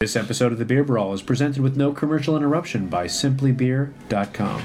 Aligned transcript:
This 0.00 0.14
episode 0.14 0.52
of 0.52 0.58
the 0.58 0.66
Beer 0.66 0.84
Brawl 0.84 1.14
is 1.14 1.22
presented 1.22 1.62
with 1.62 1.78
no 1.78 1.90
commercial 1.90 2.36
interruption 2.36 2.86
by 2.86 3.06
simplybeer.com. 3.06 4.62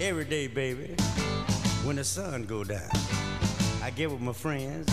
Every 0.00 0.24
day, 0.24 0.46
baby, 0.46 0.94
when 1.82 1.96
the 1.96 2.04
sun 2.04 2.44
go 2.44 2.62
down, 2.62 2.88
I 3.82 3.90
get 3.90 4.12
with 4.12 4.20
my 4.20 4.32
friends 4.32 4.88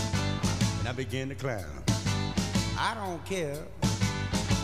and 0.80 0.88
I 0.88 0.94
begin 0.94 1.30
to 1.30 1.36
clown. 1.36 1.84
I 2.80 2.96
don't 2.96 3.24
care 3.24 3.58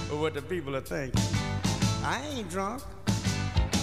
what 0.09 0.33
the 0.33 0.41
people 0.41 0.75
are 0.75 0.81
thinking. 0.81 1.21
I 2.03 2.25
ain't 2.33 2.49
drunk. 2.49 2.81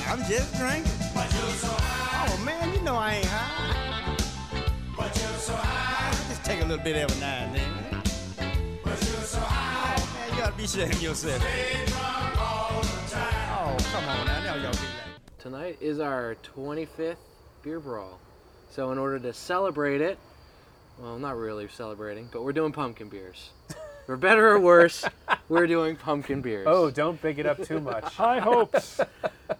I'm 0.09 0.19
just 0.29 0.57
drinking. 0.57 0.91
But 1.15 1.33
you're 1.35 1.53
so 1.53 1.69
high. 1.71 2.33
Oh 2.33 2.45
man, 2.45 2.75
you 2.75 2.81
know 2.81 2.97
I 2.97 3.15
ain't 3.15 3.27
high. 3.27 4.17
But 4.97 5.17
you're 5.17 5.39
so 5.39 5.55
high. 5.55 6.09
I 6.09 6.29
just 6.31 6.45
take 6.45 6.61
a 6.63 6.65
little 6.65 6.83
bit 6.83 6.97
every 6.97 7.21
now 7.21 7.45
and 7.45 7.55
then. 7.55 7.74
But 10.45 10.59
you're 10.59 10.69
so 10.69 10.77
high. 10.77 10.85
Oh 10.85 10.85
man, 10.85 10.85
you 10.85 10.85
ought 10.85 10.85
to 10.85 10.85
be 10.85 10.85
ashamed 10.85 11.03
yourself. 11.03 11.41
Stay 11.41 11.87
drunk 11.87 12.39
all 12.39 12.83
the 12.83 13.11
time. 13.11 13.49
Oh, 13.51 13.77
come 13.93 14.09
on 14.11 14.27
now. 14.27 14.43
Now 14.43 14.55
y'all 14.57 14.73
be 14.73 14.79
like. 14.79 15.39
Tonight 15.39 15.79
is 15.81 16.01
our 16.01 16.37
25th 16.43 17.17
beer 17.63 17.81
brawl. 17.81 18.21
So, 18.71 18.93
in 18.93 18.99
order 18.99 19.19
to 19.21 19.33
celebrate 19.33 20.03
it, 20.03 20.19
well, 20.99 21.19
not 21.19 21.39
really 21.39 21.67
celebrating, 21.69 22.29
but 22.31 22.45
we're 22.45 22.53
doing 22.53 22.73
pumpkin 22.73 23.09
beers. 23.09 23.53
For 24.05 24.19
better 24.19 24.51
or 24.51 24.61
worse, 24.61 25.03
we're 25.49 25.67
doing 25.67 25.97
pumpkin 25.97 26.43
beers. 26.43 26.67
Oh, 26.69 26.91
don't 26.91 27.21
big 27.23 27.39
it 27.39 27.47
up 27.47 27.65
too 27.65 27.81
much. 27.81 28.05
High 28.15 28.41
hopes. 28.41 29.01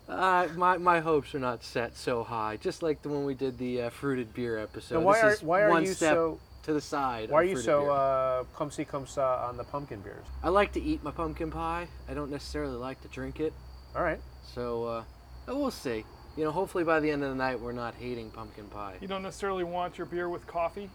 Uh, 0.07 0.49
my, 0.55 0.77
my 0.77 1.01
hopes 1.01 1.35
are 1.35 1.39
not 1.39 1.65
set 1.65 1.97
so 1.97 2.23
high. 2.23 2.59
Just 2.59 2.83
like 2.83 3.01
the 3.01 3.09
one 3.09 3.25
we 3.25 3.33
did 3.33 3.57
the 3.57 3.83
uh, 3.83 3.91
fruited 3.91 4.35
beer 4.35 4.59
episode. 4.59 4.97
Now, 4.97 5.01
why 5.01 5.15
this 5.15 5.25
are 5.25 5.33
is 5.33 5.43
why 5.43 5.63
are 5.63 5.71
one 5.71 5.85
you 5.85 5.95
step 5.95 6.15
so 6.15 6.41
to 6.65 6.73
the 6.73 6.81
side. 6.81 7.31
why 7.31 7.41
are 7.41 7.45
you 7.45 7.57
so 7.57 7.83
beer. 7.83 7.91
uh, 7.91 8.45
come 8.57 8.71
see 8.71 8.87
on 8.93 9.57
the 9.57 9.65
pumpkin 9.65 10.01
beers? 10.01 10.25
I 10.43 10.49
like 10.49 10.73
to 10.73 10.83
eat 10.83 11.03
my 11.03 11.11
pumpkin 11.11 11.51
pie. 11.51 11.89
I 12.09 12.15
don't 12.15 12.31
necessarily 12.31 12.77
like 12.77 13.01
to 13.03 13.09
drink 13.09 13.41
it. 13.41 13.53
All 13.95 14.03
right. 14.03 14.21
So, 14.55 14.85
uh, 14.85 15.05
we'll 15.47 15.71
see. 15.71 16.05
You 16.37 16.45
know, 16.45 16.51
hopefully 16.51 16.83
by 16.83 17.01
the 17.01 17.11
end 17.11 17.23
of 17.23 17.29
the 17.29 17.37
night, 17.37 17.61
we're 17.61 17.73
not 17.73 17.95
hating 17.95 18.31
pumpkin 18.31 18.67
pie. 18.67 18.97
You 19.01 19.09
don't 19.09 19.23
necessarily 19.23 19.63
want 19.63 19.99
your 19.99 20.07
beer 20.07 20.29
with 20.29 20.47
coffee. 20.47 20.91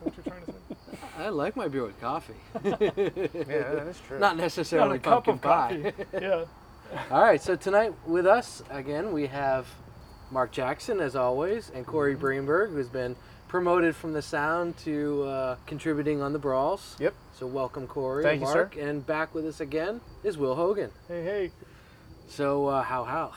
What 0.00 0.14
you're 0.16 0.24
trying 0.24 0.44
to 0.44 0.52
say? 0.52 0.98
I 1.18 1.28
like 1.28 1.56
my 1.56 1.68
beer 1.68 1.84
with 1.84 2.00
coffee. 2.00 2.34
Yeah, 2.64 2.78
that 2.78 3.86
is 3.88 4.00
true. 4.06 4.18
Not 4.18 4.36
Not 4.36 4.36
necessarily 4.36 4.96
a 4.96 5.00
cup 5.00 5.24
pumpkin 5.24 5.34
of 5.34 5.40
pie. 5.42 5.92
coffee. 5.96 6.04
yeah. 6.24 6.44
All 7.10 7.22
right, 7.22 7.40
so 7.40 7.56
tonight 7.56 7.92
with 8.06 8.26
us 8.26 8.62
again, 8.70 9.12
we 9.12 9.26
have 9.26 9.66
Mark 10.30 10.52
Jackson, 10.52 11.00
as 11.00 11.16
always, 11.16 11.70
and 11.74 11.86
Corey 11.86 12.14
Greenberg, 12.14 12.70
who's 12.70 12.88
been 12.88 13.16
promoted 13.54 13.94
from 13.94 14.12
the 14.12 14.20
sound 14.20 14.76
to 14.76 15.22
uh, 15.22 15.56
contributing 15.64 16.20
on 16.20 16.32
the 16.32 16.38
brawls. 16.40 16.96
Yep. 16.98 17.14
So 17.38 17.46
welcome, 17.46 17.86
Corey. 17.86 18.24
Thank 18.24 18.40
and 18.40 18.48
you, 18.48 18.52
sir. 18.52 18.62
Mark, 18.62 18.76
And 18.76 19.06
back 19.06 19.32
with 19.32 19.46
us 19.46 19.60
again 19.60 20.00
is 20.24 20.36
Will 20.36 20.56
Hogan. 20.56 20.90
Hey, 21.06 21.22
hey. 21.22 21.50
So 22.26 22.66
uh, 22.66 22.82
how 22.82 23.04
how 23.04 23.30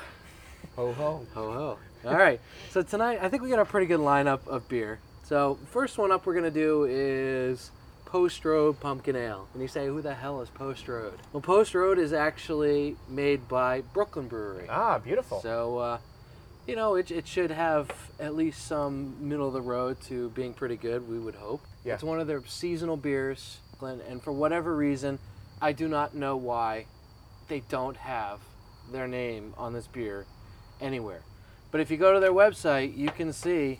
Ho 0.75 0.91
ho. 0.91 1.23
ho 1.35 1.51
ho. 1.51 1.77
All 2.03 2.17
right. 2.17 2.41
So 2.71 2.81
tonight, 2.81 3.19
I 3.21 3.29
think 3.29 3.43
we 3.43 3.49
got 3.49 3.59
a 3.59 3.65
pretty 3.65 3.85
good 3.85 3.99
lineup 3.99 4.47
of 4.47 4.67
beer. 4.67 4.97
So 5.21 5.59
first 5.67 5.99
one 5.99 6.11
up, 6.11 6.25
we're 6.25 6.33
gonna 6.33 6.49
do 6.49 6.85
is 6.85 7.69
Post 8.05 8.43
Road 8.43 8.79
Pumpkin 8.79 9.15
Ale. 9.15 9.47
And 9.53 9.61
you 9.61 9.67
say, 9.67 9.85
who 9.85 10.01
the 10.01 10.15
hell 10.15 10.41
is 10.41 10.49
Post 10.49 10.87
Road? 10.87 11.19
Well, 11.31 11.41
Post 11.41 11.75
Road 11.75 11.99
is 11.99 12.11
actually 12.11 12.95
made 13.07 13.47
by 13.47 13.81
Brooklyn 13.93 14.27
Brewery. 14.27 14.65
Ah, 14.67 14.97
beautiful. 14.97 15.41
So, 15.41 15.77
uh, 15.77 15.97
you 16.67 16.75
know, 16.75 16.95
it, 16.95 17.09
it 17.09 17.25
should 17.25 17.49
have 17.49 17.89
at 18.19 18.35
least 18.35 18.67
some 18.67 19.15
middle 19.19 19.47
of 19.47 19.53
the 19.53 19.61
road 19.61 19.99
to 20.01 20.29
being 20.31 20.53
pretty 20.53 20.75
good, 20.75 21.07
we 21.07 21.17
would 21.17 21.35
hope. 21.35 21.61
Yeah. 21.83 21.93
It's 21.93 22.03
one 22.03 22.19
of 22.19 22.27
their 22.27 22.45
seasonal 22.45 22.97
beers, 22.97 23.59
Glenn, 23.79 24.01
and 24.07 24.21
for 24.21 24.33
whatever 24.33 24.75
reason, 24.75 25.17
I 25.61 25.71
do 25.71 25.87
not 25.87 26.13
know 26.13 26.35
why 26.35 26.85
they 27.47 27.61
don't 27.69 27.95
have 27.97 28.41
their 28.91 29.07
name 29.07 29.53
on 29.57 29.73
this 29.73 29.87
beer 29.87 30.25
anywhere. 30.81 31.21
But 31.71 31.81
if 31.81 31.89
you 31.89 31.97
go 31.97 32.13
to 32.13 32.19
their 32.19 32.33
website, 32.33 32.97
you 32.97 33.09
can 33.09 33.31
see 33.31 33.79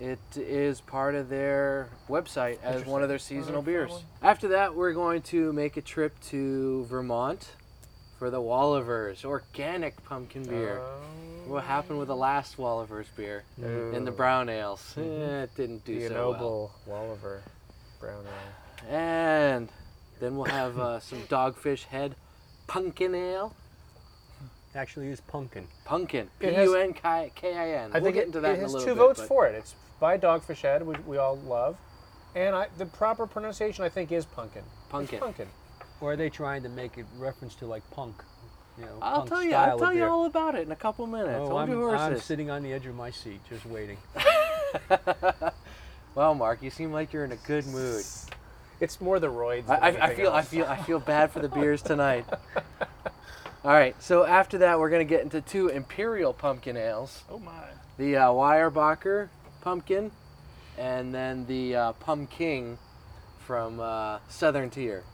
it 0.00 0.18
is 0.36 0.80
part 0.80 1.14
of 1.14 1.28
their 1.28 1.88
website 2.08 2.58
as 2.62 2.84
one 2.84 3.02
of 3.02 3.08
their 3.08 3.18
seasonal 3.18 3.62
beers. 3.62 3.92
After 4.20 4.48
that, 4.48 4.74
we're 4.74 4.92
going 4.92 5.22
to 5.22 5.52
make 5.52 5.76
a 5.76 5.80
trip 5.80 6.18
to 6.28 6.84
Vermont 6.84 7.52
for 8.18 8.30
the 8.30 8.40
Wolaver's 8.40 9.24
organic 9.24 10.02
pumpkin 10.04 10.44
beer. 10.44 10.80
What 11.46 11.64
happened 11.64 11.98
with 11.98 12.08
the 12.08 12.16
last 12.16 12.56
Wolaver's 12.56 13.08
beer 13.16 13.44
and 13.62 14.06
the 14.06 14.10
brown 14.10 14.48
ales? 14.48 14.94
Eh, 14.96 15.00
it 15.44 15.54
didn't 15.54 15.84
do 15.84 16.00
the 16.00 16.08
so 16.08 16.14
well. 16.14 16.32
noble 16.32 16.72
Wolaver 16.88 17.40
brown 18.00 18.24
ale. 18.24 18.94
And 18.94 19.68
then 20.20 20.36
we'll 20.36 20.50
have 20.50 20.78
uh, 20.78 21.00
some 21.08 21.20
Dogfish 21.24 21.84
Head 21.84 22.14
pumpkin 22.66 23.14
ale. 23.14 23.54
actually 24.74 25.08
is 25.08 25.20
pumpkin. 25.20 25.68
Pumpkin. 25.84 26.28
P 26.40 26.46
It 26.48 26.54
has- 26.54 26.64
U 26.68 26.74
N 26.76 26.92
K 26.94 27.08
I 27.08 27.70
N. 27.84 27.90
I 27.92 27.98
We'll 27.98 28.04
think 28.04 28.14
get 28.14 28.22
it, 28.22 28.26
into 28.26 28.40
that 28.40 28.50
it 28.52 28.58
in 28.58 28.64
a 28.64 28.72
has 28.72 28.74
two 28.74 28.86
bit. 28.86 28.96
votes 28.96 29.20
but- 29.20 29.28
for 29.28 29.46
it. 29.46 29.54
It's 29.54 29.74
by 30.00 30.18
Dogfish 30.18 30.62
Head, 30.62 30.84
which 30.86 30.98
we 31.06 31.16
all 31.16 31.36
love, 31.38 31.76
and 32.34 32.54
I, 32.54 32.66
the 32.76 32.84
proper 32.86 33.26
pronunciation 33.26 33.82
I 33.84 33.88
think 33.88 34.10
is 34.12 34.26
pumpkin. 34.26 34.62
It's 34.92 35.10
Pumpkin. 35.18 35.48
Pumpkin. 35.98 36.06
Or 36.06 36.12
are 36.12 36.16
they 36.16 36.30
trying 36.30 36.62
to 36.62 36.68
make 36.68 36.98
it 36.98 37.06
reference 37.18 37.54
to 37.56 37.66
like 37.66 37.88
punk? 37.90 38.22
You 38.78 38.84
know, 38.84 38.98
I'll 39.00 39.18
punk 39.18 39.28
tell 39.30 39.42
you. 39.42 39.54
I'll 39.54 39.78
tell 39.78 39.92
you 39.92 40.00
beer? 40.00 40.08
all 40.08 40.26
about 40.26 40.54
it 40.54 40.66
in 40.66 40.72
a 40.72 40.76
couple 40.76 41.06
minutes. 41.06 41.38
Oh, 41.40 41.56
I'm, 41.56 41.70
I'm 41.72 42.18
sitting 42.18 42.50
on 42.50 42.62
the 42.62 42.72
edge 42.72 42.86
of 42.86 42.94
my 42.94 43.10
seat, 43.10 43.40
just 43.48 43.64
waiting. 43.66 43.98
Well, 46.16 46.34
Mark, 46.34 46.62
you 46.62 46.70
seem 46.70 46.92
like 46.92 47.12
you're 47.12 47.26
in 47.26 47.32
a 47.32 47.36
good 47.36 47.66
mood. 47.66 48.02
It's 48.80 49.00
more 49.02 49.20
the 49.20 49.26
roids. 49.26 49.68
I, 49.68 49.74
I, 49.74 49.78
I 49.78 49.88
anything 49.88 50.16
feel 50.16 50.32
I 50.32 50.42
feel 50.42 50.64
I 50.64 50.76
feel 50.78 50.98
bad 50.98 51.30
for 51.30 51.40
the 51.40 51.48
beers 51.60 51.82
tonight. 51.82 52.24
All 53.62 53.72
right, 53.72 53.94
so 54.02 54.24
after 54.24 54.58
that, 54.58 54.78
we're 54.78 54.88
gonna 54.88 55.04
get 55.04 55.20
into 55.20 55.42
two 55.42 55.68
imperial 55.68 56.32
pumpkin 56.32 56.78
ales: 56.78 57.22
Oh, 57.28 57.38
my. 57.38 57.52
the 57.98 58.16
uh, 58.16 58.28
Weyerbacher 58.28 59.28
pumpkin, 59.60 60.10
and 60.78 61.14
then 61.14 61.44
the 61.46 61.76
uh, 61.76 61.92
Pumpkin 61.92 62.78
from 63.40 63.78
uh, 63.78 64.20
Southern 64.30 64.70
Tier. 64.70 65.04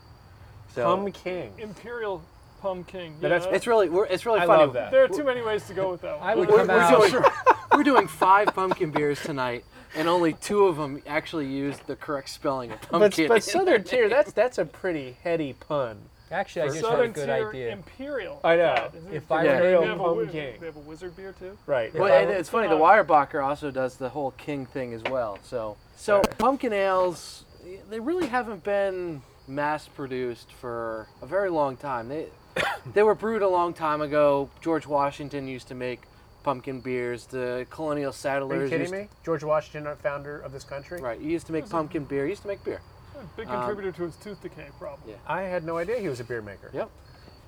So 0.75 0.85
Pumking. 0.85 1.53
Imperial 1.59 2.23
Pumpkin. 2.61 3.15
But 3.21 3.31
Yeah. 3.31 3.39
that's- 3.39 3.55
it's 3.57 3.67
really 3.67 3.89
we're, 3.89 4.07
it's 4.07 4.25
really 4.25 4.41
I 4.41 4.47
funny. 4.47 4.63
love 4.63 4.73
that. 4.75 4.91
there 4.91 5.05
are 5.05 5.09
too 5.09 5.25
many 5.25 5.43
ways 5.43 5.67
to 5.67 5.75
go 5.75 5.91
with 5.91 6.01
that 6.03 6.19
one. 6.21 6.29
I 6.29 6.35
would 6.35 6.49
We're, 6.49 6.59
come 6.59 6.69
we're 6.69 6.79
out. 6.81 7.11
doing, 7.11 7.25
we're 7.73 7.83
doing 7.83 8.07
five 8.09 8.49
pumpkin 8.55 8.91
beers 8.91 9.21
tonight, 9.21 9.65
and 9.97 10.09
only 10.09 10.35
two 10.35 10.67
of 10.67 10.77
them 10.77 11.03
actually 11.07 11.47
used 11.47 11.87
the 11.87 11.97
correct 11.97 12.29
spelling 12.29 12.71
of 12.71 12.81
pumpkin. 12.83 13.29
but 13.29 13.43
Southern 13.55 13.83
Tier, 13.85 14.09
that's 14.09 14.33
that's 14.33 14.59
a 14.59 14.65
pretty 14.65 15.17
heady 15.25 15.53
pun. 15.55 15.99
Actually, 16.31 16.63
I 16.63 16.67
just 16.69 16.77
had 16.79 16.85
a 16.85 16.89
Southern 16.89 17.13
good 17.13 17.27
Tier 17.27 17.49
idea. 17.51 17.73
Imperial. 17.73 18.41
I 18.43 18.57
know. 18.57 18.75
God, 18.75 18.95
isn't 18.97 19.13
If 19.13 19.31
I 19.31 19.43
good? 19.43 19.51
were 19.51 19.59
they, 19.61 19.69
real 19.73 19.83
have 19.83 19.91
a, 20.01 20.03
wi- 20.05 20.31
they 20.33 20.67
have 20.67 20.77
a 20.77 20.81
wizard 20.81 21.15
beer 21.15 21.35
too. 21.39 21.59
Right. 21.67 21.93
Well, 21.95 22.07
If 22.07 22.13
and 22.23 22.31
it's 22.31 22.49
funny. 22.49 22.69
The 22.69 22.75
Come 22.79 22.83
Weyerbacher 22.83 23.45
also 23.45 23.71
does 23.71 23.97
the 23.97 24.09
whole 24.09 24.31
king 24.39 24.65
thing 24.65 24.95
as 24.95 25.03
well. 25.03 25.39
So, 25.43 25.77
so 25.97 26.17
Right. 26.19 26.39
pumpkin 26.39 26.73
ales, 26.73 27.45
they 27.91 28.01
really 28.01 28.29
haven't 28.29 28.65
been 28.65 29.21
mass 29.53 29.87
produced 29.89 30.53
for 30.53 31.07
a 31.21 31.27
very 31.27 31.51
long 31.51 31.77
time. 31.77 32.09
They 32.09 32.27
they 32.95 33.03
were 33.03 33.15
brewed 33.15 33.43
a 33.43 33.49
long 33.49 33.73
time 33.75 34.01
ago. 34.01 34.51
George 34.61 34.87
Washington 34.87 35.47
used 35.47 35.69
to 35.69 35.75
make 35.75 36.03
pumpkin 36.43 36.81
beers. 36.81 37.27
The 37.27 37.67
colonial 37.71 38.13
settlers. 38.13 38.51
Are 38.59 38.65
you 38.65 38.69
settlers 38.69 38.71
kidding 38.71 38.81
used 38.81 39.11
me? 39.13 39.17
George 39.25 39.45
Washington, 39.45 39.87
our 39.87 39.97
founder 39.97 40.39
of 40.41 40.53
this 40.53 40.65
country. 40.65 41.01
right. 41.01 41.21
He 41.21 41.31
used 41.31 41.47
to 41.47 41.53
make 41.53 41.69
pumpkin 41.69 42.05
beer. 42.05 42.25
He 42.25 42.31
used 42.31 42.43
to 42.43 42.49
make 42.49 42.65
beer. 42.65 42.81
A 43.15 43.25
big 43.37 43.47
Um, 43.49 43.55
contributor 43.59 43.93
to 43.93 44.03
his 44.05 44.17
tooth 44.17 44.43
decay 44.43 44.69
problem. 44.79 45.09
Yeah. 45.09 45.17
I 45.27 45.43
had 45.43 45.65
no 45.65 45.79
idea 45.79 45.99
he 45.99 46.09
was 46.09 46.21
a 46.21 46.25
beer 46.25 46.43
maker. 46.43 46.71
Yep. 46.73 46.91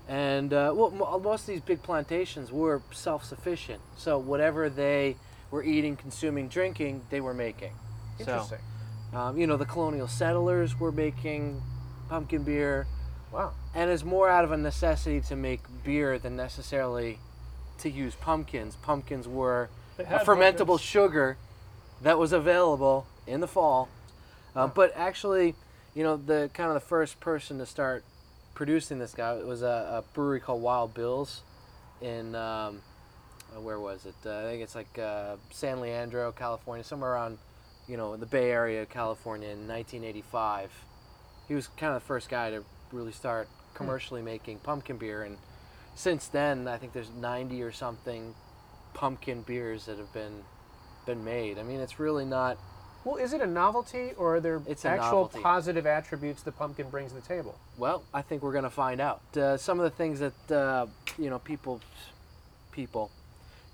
And 0.06 0.52
uh, 0.52 0.72
well, 0.76 0.90
mo- 0.90 1.18
most 1.18 1.42
of 1.42 1.46
these 1.48 1.60
big 1.62 1.82
plantations 1.82 2.52
were 2.52 2.82
self-sufficient. 2.92 3.80
So 3.96 4.18
whatever 4.18 4.68
they 4.68 5.16
were 5.50 5.62
eating, 5.62 5.96
consuming, 5.96 6.48
drinking, 6.48 7.02
they 7.10 7.20
were 7.20 7.34
making. 7.34 7.72
So, 8.18 8.22
Interesting. 8.24 8.58
Um, 9.14 9.38
you 9.38 9.46
know, 9.46 9.56
the 9.56 9.64
colonial 9.66 10.06
settlers 10.08 10.78
were 10.78 10.92
making 10.92 11.62
pumpkin 12.08 12.42
beer, 12.42 12.86
Wow. 13.32 13.52
and 13.74 13.90
it's 13.90 14.04
more 14.04 14.28
out 14.28 14.44
of 14.44 14.52
a 14.52 14.56
necessity 14.56 15.20
to 15.22 15.36
make 15.36 15.60
beer 15.84 16.18
than 16.18 16.36
necessarily 16.36 17.18
to 17.78 17.90
use 17.90 18.14
pumpkins. 18.14 18.76
Pumpkins 18.76 19.26
were 19.26 19.68
a 19.98 20.02
fermentable 20.20 20.58
pumpkins. 20.58 20.80
sugar 20.82 21.36
that 22.02 22.18
was 22.18 22.32
available 22.32 23.06
in 23.26 23.40
the 23.40 23.48
fall. 23.48 23.88
Uh, 24.54 24.66
but 24.68 24.92
actually, 24.96 25.54
you 25.94 26.02
know, 26.04 26.16
the 26.16 26.50
kind 26.54 26.68
of 26.68 26.74
the 26.74 26.80
first 26.80 27.18
person 27.20 27.58
to 27.58 27.66
start 27.66 28.04
producing 28.54 28.98
this 29.00 29.12
guy 29.14 29.34
was 29.34 29.62
a, 29.62 29.66
a 29.66 30.14
brewery 30.14 30.38
called 30.40 30.62
Wild 30.62 30.94
Bills 30.94 31.42
in 32.00 32.34
um, 32.36 32.82
uh, 33.54 33.60
where 33.60 33.80
was 33.80 34.06
it? 34.06 34.14
Uh, 34.24 34.38
I 34.38 34.42
think 34.42 34.62
it's 34.62 34.74
like 34.76 34.98
uh, 34.98 35.36
San 35.50 35.80
Leandro, 35.80 36.30
California, 36.32 36.84
somewhere 36.84 37.12
around, 37.12 37.38
you 37.88 37.96
know, 37.96 38.12
in 38.14 38.20
the 38.20 38.26
Bay 38.26 38.50
Area 38.50 38.82
of 38.82 38.90
California 38.90 39.48
in 39.48 39.66
1985. 39.66 40.70
He 41.48 41.54
was 41.54 41.68
kind 41.76 41.94
of 41.94 42.00
the 42.02 42.06
first 42.06 42.28
guy 42.28 42.50
to 42.50 42.64
really 42.92 43.12
start 43.12 43.48
commercially 43.74 44.22
making 44.22 44.58
pumpkin 44.58 44.96
beer, 44.96 45.22
and 45.22 45.36
since 45.94 46.26
then, 46.28 46.66
I 46.68 46.76
think 46.76 46.92
there's 46.92 47.10
90 47.10 47.62
or 47.62 47.72
something 47.72 48.34
pumpkin 48.94 49.42
beers 49.42 49.86
that 49.86 49.98
have 49.98 50.12
been 50.12 50.42
been 51.06 51.24
made. 51.24 51.58
I 51.58 51.62
mean, 51.62 51.80
it's 51.80 51.98
really 52.00 52.24
not 52.24 52.56
Well, 53.04 53.16
is 53.16 53.34
it 53.34 53.42
a 53.42 53.46
novelty, 53.46 54.12
or 54.16 54.36
are 54.36 54.40
there 54.40 54.62
It's 54.66 54.84
actual 54.86 55.24
novelty. 55.24 55.40
positive 55.42 55.86
attributes 55.86 56.42
the 56.42 56.52
pumpkin 56.52 56.88
brings 56.88 57.12
to 57.12 57.20
the 57.20 57.26
table? 57.26 57.58
Well, 57.76 58.02
I 58.14 58.22
think 58.22 58.42
we're 58.42 58.52
gonna 58.54 58.70
find 58.70 59.00
out. 59.00 59.20
Uh, 59.36 59.56
some 59.58 59.78
of 59.78 59.84
the 59.84 59.90
things 59.90 60.20
that 60.20 60.50
uh, 60.50 60.86
you 61.18 61.28
know, 61.28 61.38
people, 61.40 61.80
people, 62.72 63.10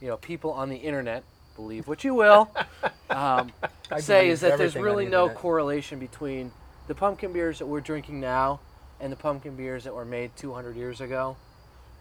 you 0.01 0.09
know, 0.09 0.17
people 0.17 0.51
on 0.53 0.69
the 0.69 0.77
internet, 0.77 1.23
believe 1.55 1.87
what 1.87 2.03
you 2.03 2.15
will, 2.15 2.51
um, 3.11 3.53
say 3.99 4.29
is 4.29 4.41
that 4.41 4.59
there's 4.59 4.75
really 4.77 5.07
no 5.07 5.29
correlation 5.29 5.99
between 6.01 6.51
the 6.91 6.95
pumpkin 6.97 7.33
beers 7.33 7.61
that 7.61 7.67
we're 7.67 7.81
drinking 7.81 8.19
now 8.19 8.59
and 9.01 9.13
the 9.13 9.17
pumpkin 9.17 9.55
beers 9.55 9.85
that 9.85 9.95
were 9.95 10.05
made 10.05 10.29
200 10.37 10.75
years 10.75 11.01
ago. 11.01 11.37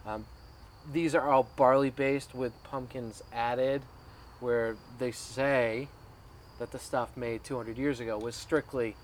Um, 0.04 0.26
these 0.92 1.14
are 1.14 1.30
all 1.30 1.48
barley 1.56 1.92
based 1.92 2.34
with 2.34 2.52
pumpkins 2.64 3.22
added, 3.32 3.84
where 4.40 4.76
they 4.98 5.12
say 5.12 5.90
that 6.58 6.72
the 6.72 6.80
stuff 6.80 7.16
made 7.16 7.44
200 7.44 7.78
years 7.78 8.00
ago 8.00 8.18
was 8.18 8.34
strictly 8.36 8.96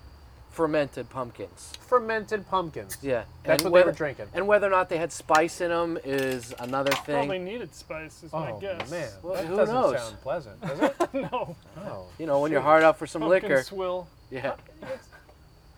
fermented 0.50 1.08
pumpkins. 1.08 1.72
Fermented 1.86 2.48
pumpkins. 2.48 2.98
Yeah, 3.00 3.22
That's 3.44 3.62
and 3.62 3.70
what 3.70 3.84
they 3.84 3.86
were 3.86 3.92
drinking. 3.92 4.26
And 4.34 4.48
whether 4.48 4.66
or 4.66 4.70
not 4.70 4.88
they 4.88 4.98
had 4.98 5.12
spice 5.12 5.60
in 5.60 5.68
them 5.68 5.98
is 6.02 6.52
another 6.58 6.90
thing. 6.90 7.14
Probably 7.14 7.38
needed 7.38 7.72
spice, 7.76 8.24
is 8.24 8.32
my 8.32 8.52
guess. 8.60 8.82
Oh 8.88 8.90
man, 8.90 9.10
Well, 9.22 9.34
that 9.34 9.44
who 9.44 9.54
doesn't 9.56 9.72
knows? 9.72 10.00
sound 10.00 10.20
pleasant, 10.20 10.60
does 10.62 10.80
it? 10.80 11.14
no. 11.14 11.54
oh. 11.76 12.06
You 12.18 12.26
know, 12.26 12.40
when 12.40 12.50
you're 12.50 12.60
hard 12.60 12.82
up 12.82 12.98
for 12.98 13.06
some 13.06 13.22
Pumpkin 13.22 13.48
liquor. 13.50 13.62
swill. 13.62 14.08
Yeah, 14.32 14.56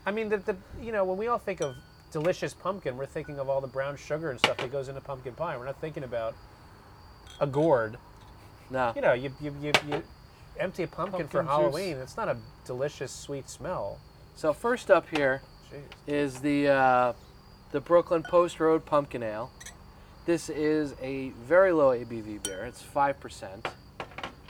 I 0.09 0.11
mean, 0.11 0.31
the, 0.31 0.39
the 0.39 0.57
you 0.81 0.91
know 0.91 1.05
when 1.05 1.19
we 1.19 1.27
all 1.29 1.39
think 1.39 1.61
of 1.61 1.77
delicious 2.11 2.55
pumpkin, 2.55 2.97
we're 2.97 3.05
thinking 3.05 3.39
of 3.39 3.51
all 3.51 3.61
the 3.61 3.69
brown 3.69 3.95
sugar 3.99 4.31
and 4.31 4.39
stuff 4.39 4.57
that 4.57 4.73
goes 4.73 4.89
into 4.89 5.03
pumpkin 5.03 5.35
pie. 5.35 5.55
We're 5.59 5.67
not 5.67 5.79
thinking 5.83 6.03
about 6.03 6.35
a 7.41 7.47
gourd. 7.47 7.99
no. 8.71 8.95
You 8.97 9.03
know, 9.03 9.13
you 9.13 9.31
you, 9.39 9.55
you, 9.61 9.73
you 9.87 10.03
empty 10.59 10.85
a 10.85 10.87
pumpkin, 10.87 11.29
for 11.29 11.43
juice. 11.43 11.51
Halloween. 11.51 11.99
It's 11.99 12.17
not 12.17 12.27
a 12.27 12.39
delicious 12.65 13.13
sweet 13.13 13.51
smell. 13.51 14.01
So 14.35 14.55
first 14.55 14.91
up 14.91 15.11
here 15.11 15.43
Jeez. 15.71 15.83
is 16.07 16.41
the 16.41 16.69
uh, 16.69 17.13
the 17.73 17.81
Brooklyn 17.83 18.23
Post 18.23 18.61
Road 18.61 18.87
Pumpkin 18.87 19.23
Ale. 19.23 19.51
This 20.25 20.49
is 20.49 20.95
a 21.03 21.33
very 21.47 21.71
low 21.73 21.91
ABV 21.91 22.45
beer. 22.45 22.65
It's 22.65 22.81
five 22.81 23.21
percent. 23.21 23.67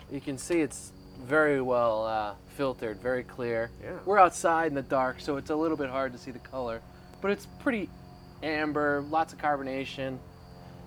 You 0.09 0.21
can 0.21 0.39
see 0.39 0.61
it's 0.61 0.93
very 1.25 1.61
well 1.61 2.07
uh, 2.07 2.35
filtered, 2.57 3.01
very 3.01 3.23
clear. 3.23 3.71
Yeah. 3.83 3.99
We're 4.05 4.19
outside 4.19 4.69
in 4.69 4.75
the 4.75 4.83
dark, 4.83 5.21
so 5.21 5.37
it's 5.37 5.51
a 5.51 5.57
little 5.57 5.77
bit 5.77 5.91
hard 5.91 6.13
to 6.13 6.19
see 6.19 6.31
the 6.31 6.39
color, 6.39 6.81
but 7.21 7.31
it's 7.31 7.47
pretty 7.61 7.89
amber, 8.43 9.05
lots 9.09 9.33
of 9.33 9.39
carbonation. 9.39 10.19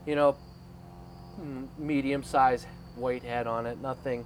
You 0.06 0.16
know, 0.16 0.36
medium 1.78 2.24
sized 2.24 2.66
white 2.96 3.24
head 3.24 3.46
on 3.46 3.66
it. 3.66 3.80
Nothing, 3.80 4.26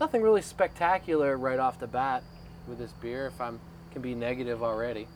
nothing 0.00 0.22
really 0.22 0.42
spectacular 0.42 1.36
right 1.36 1.58
off 1.58 1.78
the 1.78 1.86
bat 1.86 2.24
with 2.66 2.78
this 2.78 2.92
beer. 2.94 3.26
If 3.26 3.40
I'm 3.40 3.60
can 3.96 4.02
be 4.02 4.14
negative 4.14 4.62
already. 4.62 5.08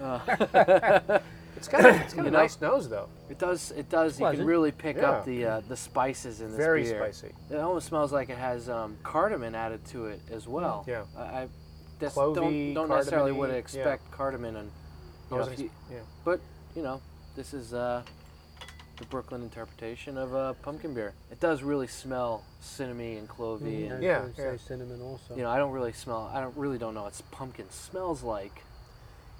Uh, 0.00 0.20
It's 1.62 1.68
got 1.68 1.84
a, 1.84 1.94
it's 2.02 2.12
got 2.14 2.22
You 2.22 2.28
a 2.28 2.30
know? 2.32 2.38
nice 2.40 2.60
nose 2.60 2.88
though. 2.88 3.08
it 3.30 3.38
does. 3.38 3.70
It 3.70 3.88
does. 3.88 4.18
You 4.18 4.26
can 4.30 4.44
really 4.44 4.72
pick 4.72 4.98
up 5.00 5.24
the 5.24 5.46
uh, 5.46 5.60
the 5.68 5.76
spices 5.76 6.40
in 6.40 6.48
this 6.48 6.56
Very 6.56 6.82
beer. 6.82 6.98
spicy. 6.98 7.32
It 7.50 7.56
almost 7.58 7.86
smells 7.86 8.12
like 8.12 8.30
it 8.30 8.36
has 8.38 8.68
um, 8.68 8.96
cardamom 9.04 9.54
added 9.54 9.84
to 9.86 10.06
it 10.06 10.20
as 10.32 10.48
well. 10.48 10.84
Yeah. 10.88 11.04
I, 11.16 11.20
I 11.22 11.48
just 12.00 12.16
Clovey, 12.16 12.34
don't 12.34 12.74
don't 12.74 12.88
necessarily 12.88 13.30
would 13.30 13.50
cardamom-y, 13.50 13.58
expect 13.58 14.10
cardamom 14.10 14.56
and 14.56 14.70
you 15.30 15.36
know, 15.36 15.36
Wasn't 15.38 15.58
you- 15.60 15.70
yeah. 15.90 15.98
but 16.24 16.40
you 16.74 16.82
know 16.82 17.00
this 17.36 17.54
is 17.54 17.72
uh, 17.72 18.02
the 18.98 19.04
Brooklyn 19.06 19.42
interpretation 19.42 20.18
of 20.18 20.34
a 20.34 20.54
pumpkin 20.62 20.94
beer. 20.94 21.14
It 21.30 21.38
does 21.38 21.62
really 21.62 21.86
smell 21.86 22.44
cinnamony 22.60 23.18
and 23.18 23.28
clovey, 23.28 23.88
Mm, 23.88 23.92
and 23.94 24.02
Yeah, 24.02 24.22
I 24.22 24.26
yeah. 24.42 24.56
say 24.56 24.58
cinnamon 24.66 25.00
also. 25.00 25.36
you 25.36 25.42
know 25.42 25.50
I 25.50 25.58
don't 25.58 25.70
really 25.70 25.92
smell. 25.92 26.28
I 26.34 26.40
don't 26.40 26.56
really 26.56 26.76
don't 26.78 26.94
know 26.94 27.04
what 27.04 27.22
pumpkin 27.30 27.70
smells 27.70 28.24
like. 28.24 28.64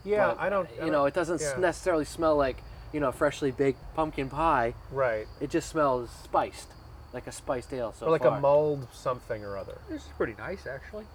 Yeah, 0.04 0.28
but, 0.28 0.40
I 0.40 0.48
don't. 0.48 0.68
I 0.80 0.84
You 0.84 0.90
know, 0.90 0.98
don't- 0.98 1.08
it 1.08 1.14
doesn't 1.14 1.40
yeah. 1.40 1.56
necessarily 1.58 2.04
smell 2.04 2.36
like 2.36 2.62
you 2.92 3.00
know 3.00 3.12
freshly 3.12 3.50
baked 3.50 3.80
pumpkin 3.94 4.28
pie. 4.28 4.74
Right. 4.90 5.26
It 5.40 5.50
just 5.50 5.68
smells 5.68 6.10
spiced, 6.24 6.68
like 7.12 7.26
a 7.26 7.32
spiced 7.32 7.72
ale. 7.72 7.92
So 7.98 8.06
or 8.06 8.10
like 8.10 8.22
far. 8.22 8.38
a 8.38 8.40
mulled 8.40 8.88
something 8.92 9.44
or 9.44 9.56
other. 9.56 9.78
This 9.88 10.02
is 10.02 10.08
pretty 10.16 10.34
nice, 10.38 10.66
actually. 10.66 11.06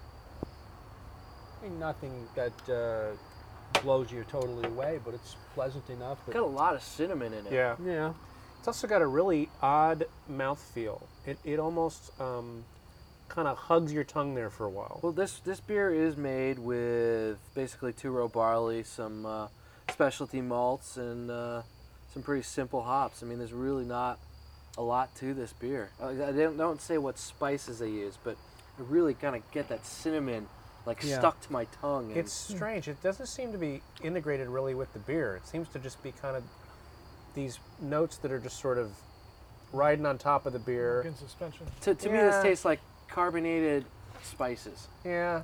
I 1.60 1.64
mean, 1.68 1.78
nothing 1.78 2.28
that 2.36 2.52
uh, 2.68 3.80
blows 3.82 4.12
you 4.12 4.24
totally 4.30 4.66
away, 4.66 5.00
but 5.04 5.14
it's 5.14 5.36
pleasant 5.54 5.88
enough. 5.90 6.18
Got 6.30 6.42
a 6.42 6.46
lot 6.46 6.74
of 6.74 6.82
cinnamon 6.82 7.32
in 7.32 7.46
it. 7.46 7.52
Yeah. 7.52 7.74
yeah. 7.84 8.12
It's 8.58 8.68
also 8.68 8.86
got 8.86 9.02
a 9.02 9.06
really 9.06 9.48
odd 9.60 10.06
mouthfeel. 10.30 11.02
It, 11.26 11.38
it 11.44 11.58
almost 11.58 12.12
um, 12.20 12.64
kind 13.28 13.46
of 13.48 13.56
hugs 13.56 13.92
your 13.92 14.04
tongue 14.04 14.34
there 14.34 14.50
for 14.50 14.64
a 14.64 14.70
while. 14.70 15.00
Well, 15.02 15.12
this 15.12 15.40
this 15.40 15.60
beer 15.60 15.92
is 15.92 16.16
made 16.16 16.58
with 16.58 17.38
basically 17.54 17.92
two 17.92 18.10
row 18.10 18.28
barley, 18.28 18.82
some 18.82 19.26
uh, 19.26 19.48
specialty 19.90 20.40
malts, 20.40 20.96
and 20.96 21.30
uh, 21.30 21.62
some 22.12 22.22
pretty 22.22 22.42
simple 22.42 22.82
hops. 22.82 23.22
I 23.22 23.26
mean, 23.26 23.38
there's 23.38 23.52
really 23.52 23.84
not 23.84 24.18
a 24.76 24.82
lot 24.82 25.14
to 25.16 25.34
this 25.34 25.52
beer. 25.52 25.90
Uh, 26.00 26.08
I 26.08 26.32
don't, 26.32 26.56
don't 26.56 26.80
say 26.80 26.98
what 26.98 27.18
spices 27.18 27.80
they 27.80 27.90
use, 27.90 28.16
but 28.22 28.36
I 28.78 28.82
really 28.88 29.14
kind 29.14 29.34
of 29.36 29.42
get 29.50 29.68
that 29.68 29.84
cinnamon 29.84 30.46
like 30.86 31.02
Yeah. 31.02 31.18
stuck 31.18 31.40
to 31.42 31.52
my 31.52 31.66
tongue. 31.80 32.08
And 32.08 32.16
It's 32.16 32.32
strange. 32.32 32.88
It 32.88 33.02
doesn't 33.02 33.26
seem 33.26 33.52
to 33.52 33.58
be 33.58 33.82
integrated 34.02 34.48
really 34.48 34.74
with 34.74 34.92
the 34.92 35.00
beer. 35.00 35.36
It 35.36 35.46
seems 35.46 35.68
to 35.70 35.78
just 35.78 36.02
be 36.02 36.12
kind 36.12 36.36
of 36.36 36.44
these 37.34 37.58
notes 37.80 38.16
that 38.18 38.32
are 38.32 38.38
just 38.38 38.58
sort 38.60 38.78
of 38.78 38.92
riding 39.72 40.06
on 40.06 40.16
top 40.16 40.46
of 40.46 40.52
the 40.52 40.58
beer. 40.58 41.02
In 41.02 41.14
suspension. 41.14 41.66
to, 41.82 41.94
to 41.94 42.08
me, 42.08 42.18
this 42.18 42.42
tastes 42.42 42.64
like 42.64 42.80
carbonated 43.10 43.84
spices. 44.22 44.88
Yeah. 45.04 45.42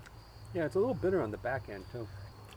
Yeah, 0.55 0.65
it's 0.65 0.75
a 0.77 0.79
little 0.79 0.95
bitter 0.95 1.21
on 1.23 1.31
the 1.31 1.37
back 1.39 1.69
end 1.69 1.85
too. 1.93 2.07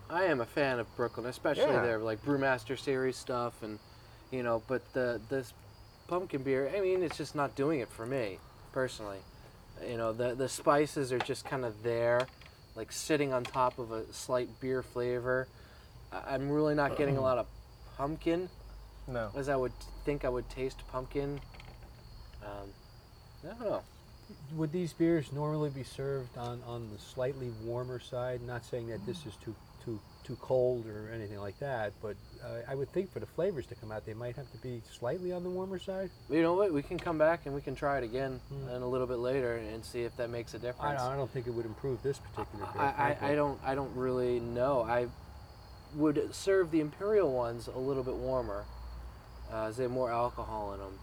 I 0.09 0.25
am 0.25 0.39
a 0.41 0.45
fan 0.45 0.79
of 0.79 0.93
Brooklyn, 0.95 1.25
especially 1.25 1.63
Yeah. 1.73 1.81
their 1.81 1.99
like 1.99 2.23
Brewmaster 2.23 2.77
series 2.79 3.17
stuff, 3.17 3.61
and 3.63 3.79
you 4.31 4.43
know. 4.43 4.61
But 4.67 4.81
the 4.93 5.19
this 5.29 5.53
pumpkin 6.07 6.43
beer, 6.43 6.71
I 6.75 6.79
mean, 6.79 7.03
it's 7.03 7.17
just 7.17 7.35
not 7.35 7.55
doing 7.55 7.79
it 7.79 7.89
for 7.89 8.05
me 8.05 8.39
personally. 8.71 9.19
You 9.85 9.97
know, 9.97 10.13
the 10.13 10.33
the 10.35 10.47
spices 10.47 11.11
are 11.11 11.19
just 11.19 11.43
kind 11.45 11.65
of 11.65 11.83
there, 11.83 12.27
like 12.75 12.91
sitting 12.91 13.33
on 13.33 13.43
top 13.43 13.79
of 13.79 13.91
a 13.91 14.11
slight 14.13 14.47
beer 14.61 14.81
flavor. 14.83 15.47
I- 16.11 16.35
I'm 16.35 16.49
really 16.49 16.75
not 16.75 16.97
getting 16.97 17.17
a 17.17 17.21
lot 17.21 17.37
of 17.37 17.47
pumpkin 17.97 18.49
No. 19.07 19.31
as 19.35 19.49
I 19.49 19.55
would 19.57 19.73
think 20.05 20.23
I 20.23 20.29
would 20.29 20.49
taste 20.49 20.87
pumpkin. 20.87 21.41
Um, 22.43 22.71
I 23.43 23.47
don't 23.47 23.59
know. 23.61 23.83
Would 24.55 24.71
these 24.71 24.93
beers 24.93 25.31
normally 25.31 25.69
be 25.69 25.83
served 25.83 26.37
on, 26.37 26.61
on 26.67 26.89
the 26.91 26.99
slightly 26.99 27.49
warmer 27.63 27.99
side? 27.99 28.41
Not 28.41 28.65
saying 28.65 28.87
that 28.89 29.05
this 29.05 29.25
is 29.25 29.33
too 29.43 29.55
too 29.85 29.99
too 30.25 30.35
cold 30.41 30.85
or 30.87 31.09
anything 31.13 31.39
like 31.39 31.57
that, 31.59 31.93
but 32.01 32.15
uh, 32.43 32.59
I 32.69 32.75
would 32.75 32.91
think 32.91 33.11
for 33.13 33.21
the 33.21 33.25
flavors 33.25 33.65
to 33.67 33.75
come 33.75 33.89
out, 33.91 34.05
they 34.05 34.13
might 34.13 34.35
have 34.35 34.51
to 34.51 34.57
be 34.57 34.81
slightly 34.99 35.31
on 35.31 35.43
the 35.43 35.49
warmer 35.49 35.79
side. 35.79 36.09
You 36.29 36.41
know 36.41 36.55
what? 36.55 36.73
We 36.73 36.81
can 36.81 36.99
come 36.99 37.17
back 37.17 37.45
and 37.45 37.55
we 37.55 37.61
can 37.61 37.73
try 37.75 37.97
it 37.97 38.03
again 38.03 38.41
Hmm. 38.49 38.67
and 38.69 38.83
a 38.83 38.87
little 38.87 39.07
bit 39.07 39.19
later 39.19 39.55
and 39.55 39.85
see 39.85 40.01
if 40.01 40.15
that 40.17 40.29
makes 40.29 40.53
a 40.53 40.59
difference. 40.59 41.01
I 41.01 41.15
don't 41.15 41.31
think 41.31 41.47
it 41.47 41.51
would 41.51 41.65
improve 41.65 42.03
this 42.03 42.19
particular 42.19 42.65
beer. 42.73 42.81
I, 42.81 43.15
I. 43.21 43.29
I 43.31 43.35
don't 43.35 43.59
I 43.63 43.75
don't 43.75 43.95
really 43.95 44.41
know. 44.41 44.81
I 44.81 45.07
would 45.95 46.35
serve 46.35 46.71
the 46.71 46.81
imperial 46.81 47.31
ones 47.31 47.67
a 47.67 47.79
little 47.79 48.03
bit 48.03 48.15
warmer, 48.15 48.65
uh, 49.53 49.67
as 49.67 49.77
they 49.77 49.83
have 49.83 49.91
more 49.91 50.11
alcohol 50.11 50.73
in 50.73 50.79
them. 50.79 50.99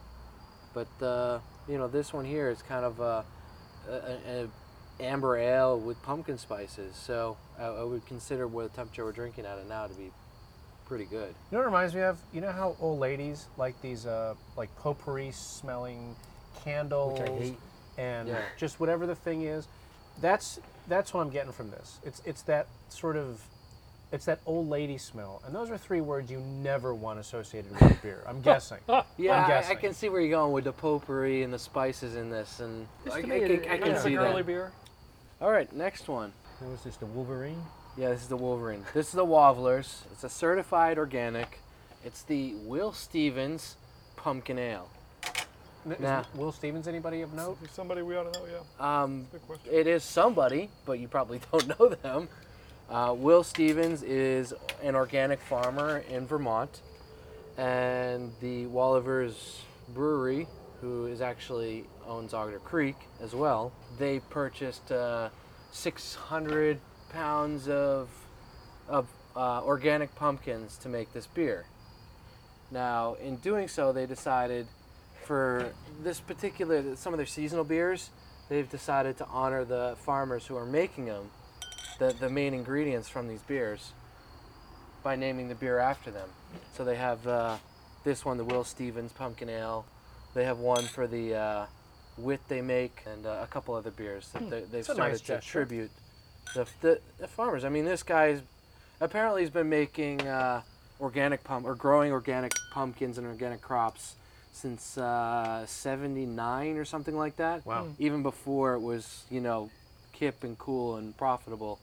But 0.75 1.03
uh, 1.07 1.39
you 1.69 1.79
know, 1.79 1.89
this 1.89 2.13
one 2.13 2.25
here 2.25 2.51
is 2.51 2.63
kind 2.63 2.85
of 2.85 3.01
a, 3.01 3.25
a, 3.89 3.93
a 4.45 4.49
amber 5.01 5.37
ale 5.37 5.79
with 5.79 6.01
pumpkin 6.03 6.39
spices. 6.39 6.95
So 6.97 7.37
I, 7.59 7.65
I 7.65 7.83
would 7.85 8.05
consider 8.07 8.47
what 8.47 8.71
the 8.71 8.77
temperature 8.77 9.05
we're 9.05 9.13
drinking 9.13 9.47
at 9.47 9.59
it 9.59 9.69
now 9.69 9.87
to 9.87 9.95
be 9.95 10.11
pretty 10.87 11.05
good. 11.05 11.29
You 11.51 11.53
know 11.53 11.59
what 11.59 11.63
it 11.65 11.67
reminds 11.67 11.95
me 11.95 12.03
of? 12.03 12.19
You 12.33 12.41
know 12.41 12.53
how 12.53 12.77
old 12.81 12.99
ladies 13.01 13.47
like 13.57 13.81
these 13.83 14.07
uh, 14.07 14.35
like 14.57 14.75
potpourri 14.77 15.31
smelling 15.33 16.15
candles 16.63 17.19
hate. 17.19 17.57
and 17.99 18.29
Yeah. 18.29 18.43
just 18.59 18.81
whatever 18.81 19.07
the 19.07 19.15
thing 19.17 19.43
is. 19.43 19.67
That's 20.21 20.61
that's 20.87 21.13
what 21.15 21.23
I'm 21.23 21.31
getting 21.31 21.53
from 21.53 21.71
this. 21.71 21.99
It's 22.05 22.21
it's 22.25 22.43
that 22.43 22.67
sort 22.89 23.17
of 23.17 23.41
it's 24.15 24.27
that 24.27 24.39
old 24.47 24.69
lady 24.69 24.97
smell. 24.97 25.43
And 25.45 25.53
those 25.55 25.71
are 25.71 25.77
three 25.77 26.01
words 26.01 26.31
you 26.31 26.39
never 26.41 26.95
want 26.95 27.19
associated 27.19 27.73
with 27.81 28.01
beer. 28.01 28.23
I'm 28.27 28.41
guessing. 28.41 28.79
Yeah, 29.19 29.45
I'm 29.45 29.51
I, 29.51 29.69
I 29.71 29.75
can 29.75 29.93
see 29.93 30.09
where 30.09 30.21
you're 30.21 30.31
going 30.31 30.53
with 30.53 30.65
the 30.65 30.73
potpourri 30.73 31.43
and 31.43 31.53
the 31.53 31.59
spices 31.59 32.15
in 32.17 32.31
this, 32.31 32.61
and 32.61 32.87
This 33.05 33.15
I, 33.15 33.21
to 33.23 33.27
I 33.27 33.31
me 33.31 33.41
can, 33.41 33.51
is- 33.51 33.67
I 33.69 33.79
can. 33.79 33.91
It's 33.93 34.03
see 34.05 34.19
like 34.19 34.29
early 34.31 34.43
that. 34.43 34.47
beer. 34.47 34.73
All 35.41 35.51
right, 35.51 35.71
next 35.73 36.09
one. 36.09 36.33
What 36.61 36.71
was 36.71 36.83
this, 36.83 36.97
the 36.97 37.07
Wolverine? 37.07 37.61
Yeah, 37.97 38.11
this 38.11 38.23
is 38.23 38.29
the 38.29 38.37
Wolverine. 38.37 38.85
This 38.95 39.09
is 39.09 39.13
the 39.13 39.25
Wolaver's. 39.25 40.03
It's 40.13 40.25
a 40.25 40.29
certified 40.29 40.97
organic. 40.99 41.59
It's 42.05 42.23
the 42.23 42.55
Will 42.65 42.93
Stevens 42.93 43.77
Pumpkin 44.17 44.59
Ale. 44.59 44.89
Is 45.91 46.01
Nah. 46.01 46.25
Will 46.35 46.51
Stevens 46.53 46.89
anybody 46.89 47.21
of 47.23 47.33
note? 47.35 47.59
There's 47.61 47.73
somebody 47.73 48.03
we 48.03 48.17
ought 48.17 48.33
to 48.33 48.41
know, 48.41 48.47
yeah. 48.47 49.03
Um, 49.03 49.27
Good 49.31 49.43
question. 49.47 49.73
it 49.73 49.87
is 49.87 50.03
somebody, 50.03 50.71
but 50.87 50.99
you 50.99 51.09
probably 51.09 51.41
don't 51.53 51.79
know 51.79 51.89
them. 51.89 52.29
Uh, 52.89 53.15
Will 53.17 53.43
Stevens 53.43 54.03
is 54.03 54.53
an 54.83 54.95
organic 54.95 55.41
farmer 55.41 56.05
in 56.11 56.27
Vermont, 56.27 56.83
and 57.57 58.33
the 58.41 58.67
Wolaver's 58.67 59.63
Brewery, 59.95 60.47
who 60.81 61.07
is 61.07 61.21
actually 61.21 61.85
owns 62.07 62.35
Otter 62.35 62.59
Creek 62.59 62.97
as 63.21 63.35
well, 63.35 63.73
they 63.99 64.21
purchased 64.21 64.93
uh, 64.93 65.31
600 65.73 66.79
pounds 67.11 67.69
of 67.69 68.09
of 68.87 69.09
uh, 69.35 69.63
organic 69.65 70.15
pumpkins 70.15 70.77
to 70.77 70.89
make 70.89 71.13
this 71.15 71.27
beer. 71.27 71.65
Now, 72.71 73.15
in 73.15 73.37
doing 73.37 73.69
so, 73.69 73.93
they 73.93 74.05
decided 74.05 74.67
for 75.25 75.73
this 76.03 76.21
particular 76.21 76.97
some 76.97 77.15
of 77.15 77.17
their 77.17 77.27
seasonal 77.27 77.65
beers, 77.65 78.11
they've 78.51 78.69
decided 78.69 79.17
to 79.19 79.27
honor 79.27 79.65
the 79.65 79.97
farmers 80.05 80.47
who 80.47 80.57
are 80.57 80.67
making 80.67 81.07
them, 81.07 81.31
the 81.99 82.15
the 82.19 82.29
main 82.29 82.55
ingredients 82.55 83.09
from 83.09 83.29
these 83.29 83.43
beers, 83.43 83.93
by 85.03 85.17
naming 85.17 85.49
the 85.49 85.55
beer 85.55 85.79
after 85.79 86.11
them. 86.11 86.29
So 86.77 86.85
they 86.85 86.97
have 86.97 87.27
uh, 87.27 87.57
this 88.05 88.25
one, 88.25 88.37
the 88.37 88.45
Will 88.45 88.65
Stevens 88.65 89.13
Pumpkin 89.13 89.49
Ale. 89.49 89.85
They 90.35 90.45
have 90.45 90.59
one 90.59 90.85
for 90.85 91.07
the 91.07 91.35
uh, 91.35 91.67
wit 92.17 92.41
they 92.49 92.61
make, 92.61 93.03
and 93.07 93.27
uh, 93.27 93.41
a 93.43 93.47
couple 93.47 93.75
other 93.75 93.91
beers 93.91 94.29
that 94.33 94.51
they, 94.51 94.61
they've 94.61 94.75
It's 94.81 94.93
started 94.93 95.13
nice 95.13 95.21
to 95.21 95.27
gesture. 95.27 95.51
tribute 95.51 95.91
the, 96.55 96.67
the, 96.81 97.01
the 97.19 97.29
farmers. 97.29 97.65
I 97.65 97.69
mean, 97.69 97.85
this 97.85 98.03
guy's 98.03 98.41
apparently 99.01 99.43
he's 99.43 99.51
been 99.51 99.69
making 99.69 100.23
uh, 100.27 100.63
organic 101.01 101.45
pump 101.45 101.67
or 101.67 101.75
growing 101.75 102.13
organic 102.13 102.53
pumpkins 102.73 103.19
and 103.19 103.27
organic 103.27 103.61
crops 103.61 104.17
since 104.53 104.97
uh, 104.97 105.67
79 105.67 106.77
or 106.77 106.85
something 106.85 107.17
like 107.17 107.37
that. 107.37 107.65
Wow. 107.67 107.89
Even 107.99 108.23
before 108.23 108.75
it 108.75 108.81
was, 108.81 109.25
you 109.31 109.41
know, 109.41 109.71
hip 110.13 110.45
and 110.45 110.57
cool 110.59 110.97
and 110.97 111.17
profitable 111.17 111.81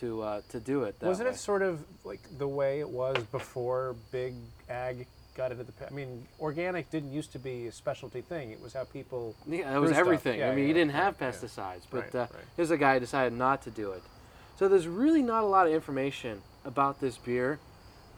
to 0.00 0.22
uh, 0.22 0.40
to 0.50 0.60
do 0.60 0.84
it. 0.84 0.96
Wasn't 1.00 1.28
way. 1.28 1.34
it 1.34 1.38
sort 1.38 1.62
of 1.62 1.80
like 2.04 2.20
the 2.38 2.48
way 2.48 2.80
it 2.80 2.88
was 2.88 3.16
before 3.32 3.96
big 4.10 4.34
ag 4.68 5.06
got 5.36 5.52
into 5.52 5.64
the? 5.64 5.72
I 5.86 5.90
mean, 5.90 6.26
organic 6.40 6.90
didn't 6.90 7.12
used 7.12 7.32
to 7.32 7.38
be 7.38 7.68
a 7.68 7.72
specialty 7.72 8.20
thing. 8.20 8.50
It 8.50 8.60
was 8.60 8.74
how 8.74 8.84
people. 8.84 9.34
Yeah, 9.46 9.74
it 9.74 9.78
was 9.78 9.92
everything. 9.92 10.40
Yeah, 10.40 10.50
I 10.50 10.54
mean, 10.54 10.64
yeah, 10.64 10.68
you 10.68 10.74
didn't 10.74 10.90
yeah, 10.90 11.04
have 11.04 11.16
yeah. 11.20 11.30
pesticides, 11.30 11.82
but 11.90 12.02
Right, 12.02 12.14
uh, 12.14 12.18
right. 12.18 12.30
here's 12.56 12.70
a 12.70 12.76
guy 12.76 12.94
who 12.94 13.00
decided 13.00 13.32
not 13.32 13.62
to 13.62 13.70
do 13.70 13.92
it. 13.92 14.02
So 14.58 14.68
there's 14.68 14.88
really 14.88 15.22
not 15.22 15.44
a 15.44 15.46
lot 15.46 15.66
of 15.66 15.72
information 15.72 16.42
about 16.64 17.00
this 17.00 17.16
beer. 17.16 17.60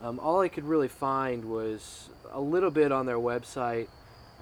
Um, 0.03 0.19
all 0.19 0.41
I 0.41 0.49
could 0.49 0.65
really 0.65 0.89
find 0.89 1.45
was 1.45 2.09
a 2.33 2.41
little 2.41 2.71
bit 2.71 2.91
on 2.91 3.05
their 3.05 3.19
website, 3.19 3.89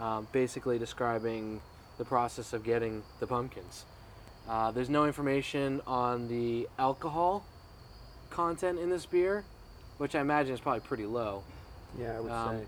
um, 0.00 0.28
basically 0.30 0.78
describing 0.78 1.60
the 1.98 2.04
process 2.04 2.52
of 2.52 2.62
getting 2.62 3.02
the 3.18 3.26
pumpkins. 3.26 3.84
Uh, 4.48 4.70
there's 4.70 4.88
no 4.88 5.04
information 5.04 5.80
on 5.86 6.28
the 6.28 6.68
alcohol 6.78 7.44
content 8.30 8.78
in 8.78 8.88
this 8.88 9.04
beer, 9.06 9.44
which 9.98 10.14
I 10.14 10.20
imagine 10.20 10.54
is 10.54 10.60
probably 10.60 10.80
pretty 10.80 11.06
low 11.06 11.42
Yeah, 11.98 12.16
I 12.16 12.20
would 12.20 12.32
Um, 12.32 12.58
say. 12.60 12.64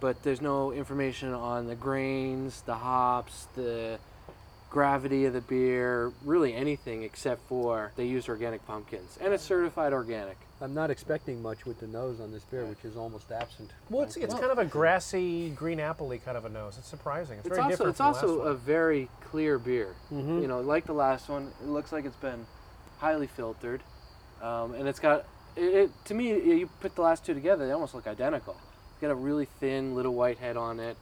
but 0.00 0.22
there's 0.22 0.40
no 0.40 0.72
information 0.72 1.32
on 1.32 1.66
the 1.66 1.74
grains, 1.74 2.62
the 2.62 2.74
hops, 2.74 3.46
the 3.54 3.98
gravity 4.70 5.26
of 5.26 5.32
the 5.34 5.40
beer, 5.42 6.12
really 6.24 6.54
anything 6.54 7.02
except 7.02 7.46
for 7.48 7.92
they 7.96 8.06
use 8.06 8.28
organic 8.28 8.66
pumpkins 8.66 9.18
and 9.20 9.32
it's 9.34 9.42
certified 9.44 9.92
organic. 9.92 10.36
I'm 10.62 10.74
not 10.74 10.90
expecting 10.90 11.42
much 11.42 11.66
with 11.66 11.80
the 11.80 11.88
nose 11.88 12.20
on 12.20 12.30
this 12.30 12.44
beer, 12.44 12.64
which 12.64 12.84
is 12.84 12.96
almost 12.96 13.32
absent. 13.32 13.70
Well, 13.90 14.04
it's, 14.04 14.16
it's 14.16 14.32
kind 14.32 14.52
of 14.52 14.58
a 14.58 14.64
grassy, 14.64 15.50
green 15.50 15.78
appley 15.78 16.24
kind 16.24 16.36
of 16.36 16.44
a 16.44 16.48
nose. 16.48 16.78
It's 16.78 16.86
surprising. 16.88 17.38
It's, 17.38 17.46
It's 17.48 17.56
very 17.56 17.62
also 17.64 17.70
different 17.72 17.90
it's 17.90 17.98
from 17.98 18.12
the 18.12 18.18
also 18.36 18.44
last 18.44 18.50
a 18.50 18.54
very 18.54 19.08
clear 19.22 19.58
beer. 19.58 19.94
Mhm. 20.12 20.40
You 20.40 20.46
know, 20.46 20.60
like 20.60 20.86
the 20.86 20.92
last 20.94 21.28
one, 21.28 21.52
it 21.62 21.68
looks 21.68 21.90
like 21.90 22.04
it's 22.04 22.16
been 22.16 22.46
highly 22.98 23.26
filtered, 23.26 23.82
um, 24.40 24.74
and 24.74 24.86
it's 24.86 25.00
got 25.00 25.24
it, 25.56 25.62
it. 25.74 25.90
To 26.06 26.14
me, 26.14 26.28
you 26.60 26.68
put 26.80 26.94
the 26.94 27.02
last 27.02 27.26
two 27.26 27.34
together, 27.34 27.66
they 27.66 27.72
almost 27.72 27.94
look 27.94 28.06
identical. 28.06 28.56
It's 28.92 29.00
got 29.00 29.10
a 29.10 29.16
really 29.16 29.46
thin 29.58 29.96
little 29.96 30.14
white 30.14 30.38
head 30.38 30.56
on 30.56 30.78
it. 30.78 30.96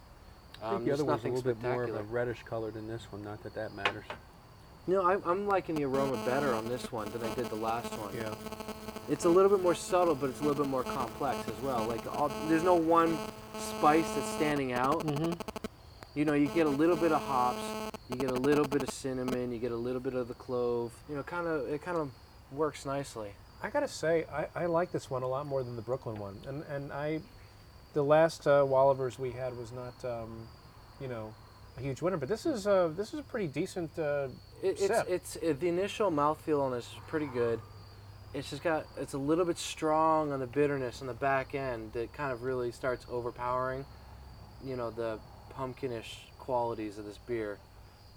I 0.63 0.69
Um, 0.69 0.73
think 0.77 0.85
the 0.87 0.93
other 0.95 1.05
one's 1.05 1.23
a 1.25 1.29
little 1.29 1.43
bit 1.43 1.63
more 1.63 1.85
of 1.85 1.95
a 1.95 2.03
reddish 2.05 2.43
color 2.45 2.71
than 2.71 2.89
this 2.89 3.03
one. 3.13 3.23
Not 3.23 3.43
that 3.43 3.55
that 3.57 3.75
matters. 3.75 4.05
No, 4.87 5.03
I, 5.07 5.19
I'm 5.31 5.47
liking 5.47 5.75
the 5.75 5.85
aroma 5.85 6.17
better 6.25 6.55
on 6.55 6.67
this 6.69 6.91
one 6.91 7.11
than 7.13 7.23
I 7.23 7.35
did 7.35 7.47
the 7.51 7.55
last 7.57 7.93
one. 7.93 8.15
Yeah. 8.17 8.35
It's 9.11 9.25
a 9.25 9.29
little 9.29 9.51
bit 9.51 9.61
more 9.61 9.75
subtle, 9.75 10.15
but 10.15 10.31
it's 10.31 10.41
a 10.41 10.45
little 10.45 10.63
bit 10.63 10.71
more 10.71 10.85
complex 10.85 11.37
as 11.49 11.63
well. 11.65 11.85
Like 11.85 12.07
all, 12.17 12.31
there's 12.49 12.63
no 12.63 12.77
one 12.77 13.19
spice 13.59 14.09
that's 14.15 14.29
standing 14.29 14.73
out. 14.73 15.05
Mm-hmm. 15.05 15.33
You 16.15 16.25
know, 16.25 16.35
you 16.35 16.47
get 16.47 16.67
a 16.67 16.71
little 16.71 16.95
bit 16.95 17.11
of 17.11 17.21
hops, 17.21 17.61
you 18.09 18.17
get 18.17 18.31
a 18.31 18.35
little 18.35 18.65
bit 18.65 18.85
of 18.85 18.91
cinnamon, 18.91 19.51
you 19.53 19.59
get 19.59 19.73
a 19.73 19.77
little 19.77 20.01
bit 20.01 20.15
of 20.15 20.29
the 20.29 20.35
clove. 20.35 20.93
You 21.09 21.17
know, 21.17 21.25
kind 21.25 21.49
of 21.49 21.69
it 21.69 21.83
kind 21.83 21.97
of 21.97 22.11
works 22.53 22.87
nicely. 22.87 23.31
I 23.63 23.69
gotta 23.69 23.89
say, 23.89 24.27
I, 24.33 24.47
I 24.55 24.67
like 24.67 24.93
this 24.93 25.11
one 25.11 25.23
a 25.25 25.29
lot 25.29 25.45
more 25.45 25.65
than 25.65 25.75
the 25.75 25.83
Brooklyn 25.83 26.17
one, 26.19 26.37
and 26.47 26.63
and 26.71 26.93
I, 26.93 27.21
the 27.95 28.03
last 28.03 28.47
uh, 28.47 28.65
Wolaver's 28.65 29.19
we 29.19 29.33
had 29.33 29.57
was 29.57 29.73
not, 29.73 30.05
um, 30.05 30.47
you 31.01 31.09
know, 31.09 31.35
a 31.77 31.81
huge 31.81 32.01
winner, 32.01 32.17
but 32.17 32.29
this 32.29 32.47
is 32.47 32.67
uh, 32.67 32.91
this 32.97 33.13
is 33.13 33.21
a 33.21 33.25
pretty 33.25 33.49
decent. 33.49 33.91
Uh, 33.99 34.29
It, 34.63 34.81
it's 34.81 35.09
it's 35.09 35.37
it, 35.37 35.61
the 35.61 35.69
initial 35.69 36.11
mouthfeel 36.11 36.61
on 36.61 36.73
this 36.73 36.87
is 36.87 36.95
pretty 37.09 37.27
good. 37.27 37.61
It's 38.33 38.51
just 38.51 38.63
got 38.63 38.87
it's 38.97 39.15
a 39.15 39.19
little 39.19 39.45
bit 39.45 39.59
strong 39.59 40.33
on 40.33 40.39
the 40.41 40.47
bitterness 40.47 41.01
on 41.01 41.09
the 41.09 41.15
back 41.15 41.55
end 41.55 41.93
that 41.95 42.13
kind 42.13 42.33
of 42.33 42.43
really 42.43 42.71
starts 42.71 43.05
overpowering, 43.11 43.85
you 44.65 44.77
know, 44.77 44.91
the 44.91 45.19
pumpkinish 45.57 46.17
qualities 46.39 46.99
of 46.99 47.05
this 47.05 47.19
beer. 47.19 47.59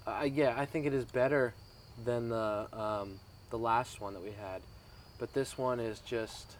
Uh, 0.06 0.28
yeah, 0.30 0.54
I 0.56 0.66
think 0.66 0.86
it 0.86 0.94
is 0.94 1.04
better 1.04 1.54
than 2.04 2.28
the 2.28 2.68
um, 2.72 3.18
the 3.50 3.58
last 3.58 4.00
one 4.00 4.14
that 4.14 4.22
we 4.22 4.30
had, 4.32 4.62
but 5.18 5.32
this 5.34 5.58
one 5.58 5.80
is 5.80 6.00
just. 6.00 6.56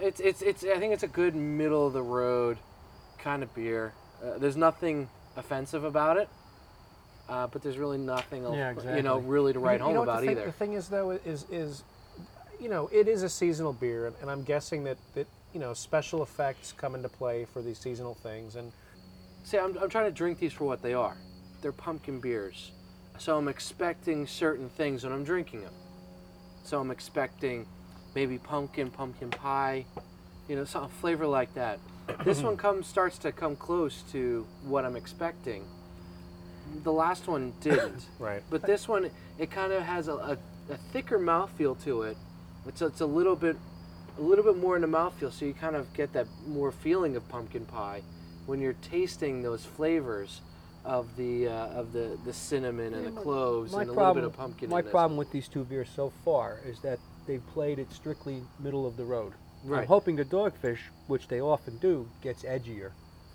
It's 0.00 0.20
it's 0.20 0.42
it's. 0.42 0.64
I 0.64 0.78
think 0.78 0.92
it's 0.92 1.02
a 1.02 1.08
good 1.08 1.34
middle 1.34 1.86
of 1.86 1.92
the 1.92 2.02
road 2.02 2.58
kind 3.18 3.42
of 3.42 3.54
beer. 3.54 3.92
Uh, 4.22 4.38
there's 4.38 4.56
nothing 4.56 5.08
offensive 5.36 5.84
about 5.84 6.16
it. 6.16 6.28
Uh, 7.28 7.46
but 7.46 7.62
there's 7.62 7.78
really 7.78 7.98
nothing, 7.98 8.42
Yeah, 8.52 8.96
you 8.96 9.02
know, 9.02 9.18
really 9.18 9.52
to 9.52 9.60
write 9.60 9.78
you, 9.78 9.84
home 9.84 9.90
you 9.90 9.96
know 9.96 10.02
about 10.02 10.20
the 10.20 10.26
thing, 10.26 10.36
either. 10.36 10.46
The 10.46 10.52
thing 10.52 10.72
is, 10.74 10.88
though, 10.88 11.10
is 11.12 11.46
is, 11.50 11.84
you 12.62 12.68
know, 12.68 12.88
it 12.92 13.08
is 13.08 13.22
a 13.22 13.28
seasonal 13.28 13.72
beer, 13.72 14.06
and, 14.06 14.16
and 14.20 14.30
I'm 14.30 14.44
guessing 14.44 14.84
that 14.84 14.98
that 15.14 15.26
you 15.52 15.60
know 15.60 15.74
special 15.74 16.22
effects 16.22 16.72
come 16.72 16.94
into 16.94 17.08
play 17.08 17.44
for 17.44 17.60
these 17.60 17.78
seasonal 17.78 18.14
things, 18.14 18.56
and 18.56 18.72
See, 19.44 19.58
I'm, 19.58 19.76
I'm 19.78 19.88
trying 19.88 20.06
to 20.06 20.12
drink 20.12 20.38
these 20.38 20.52
for 20.52 20.64
what 20.64 20.82
they 20.82 20.94
are. 20.94 21.16
They're 21.60 21.72
pumpkin 21.72 22.20
beers. 22.20 22.72
So 23.18 23.36
I'm 23.36 23.48
expecting 23.48 24.26
certain 24.26 24.68
things 24.68 25.04
when 25.04 25.12
I'm 25.12 25.24
drinking 25.24 25.62
them. 25.62 25.74
So 26.64 26.80
I'm 26.80 26.90
expecting 26.90 27.66
maybe 28.14 28.38
pumpkin, 28.38 28.90
pumpkin 28.90 29.30
pie, 29.30 29.84
you 30.48 30.56
know, 30.56 30.64
some 30.64 30.88
flavor 30.88 31.26
like 31.26 31.52
that. 31.54 31.78
This 32.24 32.42
one 32.42 32.56
comes 32.56 32.86
starts 32.86 33.18
to 33.18 33.32
come 33.32 33.56
close 33.56 34.02
to 34.12 34.46
what 34.64 34.84
I'm 34.84 34.96
expecting. 34.96 35.64
The 36.84 36.92
last 36.92 37.26
one 37.26 37.52
didn't. 37.60 38.06
right. 38.18 38.42
But 38.48 38.62
this 38.62 38.88
one, 38.88 39.10
it 39.38 39.50
kind 39.50 39.72
of 39.72 39.82
has 39.82 40.08
a, 40.08 40.14
a, 40.14 40.38
a 40.70 40.76
thicker 40.92 41.18
mouthfeel 41.18 41.82
to 41.84 42.02
it. 42.02 42.16
It's 42.66 42.82
it's 42.82 43.00
a 43.00 43.06
little 43.06 43.36
bit, 43.36 43.56
a 44.18 44.22
little 44.22 44.44
bit 44.44 44.56
more 44.56 44.76
in 44.76 44.82
the 44.82 44.88
mouthfeel, 44.88 45.32
so 45.32 45.44
you 45.44 45.54
kind 45.54 45.76
of 45.76 45.92
get 45.94 46.12
that 46.12 46.26
more 46.46 46.70
feeling 46.72 47.16
of 47.16 47.28
pumpkin 47.28 47.64
pie 47.66 48.02
when 48.46 48.60
you're 48.60 48.74
tasting 48.90 49.42
those 49.42 49.64
flavors 49.64 50.40
of 50.84 51.16
the 51.16 51.48
uh, 51.48 51.68
of 51.68 51.92
the, 51.92 52.18
the 52.24 52.32
cinnamon 52.32 52.94
and 52.94 53.06
the 53.06 53.20
cloves 53.20 53.72
My 53.72 53.82
and 53.82 53.90
a 53.90 53.94
problem, 53.94 54.16
little 54.16 54.30
bit 54.30 54.34
of 54.34 54.40
pumpkin. 54.40 54.70
my 54.70 54.82
problem 54.82 55.16
with 55.16 55.30
these 55.30 55.48
two 55.48 55.64
beers 55.64 55.88
so 55.94 56.12
far 56.24 56.60
is 56.66 56.80
that 56.80 56.98
they've 57.26 57.46
played 57.48 57.78
it 57.78 57.92
strictly 57.92 58.42
middle 58.58 58.86
of 58.86 58.96
the 58.96 59.04
road. 59.04 59.32
I'm 59.70 59.86
hoping 59.86 60.16
the 60.16 60.24
dogfish, 60.24 60.78
which 61.06 61.28
they 61.28 61.40
often 61.40 61.78
do, 61.78 62.08
gets 62.20 62.42
edgier. 62.42 62.90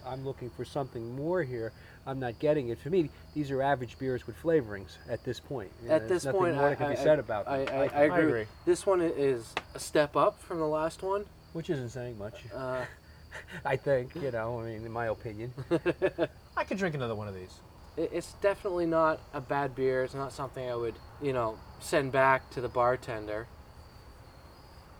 I'm 0.05 0.25
looking 0.25 0.49
for 0.49 0.65
something 0.65 1.15
more 1.15 1.41
here. 1.41 1.71
I'm 2.07 2.19
not 2.19 2.39
getting 2.39 2.69
it. 2.69 2.79
For 2.79 2.89
me, 2.89 3.09
these 3.35 3.51
are 3.51 3.61
average 3.61 3.99
beers 3.99 4.25
with 4.25 4.41
flavorings 4.41 4.97
at 5.09 5.23
this 5.25 5.41
point. 5.41 5.69
You 5.83 5.89
know, 5.89 5.95
At 5.95 6.07
there's 6.07 6.23
this 6.23 6.25
nothing 6.25 6.39
point, 6.39 6.55
more 6.55 6.65
I, 6.65 6.69
that 6.69 6.77
can 6.77 6.85
I, 6.87 6.89
be 6.91 6.95
said 6.95 7.17
I- 7.17 7.21
about 7.21 7.47
I, 7.47 7.65
them. 7.65 7.67
I, 7.75 7.83
I, 7.83 7.87
think, 7.89 8.13
agree. 8.13 8.23
agree. 8.23 8.45
This 8.65 8.85
one 8.85 9.01
is 9.01 9.53
a 9.75 9.79
step 9.79 10.15
up 10.15 10.41
from 10.41 10.59
the 10.59 10.67
last 10.67 11.03
one. 11.03 11.25
which 11.51 11.69
isn't 11.69 11.89
saying 11.89 12.17
much. 12.17 12.45
Uh, 12.55 12.85
I 13.65 13.75
think, 13.75 14.15
you 14.15 14.31
know, 14.31 14.61
I 14.61 14.63
mean, 14.63 14.85
in 14.85 14.91
my 14.91 15.07
opinion. 15.07 15.53
I 16.57 16.63
could 16.63 16.77
drink 16.77 16.95
another 16.95 17.13
one 17.13 17.27
of 17.27 17.35
these. 17.35 17.53
it's 17.97 18.33
definitely 18.41 18.85
not 18.85 19.19
a 19.33 19.41
bad 19.41 19.75
beer. 19.75 20.03
It's 20.05 20.13
not 20.15 20.31
something 20.31 20.67
I 20.67 20.75
would, 20.75 20.95
you 21.21 21.33
know, 21.33 21.59
send 21.81 22.13
back 22.13 22.49
to 22.51 22.61
the 22.61 22.69
bartender. 22.69 23.47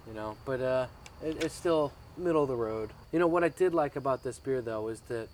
You 0.07 0.13
know, 0.13 0.37
but 0.45 0.61
uh, 0.61 0.87
it, 1.23 1.43
it's 1.43 1.55
still 1.55 1.93
middle 2.17 2.43
of 2.43 2.49
the 2.49 2.55
road. 2.55 2.91
You 3.11 3.19
know 3.19 3.27
what 3.27 3.43
I 3.43 3.49
did 3.49 3.73
like 3.73 3.95
about 3.95 4.23
this 4.23 4.39
beer 4.39 4.61
though 4.61 4.87
is 4.89 4.99
that 5.07 5.29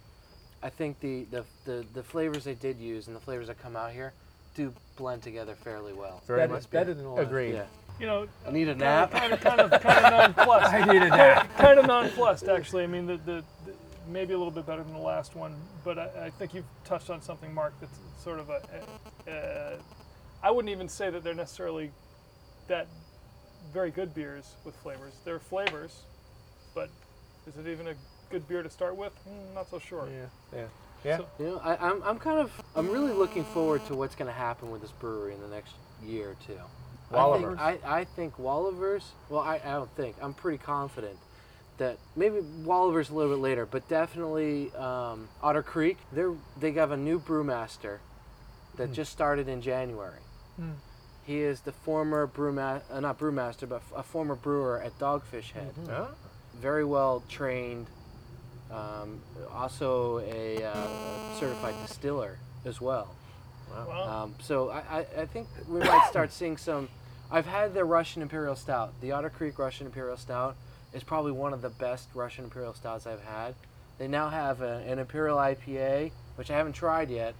I 0.63 0.69
think 0.69 0.99
the 1.01 1.25
the, 1.29 1.43
the, 1.65 1.85
the 1.93 2.03
flavors 2.03 2.45
they 2.45 2.55
did 2.55 2.79
use 2.79 3.07
and 3.07 3.15
the 3.15 3.19
flavors 3.19 3.47
that 3.47 3.61
come 3.61 3.75
out 3.75 3.91
here 3.91 4.13
do 4.55 4.73
blend 4.95 5.21
together 5.21 5.55
fairly 5.55 5.93
well. 5.93 6.21
Very 6.25 6.39
Better- 6.41 6.53
much 6.53 6.69
better 6.71 6.93
than 6.93 7.03
the 7.03 7.09
last 7.09 7.27
Agreed. 7.27 7.53
Yeah. 7.53 7.65
You 7.99 8.07
know, 8.07 8.27
I 8.47 8.51
need 8.51 8.67
a 8.69 8.75
nap. 8.75 9.11
kind 9.11 9.33
of, 9.33 9.41
kind 9.41 9.59
of, 9.59 9.69
kind 9.81 10.05
of 10.05 10.35
nonplussed. 10.35 10.73
I 10.73 10.91
needed 10.91 11.11
that. 11.11 11.55
kind 11.57 11.77
of 11.77 11.85
nonplussed, 11.85 12.47
actually. 12.47 12.83
I 12.83 12.87
mean, 12.87 13.05
the, 13.05 13.17
the, 13.17 13.43
the 13.65 13.73
maybe 14.07 14.33
a 14.33 14.37
little 14.37 14.51
bit 14.51 14.65
better 14.65 14.83
than 14.83 14.93
the 14.93 14.99
last 14.99 15.35
one, 15.35 15.55
but 15.83 15.99
I, 15.99 16.25
I 16.25 16.29
think 16.31 16.55
you've 16.55 16.65
touched 16.85 17.11
on 17.11 17.21
something, 17.21 17.53
Mark. 17.53 17.73
That's 17.79 17.97
sort 18.23 18.39
of 18.39 18.49
a. 18.49 18.61
a, 19.27 19.31
a 19.31 19.77
I 20.41 20.51
wouldn't 20.51 20.71
even 20.71 20.89
say 20.89 21.09
that 21.09 21.23
they're 21.23 21.35
necessarily 21.35 21.91
that 22.67 22.87
very 23.71 23.91
good 23.91 24.13
beers 24.13 24.55
with 24.65 24.75
flavors. 24.77 25.13
They're 25.23 25.39
flavors, 25.39 26.01
but 26.73 26.89
is 27.47 27.57
it 27.57 27.67
even 27.69 27.87
a 27.87 27.93
good 28.33 28.47
beer 28.47 28.63
to 28.63 28.69
start 28.69 28.95
with? 28.97 29.13
Mm, 29.29 29.53
not 29.53 29.69
so 29.69 29.77
sure. 29.79 30.07
Yeah. 30.53 30.65
Yeah. 31.05 31.17
So- 31.17 31.25
You 31.39 31.45
know, 31.47 31.61
I, 31.63 31.75
I'm, 31.77 32.01
I'm 32.03 32.17
kind 32.17 32.39
of 32.39 32.49
I'm 32.75 32.89
really 32.89 33.11
looking 33.13 33.43
forward 33.45 33.85
to 33.87 33.93
what's 33.95 34.15
going 34.15 34.27
to 34.27 34.33
happen 34.33 34.71
with 34.71 34.81
this 34.81 34.91
brewery 34.91 35.33
in 35.35 35.41
the 35.41 35.47
next 35.47 35.73
year 36.03 36.35
too. 36.47 36.59
Wolaver's. 37.11 37.59
I 37.59 37.71
think, 37.73 37.85
I, 37.85 37.99
I 37.99 38.03
think 38.05 38.37
Wolaver's. 38.39 39.11
Well, 39.29 39.41
I, 39.41 39.61
I 39.63 39.73
don't 39.73 39.93
think. 39.95 40.15
I'm 40.21 40.33
pretty 40.33 40.57
confident 40.57 41.17
that 41.77 41.97
maybe 42.15 42.37
Wolaver's 42.63 43.09
a 43.11 43.13
little 43.13 43.33
bit 43.35 43.41
later, 43.41 43.65
but 43.67 43.87
definitely 43.87 44.71
um, 44.75 45.27
Otter 45.43 45.61
Creek. 45.61 45.97
They're 46.11 46.33
they 46.59 46.71
have 46.71 46.89
a 46.91 46.97
new 46.97 47.19
brewmaster 47.19 47.99
that 48.77 48.93
just 48.93 49.11
started 49.11 49.47
in 49.47 49.61
January. 49.61 50.21
Hmm. 50.55 50.71
He 51.25 51.39
is 51.41 51.61
the 51.61 51.71
former 51.71 52.25
brewma- 52.27 52.81
uh, 52.91 52.99
not 52.99 53.19
brewmaster, 53.19 53.69
but 53.69 53.75
f- 53.77 53.93
a 53.95 54.03
former 54.03 54.35
brewer 54.35 54.81
at 54.81 54.97
Dogfish 54.97 55.51
Head. 55.51 55.73
Huh? 55.87 56.07
Very 56.59 56.83
well 56.83 57.23
trained. 57.29 57.87
Um, 58.73 59.21
also 59.51 60.19
a 60.19 60.63
uh, 60.63 61.39
certified 61.39 61.75
distiller 61.85 62.39
as 62.65 62.81
well. 62.81 63.13
Wow. 63.69 64.23
Um, 64.23 64.35
so 64.39 64.69
I, 64.69 64.79
I, 64.99 65.05
I 65.21 65.25
think 65.25 65.47
we 65.67 65.79
might 65.79 66.07
start 66.09 66.31
seeing 66.31 66.57
some. 66.57 66.89
I've 67.29 67.45
had 67.45 67.73
the 67.73 67.85
Russian 67.85 68.21
Imperial 68.21 68.55
Stout. 68.55 68.93
The 69.01 69.11
Otter 69.11 69.29
Creek 69.29 69.59
Russian 69.59 69.85
Imperial 69.85 70.17
Stout 70.17 70.55
is 70.93 71.03
probably 71.03 71.31
one 71.31 71.53
of 71.53 71.61
the 71.61 71.69
best 71.69 72.09
Russian 72.13 72.45
Imperial 72.45 72.73
Stouts 72.73 73.05
I've 73.05 73.23
had. 73.23 73.55
They 73.97 74.07
now 74.07 74.29
have 74.29 74.61
a, 74.61 74.77
an 74.87 74.99
Imperial 74.99 75.37
IPA, 75.37 76.11
which 76.35 76.49
I 76.49 76.57
haven't 76.57 76.73
tried 76.73 77.09
yet, 77.09 77.35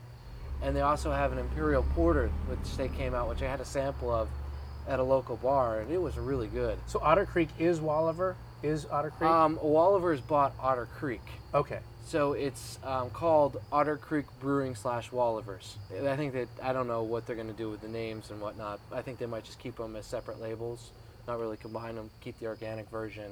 and 0.61 0.75
they 0.75 0.81
also 0.81 1.11
have 1.11 1.31
an 1.31 1.39
Imperial 1.39 1.83
Porter, 1.95 2.29
which 2.47 2.77
they 2.77 2.89
came 2.89 3.13
out, 3.13 3.27
which 3.27 3.41
I 3.41 3.47
had 3.47 3.59
a 3.59 3.65
sample 3.65 4.11
of 4.11 4.29
at 4.87 4.99
a 4.99 5.03
local 5.03 5.37
bar, 5.37 5.79
and 5.79 5.91
it 5.91 6.01
was 6.01 6.17
really 6.17 6.47
good. 6.47 6.77
So 6.87 6.99
Otter 7.01 7.25
Creek 7.25 7.49
is 7.57 7.79
Wolaver? 7.79 8.35
Is 8.63 8.87
Otter 8.89 9.11
Creek? 9.11 9.29
Um, 9.29 9.57
Wolaver's 9.57 10.21
bought 10.21 10.53
Otter 10.59 10.87
Creek. 10.97 11.21
okay. 11.53 11.79
So 12.05 12.33
it's 12.33 12.79
um, 12.83 13.09
called 13.11 13.61
Otter 13.71 13.95
Creek 13.95 14.25
Brewing 14.41 14.75
slash 14.75 15.09
Wolaver's. 15.11 15.77
I 16.05 16.17
think 16.17 16.33
that 16.33 16.49
I 16.61 16.73
don't 16.73 16.87
know 16.87 17.01
what 17.01 17.25
they're 17.25 17.35
going 17.35 17.47
to 17.47 17.53
do 17.53 17.69
with 17.69 17.81
the 17.81 17.87
names 17.87 18.29
and 18.29 18.41
whatnot. 18.41 18.81
I 18.91 19.01
think 19.01 19.19
they 19.19 19.25
might 19.25 19.45
just 19.45 19.57
keep 19.57 19.77
them 19.77 19.95
as 19.95 20.05
separate 20.05 20.41
labels, 20.41 20.91
not 21.29 21.39
really 21.39 21.55
combine 21.55 21.95
them. 21.95 22.09
Keep 22.19 22.39
the 22.39 22.47
organic 22.47 22.89
version, 22.89 23.31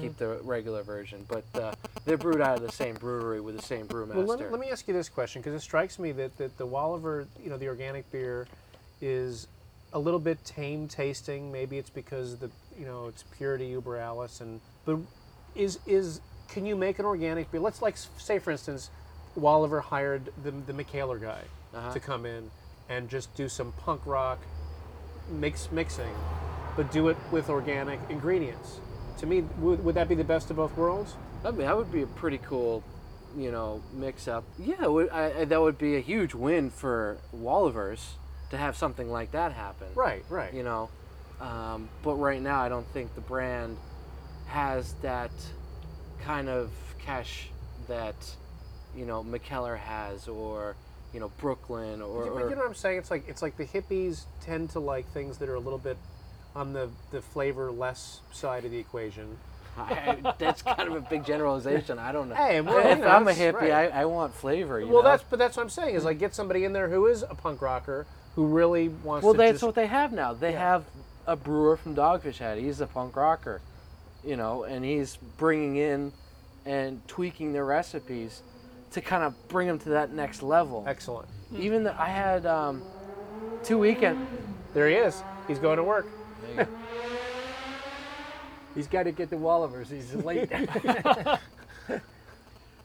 keep 0.00 0.16
the 0.16 0.38
regular 0.44 0.84
version. 0.84 1.26
But 1.28 1.44
uh, 1.60 1.74
they're 2.04 2.16
brewed 2.16 2.40
out 2.40 2.56
of 2.56 2.62
the 2.62 2.70
same 2.70 2.94
brewery 2.94 3.40
with 3.40 3.56
the 3.56 3.62
same 3.62 3.86
brewmaster. 3.86 4.14
Well, 4.14 4.26
let 4.26 4.38
me, 4.38 4.46
let 4.46 4.60
me 4.60 4.70
ask 4.70 4.86
you 4.86 4.94
this 4.94 5.08
question 5.08 5.42
because 5.42 5.54
it 5.60 5.64
strikes 5.64 5.98
me 5.98 6.12
that, 6.12 6.36
that 6.38 6.56
the 6.56 6.66
Wolaver, 6.66 7.26
you 7.42 7.50
know, 7.50 7.58
the 7.58 7.66
organic 7.66 8.10
beer, 8.12 8.46
is 9.00 9.48
a 9.92 9.98
little 9.98 10.20
bit 10.20 10.42
tame 10.44 10.86
tasting. 10.86 11.50
Maybe 11.50 11.78
it's 11.78 11.90
because 11.90 12.36
the 12.36 12.50
you 12.78 12.84
know 12.86 13.06
it's 13.08 13.24
purity 13.36 13.66
uber 13.66 13.96
alice 13.96 14.40
and 14.40 14.60
but 14.84 14.98
is 15.54 15.78
is 15.86 16.20
can 16.48 16.66
you 16.66 16.76
make 16.76 16.98
an 16.98 17.04
organic 17.04 17.50
beer? 17.50 17.60
Let's 17.60 17.80
like 17.82 17.96
say 18.18 18.38
for 18.38 18.50
instance, 18.50 18.90
Wolaver 19.38 19.82
hired 19.82 20.30
the 20.42 20.50
the 20.50 20.72
Mikkeller 20.72 21.20
guy 21.20 21.42
Uh-huh. 21.74 21.92
to 21.92 22.00
come 22.00 22.26
in 22.26 22.50
and 22.88 23.08
just 23.08 23.34
do 23.34 23.48
some 23.48 23.72
punk 23.72 24.04
rock 24.06 24.38
mix 25.30 25.70
mixing, 25.72 26.14
but 26.76 26.90
do 26.92 27.08
it 27.08 27.16
with 27.32 27.48
organic 27.48 27.98
ingredients. 28.10 28.78
To 29.18 29.26
me, 29.26 29.40
would, 29.60 29.82
would 29.84 29.94
that 29.94 30.08
be 30.08 30.14
the 30.14 30.24
best 30.24 30.50
of 30.50 30.56
both 30.56 30.76
worlds? 30.76 31.14
I 31.44 31.50
mean, 31.50 31.60
that 31.66 31.76
would 31.76 31.90
be 31.92 32.02
a 32.02 32.06
pretty 32.06 32.38
cool, 32.38 32.82
you 33.36 33.50
know, 33.50 33.80
mix 33.94 34.28
up. 34.28 34.44
Yeah, 34.58 34.86
would, 34.86 35.08
I, 35.10 35.40
I- 35.40 35.44
that 35.46 35.60
would 35.60 35.78
be 35.78 35.96
a 35.96 36.00
huge 36.00 36.34
win 36.34 36.68
for 36.70 37.16
Wolaver's 37.34 38.14
to 38.50 38.58
have 38.58 38.76
something 38.76 39.10
like 39.10 39.32
that 39.32 39.52
happen. 39.52 39.86
Right, 39.94 40.24
right. 40.28 40.52
you 40.52 40.62
know. 40.62 40.90
Um, 41.44 41.88
but 42.02 42.14
right 42.14 42.40
now, 42.40 42.60
I 42.60 42.68
don't 42.68 42.86
think 42.92 43.14
the 43.14 43.20
brand 43.20 43.76
has 44.46 44.94
that 45.02 45.30
kind 46.20 46.48
of 46.48 46.70
cash 47.04 47.48
that 47.86 48.14
you 48.96 49.04
know 49.04 49.22
Mikkeller 49.22 49.78
has, 49.78 50.26
or 50.26 50.74
you 51.12 51.20
know 51.20 51.30
Brooklyn, 51.38 52.00
or, 52.00 52.24
Yeah, 52.24 52.30
but 52.30 52.42
or 52.44 52.48
you 52.48 52.54
know 52.54 52.62
what 52.62 52.68
I'm 52.68 52.74
saying? 52.74 52.98
It's 52.98 53.10
like 53.10 53.28
it's 53.28 53.42
like 53.42 53.56
the 53.58 53.66
hippies 53.66 54.24
tend 54.40 54.70
to 54.70 54.80
like 54.80 55.06
things 55.12 55.38
that 55.38 55.48
are 55.48 55.54
a 55.54 55.60
little 55.60 55.78
bit 55.78 55.98
on 56.54 56.72
the 56.72 56.88
the 57.10 57.20
flavor 57.20 57.70
less 57.70 58.20
side 58.32 58.64
of 58.64 58.70
the 58.70 58.78
equation. 58.78 59.36
I, 59.76 60.34
that's 60.38 60.62
kind 60.62 60.88
of 60.88 60.94
a 60.94 61.00
big 61.00 61.26
generalization. 61.26 61.98
I 61.98 62.12
don't 62.12 62.28
know. 62.28 62.36
Hey, 62.36 62.60
well, 62.60 62.78
if 62.78 63.00
know, 63.00 63.08
I'm 63.08 63.26
a 63.26 63.32
hippie, 63.32 63.54
right. 63.54 63.72
I, 63.92 64.02
I 64.02 64.04
want 64.04 64.32
flavor. 64.32 64.78
You 64.80 64.86
well, 64.86 65.02
know? 65.02 65.10
that's 65.10 65.24
but 65.24 65.38
that's 65.38 65.56
what 65.56 65.64
I'm 65.64 65.70
saying 65.70 65.96
is 65.96 66.04
like 66.04 66.18
get 66.18 66.34
somebody 66.34 66.64
in 66.64 66.72
there 66.72 66.88
who 66.88 67.06
is 67.06 67.22
a 67.22 67.34
punk 67.34 67.60
rocker 67.60 68.06
who 68.34 68.46
really 68.46 68.88
wants 68.88 69.24
well, 69.24 69.34
to 69.34 69.38
that's 69.38 69.54
just 69.54 69.64
what 69.64 69.74
they 69.74 69.86
have 69.86 70.12
now. 70.12 70.32
They 70.32 70.52
Yeah. 70.52 70.60
have 70.60 70.84
a 71.26 71.36
brewer 71.36 71.76
from 71.76 71.94
Dogfish 71.94 72.38
Head. 72.38 72.58
He's 72.58 72.80
a 72.80 72.86
punk 72.86 73.16
rocker, 73.16 73.60
you 74.24 74.36
know, 74.36 74.64
and 74.64 74.84
he's 74.84 75.16
bringing 75.36 75.76
in 75.76 76.12
and 76.64 77.06
tweaking 77.08 77.52
their 77.52 77.64
recipes 77.64 78.42
to 78.92 79.00
kind 79.00 79.22
of 79.22 79.34
bring 79.48 79.66
them 79.66 79.78
to 79.80 79.90
that 79.90 80.12
next 80.12 80.42
level. 80.42 80.84
excellent. 80.86 81.28
Even 81.56 81.84
the, 81.84 82.00
I 82.00 82.08
had 82.08 82.46
um, 82.46 82.82
two 83.62 83.78
weekend. 83.78 84.26
There 84.72 84.88
he 84.88 84.94
is. 84.94 85.22
He's 85.46 85.58
going 85.58 85.76
to 85.76 85.84
work. 85.84 86.06
He's 88.74 88.88
got 88.88 89.04
to 89.04 89.12
get 89.12 89.30
the 89.30 89.36
Wolaver's. 89.36 89.90
He's 89.90 90.14
late. 90.14 90.50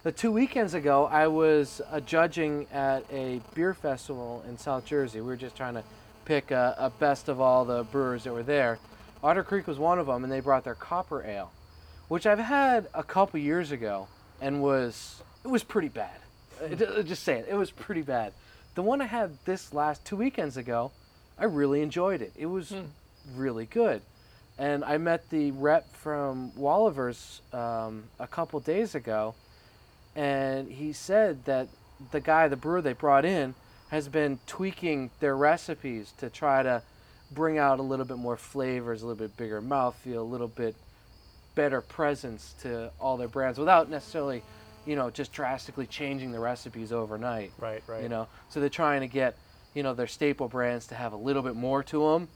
The 0.02 0.14
two 0.14 0.32
weekends 0.32 0.76
ago, 0.76 1.08
I 1.08 1.28
was 1.28 1.82
uh, 1.92 2.00
judging 2.00 2.68
at 2.72 3.04
a 3.12 3.42
beer 3.54 3.74
festival 3.74 4.42
in 4.48 4.58
South 4.58 4.86
Jersey. 4.86 5.20
We 5.20 5.28
were 5.28 5.36
just 5.36 5.58
trying 5.58 5.74
to 5.74 5.84
pick 6.30 6.52
a, 6.52 6.76
a 6.78 6.92
best 6.92 7.28
of 7.28 7.42
all 7.42 7.66
the 7.66 7.84
brewers 7.86 8.24
that 8.24 8.32
were 8.32 8.44
there. 8.44 8.78
Otter 9.24 9.44
Creek 9.44 9.66
was 9.66 9.80
one 9.80 9.98
of 9.98 10.06
them, 10.06 10.24
and 10.24 10.32
they 10.32 10.42
brought 10.42 10.64
their 10.64 10.76
Copper 10.76 11.26
Ale, 11.26 11.52
which 12.08 12.28
I've 12.28 12.38
had 12.38 12.88
a 12.94 13.02
couple 13.02 13.40
years 13.40 13.72
ago, 13.72 14.08
and 14.40 14.62
was 14.62 15.24
it 15.44 15.48
was 15.48 15.64
pretty 15.64 15.88
bad. 15.88 16.20
Uh, 16.64 17.02
Just 17.02 17.24
saying, 17.24 17.46
it 17.48 17.54
it 17.54 17.56
was 17.56 17.72
pretty 17.72 18.04
bad. 18.04 18.34
The 18.76 18.84
one 18.84 19.02
I 19.02 19.08
had 19.08 19.32
this 19.46 19.74
last 19.74 20.06
two 20.06 20.18
weekends 20.18 20.56
ago, 20.56 20.92
I 21.36 21.46
really 21.46 21.82
enjoyed 21.82 22.22
it. 22.22 22.34
It 22.38 22.46
was 22.46 22.76
really 23.36 23.66
good. 23.66 24.04
And 24.60 24.86
I 24.86 25.00
met 25.00 25.32
the 25.32 25.50
rep 25.50 25.92
from 25.96 26.52
Wolaver's 26.52 27.42
um, 27.54 28.04
a 28.20 28.28
couple 28.28 28.60
days 28.60 28.94
ago, 28.94 29.34
and 30.16 30.72
he 30.72 30.94
said 30.94 31.46
that 31.46 31.70
the 32.12 32.20
guy, 32.20 32.48
the 32.50 32.56
brewer 32.56 32.84
they 32.84 32.94
brought 32.94 33.26
in, 33.26 33.56
has 33.90 34.08
been 34.08 34.40
tweaking 34.46 35.10
their 35.20 35.36
recipes 35.36 36.14
to 36.18 36.30
try 36.30 36.64
to 36.64 36.82
bring 37.32 37.58
out 37.58 37.80
a 37.80 37.84
little 37.84 38.06
bit 38.06 38.18
more 38.18 38.38
flavors, 38.38 39.02
a 39.02 39.08
little 39.08 39.28
bit 39.28 39.36
bigger 39.38 39.62
mouthfeel, 39.62 40.18
a 40.18 40.22
little 40.22 40.48
bit 40.48 40.76
better 41.56 41.82
presence 41.82 42.56
to 42.62 42.92
all 43.00 43.18
their 43.18 43.28
brands 43.28 43.60
without 43.60 43.90
necessarily, 43.90 44.44
you 44.86 44.96
know, 44.96 45.10
just 45.10 45.32
drastically 45.32 45.86
changing 45.86 46.32
the 46.32 46.40
recipes 46.40 46.92
overnight. 46.92 47.52
Right, 47.60 47.84
right. 47.88 48.04
You 48.04 48.10
know, 48.10 48.28
so 48.50 48.60
they're 48.60 48.70
trying 48.70 49.02
to 49.02 49.08
get, 49.08 49.36
you 49.74 49.84
know, 49.84 49.94
their 49.94 50.08
staple 50.08 50.48
brands 50.48 50.88
to 50.88 50.96
have 50.96 51.14
a 51.14 51.18
little 51.18 51.42
bit 51.42 51.56
more 51.56 51.84
to 51.84 52.12
them, 52.12 52.28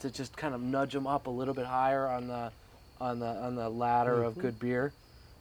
to 0.00 0.10
just 0.10 0.36
kind 0.36 0.54
of 0.54 0.60
nudge 0.60 0.92
them 0.92 1.06
up 1.06 1.26
a 1.26 1.30
little 1.30 1.54
bit 1.54 1.66
higher 1.66 2.08
on 2.08 2.28
the, 2.28 2.52
on 3.00 3.18
the 3.18 3.26
on 3.26 3.56
the 3.56 3.68
ladder 3.68 4.22
of 4.22 4.34
mm-hmm. 4.34 4.42
good 4.42 4.60
beer. 4.60 4.92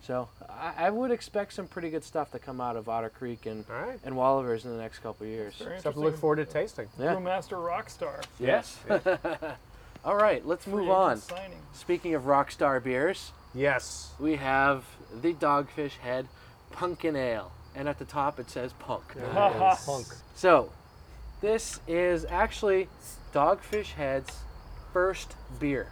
So 0.02 0.30
I, 0.50 0.74
I 0.78 0.90
would 0.90 1.12
expect 1.12 1.54
some 1.54 1.68
pretty 1.68 1.90
good 1.90 2.04
stuff 2.04 2.32
to 2.32 2.40
come 2.40 2.60
out 2.60 2.76
of 2.76 2.90
Otter 2.90 3.10
Creek 3.10 3.46
and 3.46 3.66
All 3.70 3.82
right. 3.82 4.00
and 4.04 4.16
Wolaver's 4.16 4.66
in 4.66 4.72
the 4.72 4.82
next 4.82 5.00
couple 5.00 5.26
of 5.26 5.32
years. 5.32 5.56
Very 5.56 5.80
Stuff 5.80 5.94
to 5.94 6.00
look 6.00 6.18
forward 6.18 6.38
to 6.38 6.46
tasting. 6.46 6.88
Yeah. 7.00 7.14
Brewmaster 7.14 7.58
Rockstar. 7.58 8.24
Yes. 8.40 8.80
All 10.06 10.16
right, 10.16 10.46
let's 10.46 10.64
Free 10.64 10.74
move 10.74 10.90
on. 10.90 11.18
Signing. 11.18 11.60
Speaking 11.74 12.16
of 12.16 12.24
Rockstar 12.24 12.84
beers, 12.84 13.32
yes. 13.54 14.12
we 14.20 14.38
have 14.38 14.84
the 15.22 15.34
Dogfish 15.34 15.98
Head 16.00 16.28
Pumpkin 16.72 17.16
Ale, 17.16 17.52
and 17.76 17.88
at 17.88 18.00
the 18.00 18.06
top 18.06 18.40
it 18.40 18.50
says 18.50 18.74
Punk. 18.80 19.04
Punk. 19.32 20.08
So, 20.34 20.72
this 21.42 21.80
is 21.88 22.26
actually 22.26 22.88
Dogfish 23.32 23.94
Head's 23.94 24.40
first 24.92 25.36
beer. 25.60 25.92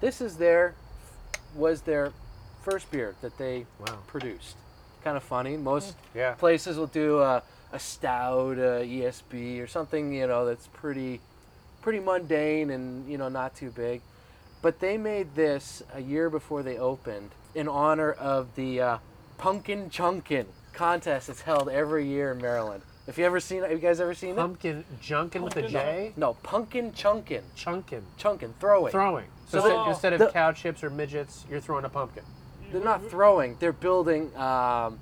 This 0.00 0.20
is 0.20 0.36
their 0.36 0.74
was 1.56 1.82
their 1.82 2.12
first 2.62 2.90
beer 2.90 3.14
that 3.22 3.36
they 3.38 3.66
Wow. 3.80 3.98
produced. 4.06 4.56
Kind 5.04 5.16
of 5.16 5.22
funny. 5.22 5.56
Most 5.56 5.96
Yeah. 6.14 6.34
places 6.34 6.76
will 6.76 6.86
do 6.86 7.20
a, 7.20 7.42
a 7.72 7.78
stout, 7.78 8.58
a 8.58 8.84
ESB, 8.84 9.60
or 9.60 9.66
something 9.66 10.12
you 10.12 10.26
know 10.26 10.44
that's 10.44 10.66
pretty 10.68 11.20
pretty 11.82 12.00
mundane 12.00 12.68
and 12.70 13.08
you 13.10 13.16
know 13.16 13.28
not 13.28 13.54
too 13.56 13.70
big. 13.70 14.02
But 14.62 14.80
they 14.80 14.98
made 14.98 15.34
this 15.34 15.82
a 15.94 16.00
year 16.00 16.28
before 16.28 16.62
they 16.62 16.76
opened 16.76 17.30
in 17.54 17.66
honor 17.68 18.12
of 18.12 18.54
the 18.56 18.80
uh, 18.80 18.98
Pumpkin 19.38 19.88
Chunkin 19.88 20.44
contest 20.74 21.28
that's 21.28 21.40
held 21.42 21.70
every 21.70 22.06
year 22.06 22.32
in 22.32 22.38
Maryland. 22.42 22.82
If 23.06 23.16
you 23.16 23.24
ever 23.24 23.40
seen 23.40 23.64
it, 23.64 23.70
have 23.70 23.72
you 23.72 23.78
guys 23.78 23.98
ever 24.00 24.12
seen 24.14 24.32
it? 24.32 24.36
Pumpkin 24.36 24.84
junkin 25.00 25.42
with 25.42 25.56
a 25.56 25.62
J? 25.62 25.72
Pumpkin. 25.72 26.12
No, 26.16 26.34
Pumpkin 26.34 26.92
Chunkin. 26.92 27.40
Chunkin. 27.56 28.02
Chunkin, 28.18 28.52
throwing. 28.60 28.92
Throwing. 28.92 29.26
So, 29.48 29.58
So 29.60 29.64
instead- 29.64 29.72
the- 29.86 29.90
instead 29.90 30.12
of 30.12 30.18
the- 30.20 30.28
cow 30.30 30.52
chips 30.52 30.84
or 30.84 30.90
midgets, 30.90 31.44
you're 31.50 31.58
throwing 31.60 31.84
a 31.86 31.88
pumpkin. 31.88 32.22
They're 32.72 32.82
not 32.82 33.08
throwing. 33.10 33.56
They're 33.58 33.72
building 33.72 34.34
um, 34.36 34.98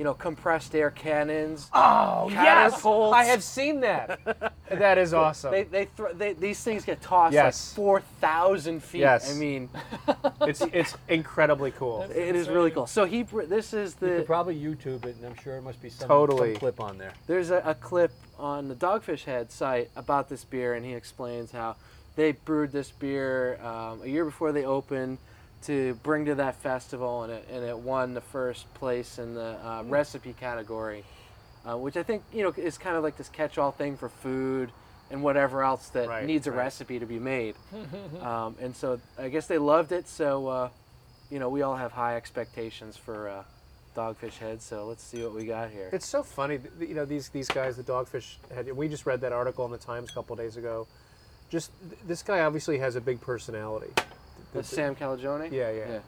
you 0.00 0.04
know, 0.04 0.14
compressed 0.14 0.74
air 0.74 0.90
cannons. 0.90 1.68
Oh 1.74 2.28
yes, 2.30 2.72
Catapults. 2.72 3.14
I 3.16 3.24
have 3.24 3.42
seen 3.42 3.80
that. 3.80 4.18
that 4.70 4.96
is 4.96 5.12
awesome. 5.12 5.50
They, 5.52 5.64
they, 5.64 5.84
thro- 5.84 6.14
they 6.14 6.32
these 6.32 6.62
things 6.62 6.86
get 6.86 7.02
tossed 7.02 7.34
Yes. 7.34 7.70
like 7.72 7.76
four 7.76 8.00
thousand 8.18 8.82
feet. 8.82 9.00
Yes. 9.00 9.30
I 9.30 9.34
mean, 9.38 9.68
it's 10.40 10.62
it's 10.72 10.96
incredibly 11.08 11.72
cool. 11.72 12.02
it 12.14 12.34
is 12.34 12.48
really 12.48 12.70
cool. 12.70 12.86
So 12.86 13.04
he, 13.04 13.24
this 13.24 13.74
is 13.74 13.94
the 13.94 14.06
You 14.08 14.16
could 14.18 14.26
probably 14.26 14.58
YouTube 14.58 15.04
it, 15.04 15.16
and 15.16 15.26
I'm 15.26 15.34
sure 15.34 15.56
it 15.58 15.62
must 15.62 15.82
be 15.82 15.90
some, 15.90 16.08
Totally. 16.08 16.52
some 16.54 16.60
clip 16.60 16.80
on 16.80 16.96
there. 16.96 17.12
There's 17.26 17.50
a, 17.50 17.62
a 17.66 17.74
clip 17.74 18.12
on 18.38 18.68
the 18.68 18.74
Dogfish 18.74 19.24
Head 19.24 19.50
site 19.52 19.90
about 19.96 20.30
this 20.30 20.44
beer, 20.44 20.72
and 20.74 20.86
he 20.86 20.94
explains 20.94 21.52
how 21.52 21.76
they 22.16 22.32
brewed 22.32 22.72
this 22.72 22.90
beer 22.90 23.60
um, 23.62 24.00
a 24.02 24.06
year 24.06 24.24
before 24.24 24.52
they 24.52 24.64
opened 24.64 25.18
to 25.64 25.94
bring 26.02 26.24
to 26.26 26.34
that 26.36 26.56
festival, 26.56 27.22
and 27.24 27.32
it, 27.32 27.48
and 27.52 27.64
it 27.64 27.78
won 27.78 28.14
the 28.14 28.20
first 28.20 28.72
place 28.74 29.18
in 29.18 29.34
the 29.34 29.56
uh, 29.64 29.82
recipe 29.86 30.32
category, 30.38 31.04
uh, 31.68 31.76
which 31.76 31.96
I 31.96 32.02
think 32.02 32.22
you 32.32 32.42
know 32.42 32.52
is 32.56 32.78
kind 32.78 32.96
of 32.96 33.02
like 33.02 33.16
this 33.16 33.28
catch-all 33.28 33.72
thing 33.72 33.96
for 33.96 34.08
food 34.08 34.70
and 35.10 35.22
whatever 35.22 35.62
else 35.64 35.88
that 35.88 36.08
Right, 36.08 36.24
needs 36.24 36.46
a 36.46 36.50
right. 36.52 36.58
recipe 36.58 36.98
to 37.00 37.06
be 37.06 37.18
made. 37.18 37.56
um, 38.22 38.56
and 38.60 38.74
so 38.74 39.00
I 39.18 39.28
guess 39.28 39.46
they 39.48 39.58
loved 39.58 39.92
it. 39.92 40.08
So 40.08 40.46
uh, 40.48 40.68
you 41.30 41.38
know 41.38 41.48
we 41.48 41.62
all 41.62 41.76
have 41.76 41.92
high 41.92 42.16
expectations 42.16 42.96
for 42.96 43.28
uh, 43.28 43.42
Dogfish 43.96 44.38
Head. 44.38 44.62
So 44.62 44.86
let's 44.86 45.02
see 45.02 45.22
what 45.22 45.34
we 45.34 45.44
got 45.44 45.70
here. 45.70 45.90
It's 45.92 46.06
so 46.08 46.22
funny, 46.22 46.58
you 46.78 46.94
know, 46.94 47.04
these 47.04 47.28
these 47.28 47.48
guys, 47.48 47.76
the 47.76 47.82
Dogfish 47.82 48.36
Head. 48.54 48.70
We 48.74 48.88
just 48.88 49.04
read 49.04 49.20
that 49.22 49.32
article 49.32 49.64
in 49.66 49.72
the 49.72 49.78
Times 49.78 50.10
a 50.10 50.14
couple 50.14 50.36
days 50.36 50.56
ago. 50.56 50.86
Just 51.50 51.72
this 52.06 52.22
guy 52.22 52.40
obviously 52.40 52.78
has 52.78 52.94
a 52.96 53.00
big 53.00 53.20
personality. 53.20 53.92
That's 54.52 54.68
Sam 54.68 54.94
Calagione. 54.94 55.50
Yeah, 55.52 55.70
yeah, 55.70 55.88
yeah, 55.88 55.98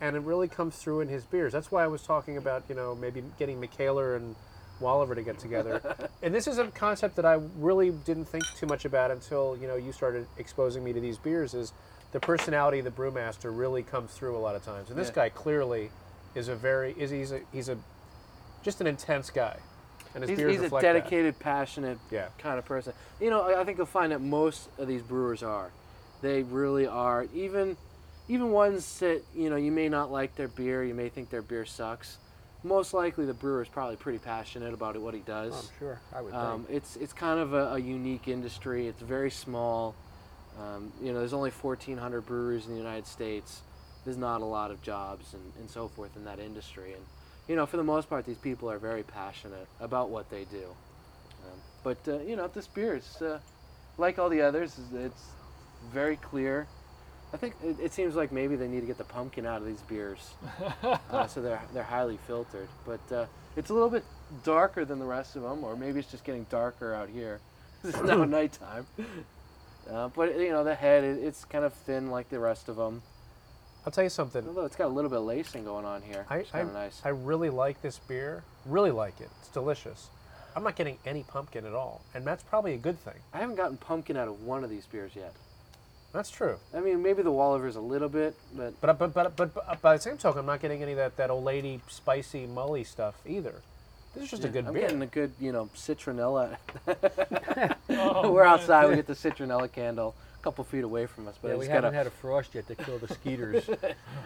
and 0.00 0.16
it 0.16 0.22
really 0.22 0.48
comes 0.48 0.76
through 0.76 1.00
in 1.00 1.08
his 1.08 1.24
beers. 1.24 1.52
That's 1.52 1.70
why 1.72 1.82
I 1.84 1.86
was 1.88 2.02
talking 2.02 2.36
about, 2.36 2.64
you 2.68 2.74
know, 2.74 2.94
maybe 2.94 3.22
getting 3.38 3.60
Michaela 3.60 4.14
and 4.14 4.36
Wolaver 4.80 5.14
to 5.16 5.22
get 5.22 5.38
together. 5.38 5.80
and 6.22 6.34
this 6.34 6.46
is 6.46 6.58
a 6.58 6.66
concept 6.68 7.16
that 7.16 7.24
I 7.26 7.34
really 7.58 7.90
didn't 7.90 8.26
think 8.26 8.44
too 8.56 8.66
much 8.66 8.84
about 8.84 9.10
until 9.10 9.56
you 9.60 9.66
know 9.66 9.74
you 9.76 9.92
started 9.92 10.26
exposing 10.38 10.84
me 10.84 10.92
to 10.92 11.00
these 11.00 11.18
beers. 11.18 11.54
Is 11.54 11.72
the 12.12 12.20
personality 12.20 12.78
of 12.78 12.84
the 12.84 12.90
brewmaster 12.90 13.56
really 13.56 13.82
comes 13.82 14.12
through 14.12 14.36
a 14.36 14.38
lot 14.38 14.54
of 14.54 14.64
times, 14.64 14.90
and 14.90 14.98
this 14.98 15.08
Yeah. 15.08 15.14
guy 15.14 15.28
clearly 15.30 15.90
is 16.34 16.48
a 16.48 16.54
very 16.54 16.92
is 16.98 17.10
he's 17.10 17.32
a 17.32 17.40
he's 17.52 17.68
a 17.68 17.76
just 18.62 18.80
an 18.80 18.86
intense 18.86 19.30
guy, 19.30 19.56
and 20.14 20.22
his 20.22 20.30
He's, 20.30 20.38
beers 20.38 20.50
he's 20.52 20.60
a 20.60 20.62
reflect 20.64 20.82
that. 20.82 20.92
dedicated, 20.92 21.38
passionate 21.40 21.98
Yeah. 22.10 22.28
kind 22.38 22.58
of 22.58 22.64
person. 22.64 22.92
You 23.20 23.30
know, 23.30 23.42
I, 23.42 23.60
I 23.60 23.64
think 23.64 23.78
you'll 23.78 23.86
find 23.86 24.12
that 24.12 24.20
most 24.20 24.68
of 24.78 24.86
these 24.86 25.02
brewers 25.02 25.42
are. 25.42 25.70
They 26.22 26.42
really 26.42 26.86
are. 26.86 27.26
Even, 27.34 27.76
even 28.28 28.50
ones 28.50 28.98
that 29.00 29.22
you 29.34 29.50
know 29.50 29.56
you 29.56 29.72
may 29.72 29.88
not 29.88 30.10
like 30.10 30.36
their 30.36 30.48
beer, 30.48 30.84
you 30.84 30.94
may 30.94 31.08
think 31.08 31.30
their 31.30 31.42
beer 31.42 31.64
sucks. 31.64 32.18
Most 32.64 32.92
likely, 32.92 33.24
the 33.24 33.34
brewer 33.34 33.62
is 33.62 33.68
probably 33.68 33.96
pretty 33.96 34.18
passionate 34.18 34.74
about 34.74 34.96
it, 34.96 35.00
what 35.00 35.14
he 35.14 35.20
does. 35.20 35.54
I'm 35.54 35.78
sure. 35.78 36.00
I 36.12 36.20
would 36.22 36.34
Um, 36.34 36.64
think. 36.64 36.76
it's 36.76 36.96
it's 36.96 37.12
kind 37.12 37.38
of 37.40 37.52
a, 37.54 37.74
a 37.74 37.78
unique 37.78 38.28
industry. 38.28 38.86
It's 38.88 39.00
very 39.02 39.30
small. 39.30 39.94
Um, 40.58 40.92
you 41.00 41.12
know, 41.12 41.20
there's 41.20 41.32
only 41.34 41.50
1,400 41.50 42.22
breweries 42.26 42.66
in 42.66 42.72
the 42.72 42.78
United 42.78 43.06
States. 43.06 43.62
There's 44.04 44.16
not 44.16 44.40
a 44.40 44.44
lot 44.44 44.72
of 44.72 44.82
jobs 44.82 45.34
and, 45.34 45.52
and 45.60 45.70
so 45.70 45.86
forth 45.86 46.16
in 46.16 46.24
that 46.24 46.40
industry. 46.40 46.94
And 46.94 47.02
you 47.46 47.54
know, 47.56 47.64
for 47.64 47.76
the 47.76 47.84
most 47.84 48.08
part, 48.10 48.26
these 48.26 48.38
people 48.38 48.68
are 48.70 48.78
very 48.78 49.04
passionate 49.04 49.68
about 49.80 50.10
what 50.10 50.28
they 50.30 50.44
do. 50.44 50.64
Um, 51.44 51.58
but 51.84 51.98
uh, 52.08 52.18
you 52.20 52.34
know, 52.34 52.48
this 52.48 52.66
beer 52.66 52.96
is 52.96 53.22
uh, 53.22 53.38
like 53.98 54.18
all 54.18 54.28
the 54.28 54.42
others. 54.42 54.78
It's 54.94 55.22
very 55.92 56.16
clear. 56.16 56.66
I 57.32 57.36
think 57.36 57.54
it, 57.62 57.76
it 57.80 57.92
seems 57.92 58.14
like 58.14 58.32
maybe 58.32 58.56
they 58.56 58.68
need 58.68 58.80
to 58.80 58.86
get 58.86 58.98
the 58.98 59.04
pumpkin 59.04 59.44
out 59.44 59.60
of 59.60 59.66
these 59.66 59.82
beers, 59.82 60.30
uh, 61.10 61.26
so 61.26 61.42
they're 61.42 61.60
they're 61.74 61.82
highly 61.82 62.18
filtered. 62.26 62.68
But 62.86 63.12
uh, 63.12 63.26
it's 63.56 63.70
a 63.70 63.74
little 63.74 63.90
bit 63.90 64.04
darker 64.44 64.84
than 64.84 64.98
the 64.98 65.04
rest 65.04 65.36
of 65.36 65.42
them, 65.42 65.62
or 65.62 65.76
maybe 65.76 65.98
it's 66.00 66.10
just 66.10 66.24
getting 66.24 66.46
darker 66.50 66.94
out 66.94 67.08
here. 67.08 67.40
it's 67.84 68.00
now 68.02 68.24
nighttime. 68.24 68.86
Uh, 69.90 70.08
but 70.08 70.38
you 70.38 70.50
know, 70.50 70.64
the 70.64 70.74
head 70.74 71.04
it, 71.04 71.22
it's 71.22 71.44
kind 71.44 71.64
of 71.64 71.72
thin 71.72 72.10
like 72.10 72.28
the 72.30 72.38
rest 72.38 72.68
of 72.68 72.76
them. 72.76 73.02
I'll 73.84 73.92
tell 73.92 74.04
you 74.04 74.10
something. 74.10 74.46
Although 74.46 74.64
it's 74.64 74.76
got 74.76 74.86
a 74.86 74.94
little 74.94 75.08
bit 75.10 75.18
of 75.18 75.24
lacing 75.24 75.64
going 75.64 75.84
on 75.84 76.02
here. 76.02 76.26
I, 76.28 76.38
It's 76.38 76.50
I, 76.52 76.58
kind 76.58 76.68
of 76.68 76.74
nice. 76.74 77.00
I 77.04 77.10
really 77.10 77.48
like 77.48 77.80
this 77.80 77.98
beer. 77.98 78.42
Really 78.66 78.90
like 78.90 79.20
it. 79.20 79.30
It's 79.40 79.48
delicious. 79.48 80.08
I'm 80.56 80.64
not 80.64 80.76
getting 80.76 80.98
any 81.06 81.22
pumpkin 81.22 81.64
at 81.64 81.74
all, 81.74 82.02
and 82.14 82.24
that's 82.24 82.42
probably 82.42 82.74
a 82.74 82.78
good 82.78 82.98
thing. 82.98 83.14
I 83.32 83.38
haven't 83.38 83.56
gotten 83.56 83.76
pumpkin 83.76 84.16
out 84.16 84.28
of 84.28 84.42
one 84.42 84.64
of 84.64 84.70
these 84.70 84.86
beers 84.86 85.12
yet. 85.14 85.34
That's 86.12 86.30
true. 86.30 86.56
I 86.74 86.80
mean, 86.80 87.02
maybe 87.02 87.22
the 87.22 87.30
Wolaver's 87.32 87.76
a 87.76 87.80
little 87.80 88.08
bit, 88.08 88.34
but 88.54 88.80
But 88.80 88.98
but 88.98 89.12
but 89.14 89.36
but, 89.36 89.54
but 89.54 89.82
by 89.82 89.96
the 89.96 90.02
same 90.02 90.16
token, 90.16 90.40
I'm 90.40 90.46
not 90.46 90.60
getting 90.60 90.82
any 90.82 90.92
of 90.92 90.98
that 90.98 91.16
that 91.16 91.30
old 91.30 91.44
lady 91.44 91.80
spicy 91.88 92.46
mully 92.46 92.86
stuff 92.86 93.14
either. 93.26 93.54
This 94.14 94.24
is 94.24 94.30
just 94.30 94.44
a 94.44 94.48
good 94.48 94.66
I'm 94.66 94.72
beer. 94.72 94.82
getting 94.82 95.02
a 95.02 95.06
good, 95.06 95.32
you 95.38 95.52
know, 95.52 95.68
citronella. 95.76 96.56
Oh, 97.90 98.32
We're 98.32 98.44
man. 98.44 98.52
outside. 98.54 98.88
We 98.88 98.96
get 98.96 99.06
the 99.06 99.14
citronella 99.14 99.70
candle 99.70 100.14
a 100.38 100.42
couple 100.42 100.62
feet 100.64 100.84
away 100.84 101.06
from 101.06 101.26
us, 101.26 101.36
but 101.40 101.48
yeah, 101.48 101.54
I 101.54 101.58
we 101.58 101.66
haven't 101.66 101.94
a 101.94 101.96
had 101.96 102.06
a 102.06 102.10
frost 102.10 102.54
yet 102.54 102.66
to 102.68 102.74
kill 102.74 102.98
the 102.98 103.08
skeeters. 103.08 103.68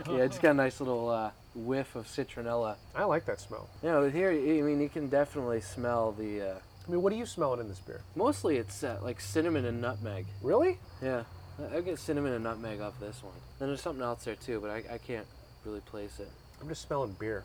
yeah, 0.08 0.16
it's 0.16 0.38
got 0.38 0.50
a 0.50 0.54
nice 0.54 0.80
little 0.80 1.08
uh, 1.08 1.30
whiff 1.54 1.94
of 1.96 2.06
citronella. 2.06 2.76
I 2.94 3.04
like 3.04 3.24
that 3.26 3.40
smell. 3.40 3.68
Yeah, 3.82 3.92
know, 3.92 4.10
here, 4.10 4.30
I 4.30 4.62
mean, 4.62 4.80
you 4.80 4.88
can 4.88 5.08
definitely 5.08 5.60
smell 5.60 6.12
the. 6.12 6.42
Uh, 6.42 6.54
I 6.86 6.90
mean, 6.90 7.02
what 7.02 7.12
are 7.12 7.16
you 7.16 7.26
smelling 7.26 7.60
in 7.60 7.68
this 7.68 7.78
beer? 7.78 8.00
mostly, 8.16 8.56
it's 8.56 8.82
uh, 8.82 8.98
like 9.02 9.20
cinnamon 9.20 9.64
and 9.64 9.80
nutmeg. 9.80 10.26
Really? 10.42 10.78
Yeah, 11.02 11.22
I- 11.60 11.76
I 11.76 11.80
get 11.80 11.98
cinnamon 11.98 12.32
and 12.32 12.44
nutmeg 12.44 12.80
off 12.80 12.98
this 13.00 13.22
one. 13.22 13.34
Then 13.58 13.68
there's 13.68 13.80
something 13.82 14.02
else 14.02 14.24
there 14.24 14.36
too, 14.36 14.60
but 14.60 14.70
I, 14.70 14.94
I 14.94 14.98
can't 14.98 15.26
really 15.64 15.80
place 15.80 16.18
it. 16.18 16.30
I'm 16.60 16.68
just 16.68 16.82
smelling 16.82 17.12
beer. 17.18 17.44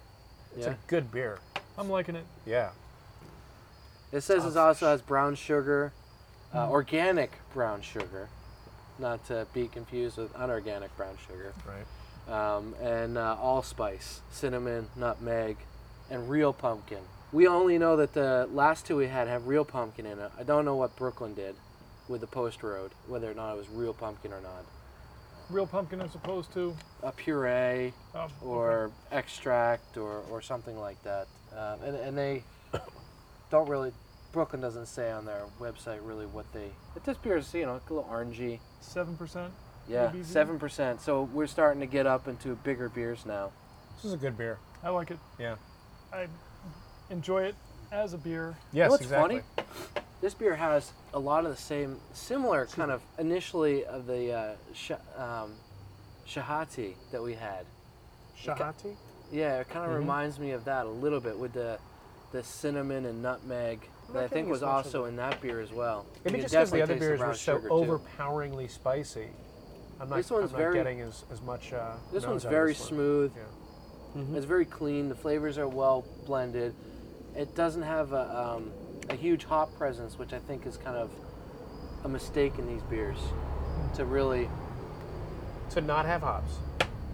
It's 0.56 0.66
Yeah. 0.66 0.74
a 0.74 0.76
good 0.88 1.12
beer. 1.12 1.40
I'm 1.78 1.90
liking 1.90 2.16
it. 2.16 2.26
Yeah. 2.46 2.72
It 4.12 4.22
says 4.22 4.46
it 4.46 4.58
also 4.58 4.88
has 4.88 5.02
brown 5.02 5.36
sugar, 5.36 5.92
uh, 6.56 6.70
organic 6.70 7.32
brown 7.54 7.82
sugar, 7.82 8.30
not 9.00 9.26
to 9.28 9.46
be 9.54 9.68
confused 9.68 10.18
with 10.18 10.32
unorganic 10.36 10.96
brown 10.96 11.18
sugar, 11.28 11.54
Right. 11.68 12.34
um, 12.56 12.74
and 12.82 13.18
uh, 13.18 13.36
allspice, 13.40 14.22
cinnamon, 14.32 14.90
nutmeg, 14.96 15.58
and 16.10 16.30
real 16.30 16.54
pumpkin. 16.54 17.02
We 17.34 17.48
only 17.48 17.78
know 17.78 17.98
that 17.98 18.14
the 18.14 18.48
last 18.52 18.86
two 18.86 18.96
we 18.96 19.08
had 19.08 19.28
have 19.28 19.48
real 19.48 19.66
pumpkin 19.66 20.06
in 20.06 20.18
it. 20.20 20.32
I 20.40 20.44
don't 20.44 20.64
know 20.64 20.76
what 20.76 20.96
Brooklyn 20.96 21.34
did 21.34 21.56
with 22.08 22.22
the 22.22 22.28
Post 22.28 22.64
Road, 22.64 22.92
whether 23.08 23.30
or 23.30 23.34
not 23.34 23.54
it 23.54 23.58
was 23.58 23.70
real 23.70 23.94
pumpkin 23.94 24.32
or 24.34 24.42
not. 24.42 24.66
Real 25.50 25.68
pumpkin 25.68 26.02
as 26.02 26.14
opposed 26.16 26.52
to. 26.54 26.76
A 27.04 27.12
puree 27.12 27.94
Oh, 28.14 28.20
okay. 28.20 28.34
or 28.44 28.92
extract 29.12 29.98
or, 29.98 30.24
or 30.30 30.42
something 30.42 30.78
like 30.78 31.02
that. 31.04 31.28
Um, 31.56 31.82
and, 31.84 31.96
and 31.96 32.18
they 32.18 32.44
don't 33.52 33.70
really, 33.70 33.92
Brooklyn 34.34 34.62
doesn't 34.62 34.88
say 34.88 35.12
on 35.12 35.26
their 35.26 35.44
website 35.60 36.00
really 36.02 36.26
what 36.26 36.52
they, 36.54 36.66
it 36.96 37.06
just 37.06 37.20
appears, 37.20 37.54
you 37.54 37.66
know, 37.66 37.74
a 37.90 37.94
little 37.94 38.10
orangey. 38.12 38.60
Seven 38.82 39.16
percent. 39.16 39.54
Yeah, 39.90 40.12
ABV? 40.14 40.26
7%. 40.60 41.00
So 41.00 41.24
we're 41.34 41.48
starting 41.48 41.80
to 41.80 41.86
get 41.86 42.06
up 42.06 42.28
into 42.28 42.56
bigger 42.58 42.90
beers 42.90 43.26
now. 43.26 43.52
This 43.96 44.04
is 44.04 44.12
a 44.14 44.18
good 44.18 44.38
beer. 44.38 44.60
I 44.84 44.90
like 44.90 45.12
it. 45.12 45.18
Yeah. 45.40 45.56
I 46.12 46.28
enjoy 47.10 47.44
it 47.44 47.56
as 47.90 48.14
a 48.14 48.18
beer. 48.18 48.58
Yes, 48.74 48.90
what's 48.90 49.04
exactly. 49.04 49.44
funny? 49.56 49.64
This 50.22 50.34
beer 50.34 50.56
has 50.56 50.92
a 51.14 51.20
lot 51.20 51.46
of 51.46 51.52
the 51.52 51.58
same, 51.62 51.98
similar 52.14 52.66
kind 52.66 52.92
of 52.92 53.02
initially 53.20 53.86
of 53.86 54.08
the 54.08 54.34
uh, 54.34 54.56
sh- 54.74 54.92
um, 55.16 55.54
Shahati 56.28 56.96
that 57.12 57.22
we 57.22 57.34
had. 57.36 57.66
Shahati? 58.42 58.96
Yeah, 59.32 59.60
it 59.60 59.70
kind 59.70 59.86
of 59.86 59.92
Mhm. 59.92 60.00
reminds 60.00 60.40
me 60.40 60.52
of 60.52 60.66
that 60.66 60.86
a 60.86 60.90
little 60.90 61.20
bit 61.20 61.38
with 61.38 61.54
the 61.54 61.80
the 62.34 62.44
cinnamon 62.44 63.06
and 63.06 63.22
nutmeg 63.22 63.80
that 64.12 64.24
I 64.26 64.28
think 64.28 64.50
was 64.50 64.60
as 64.62 64.66
much 64.66 64.70
of 64.72 64.86
also 64.86 65.06
in 65.06 65.16
that 65.16 65.40
beer 65.42 65.62
as 65.62 65.72
well. 65.72 66.06
Maybe 66.26 66.42
just 66.42 66.52
because 66.54 66.72
the 66.72 66.82
other 66.82 66.98
beers 66.98 67.22
were 67.22 67.28
so 67.34 67.56
sugar, 67.56 67.70
too. 67.70 67.74
overpoweringly 67.74 68.68
spicy. 68.68 69.30
I'm 70.00 70.10
not, 70.10 70.18
This 70.18 70.30
one's 70.30 70.52
I'm 70.52 70.52
not 70.52 70.58
very- 70.58 70.74
getting 70.74 71.00
as, 71.02 71.24
as 71.32 71.42
much. 71.42 71.72
Uh, 71.72 71.94
This 72.12 72.26
one's 72.28 72.44
very 72.44 72.72
this 72.74 72.82
one. 72.82 72.88
smooth. 72.90 73.34
Yeah. 74.14 74.24
It's 74.36 74.46
very 74.46 74.66
clean. 74.66 75.08
The 75.08 75.16
flavors 75.16 75.58
are 75.58 75.70
well 75.70 76.04
blended. 76.26 76.76
It 77.34 77.56
doesn't 77.56 77.84
have 77.84 78.12
a, 78.12 78.56
um, 78.58 78.72
a 79.10 79.16
huge 79.16 79.44
hop 79.46 79.76
presence, 79.78 80.18
which 80.18 80.34
I 80.34 80.40
think 80.40 80.66
is 80.66 80.78
kind 80.78 80.98
of 80.98 81.12
a 82.04 82.10
mistake 82.10 82.58
in 82.60 82.68
these 82.68 82.82
beers. 82.84 83.18
To 83.96 84.06
really, 84.06 84.50
To 85.72 85.82
not 85.82 86.06
have 86.06 86.22
hops. 86.22 86.54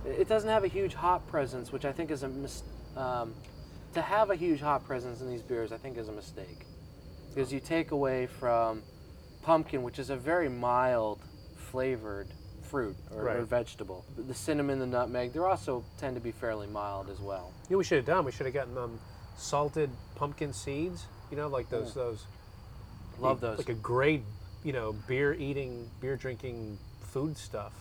it 0.06 0.28
doesn't 0.28 0.50
have 0.50 0.64
a 0.64 0.68
huge 0.68 0.94
hop 0.94 1.28
presence, 1.28 1.72
which 1.72 1.86
I 1.86 1.92
think 1.92 2.12
is 2.12 2.24
a 2.24 2.28
mis- 2.30 2.64
um, 2.98 3.34
to 3.94 4.02
have 4.02 4.32
a 4.32 4.36
huge 4.36 4.60
hop 4.60 4.86
presence 4.86 5.22
in 5.22 5.30
these 5.30 5.42
beers. 5.42 5.72
I 5.72 5.78
think 5.78 5.98
is 5.98 6.10
a 6.10 6.14
mistake 6.14 6.66
because 7.30 7.52
you 7.54 7.60
take 7.60 7.92
away 7.92 8.28
from 8.28 8.82
pumpkin, 9.44 9.84
which 9.84 10.00
is 10.00 10.10
a 10.10 10.16
very 10.16 10.50
mild 10.50 11.20
flavored 11.58 12.28
fruit 12.62 12.96
or, 13.16 13.30
or 13.30 13.42
vegetable. 13.44 14.04
The 14.18 14.34
cinnamon, 14.34 14.80
the 14.80 14.88
nutmeg, 14.88 15.34
they 15.34 15.40
also 15.40 15.84
tend 15.98 16.16
to 16.16 16.22
be 16.22 16.32
fairly 16.32 16.68
mild 16.68 17.10
as 17.10 17.20
well. 17.20 17.52
You 17.70 17.74
know, 17.74 17.78
what 17.78 17.80
we 17.80 17.84
should 17.84 17.98
have 17.98 18.06
done. 18.06 18.26
We 18.26 18.32
should 18.32 18.46
have 18.46 18.54
gotten 18.54 18.78
um, 18.78 19.00
salted 19.38 19.90
pumpkin 20.16 20.54
seeds. 20.54 21.06
You 21.34 21.40
know, 21.40 21.48
like 21.48 21.68
those 21.68 21.96
those. 21.96 22.26
Love 23.20 23.42
those. 23.42 23.58
Like 23.58 23.70
a 23.70 23.74
great, 23.74 24.22
you 24.64 24.72
know, 24.72 24.94
beer 25.08 25.34
eating, 25.34 25.90
beer 26.00 26.16
drinking 26.16 26.78
food 27.02 27.36
stuff. 27.36 27.74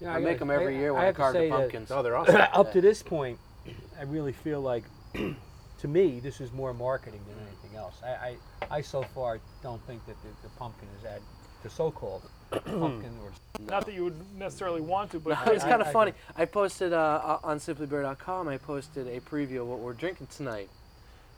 Yeah, 0.00 0.14
I 0.14 0.20
make 0.20 0.38
gotta- 0.38 0.42
'em 0.42 0.50
every 0.52 0.76
I- 0.76 0.78
year 0.78 0.90
I 0.90 0.92
when 0.92 1.02
I 1.02 1.06
have 1.06 1.14
to 1.16 1.20
carve 1.20 1.32
the 1.34 1.38
say 1.40 1.50
that 1.50 1.56
pumpkins. 1.56 1.90
Oh, 1.90 2.00
they're 2.04 2.16
awesome. 2.18 2.40
up 2.52 2.72
to 2.74 2.80
this 2.80 3.02
point, 3.02 3.40
I 3.98 4.04
really 4.04 4.30
feel 4.30 4.60
like 4.60 4.84
to 5.14 5.88
me, 5.88 6.20
this 6.20 6.40
is 6.40 6.52
more 6.52 6.72
marketing 6.72 7.18
than 7.26 7.44
anything 7.48 7.76
else. 7.76 7.96
I, 8.04 8.36
I, 8.70 8.76
I 8.76 8.80
so 8.82 9.02
far 9.02 9.40
don't 9.64 9.84
think 9.84 10.06
that 10.06 10.14
the, 10.22 10.28
the 10.44 10.54
pumpkin 10.56 10.86
is 11.00 11.04
add 11.04 11.22
the 11.64 11.70
so-called 11.70 12.22
pumpkin 12.52 13.10
or 13.24 13.32
Not 13.68 13.84
that 13.86 13.94
you 13.94 14.04
would 14.04 14.38
necessarily 14.38 14.80
want 14.80 15.10
to, 15.10 15.18
but 15.18 15.36
it's 15.48 15.64
kind 15.64 15.82
of 15.82 15.90
funny. 15.90 16.12
I 16.36 16.44
posted 16.44 16.92
uh, 16.92 17.38
on 17.42 17.58
simplybeer.com. 17.58 18.46
I 18.46 18.58
posted 18.58 19.08
a 19.08 19.18
preview 19.18 19.62
of 19.62 19.66
what 19.66 19.80
we're 19.80 19.92
drinking 19.92 20.28
tonight, 20.28 20.68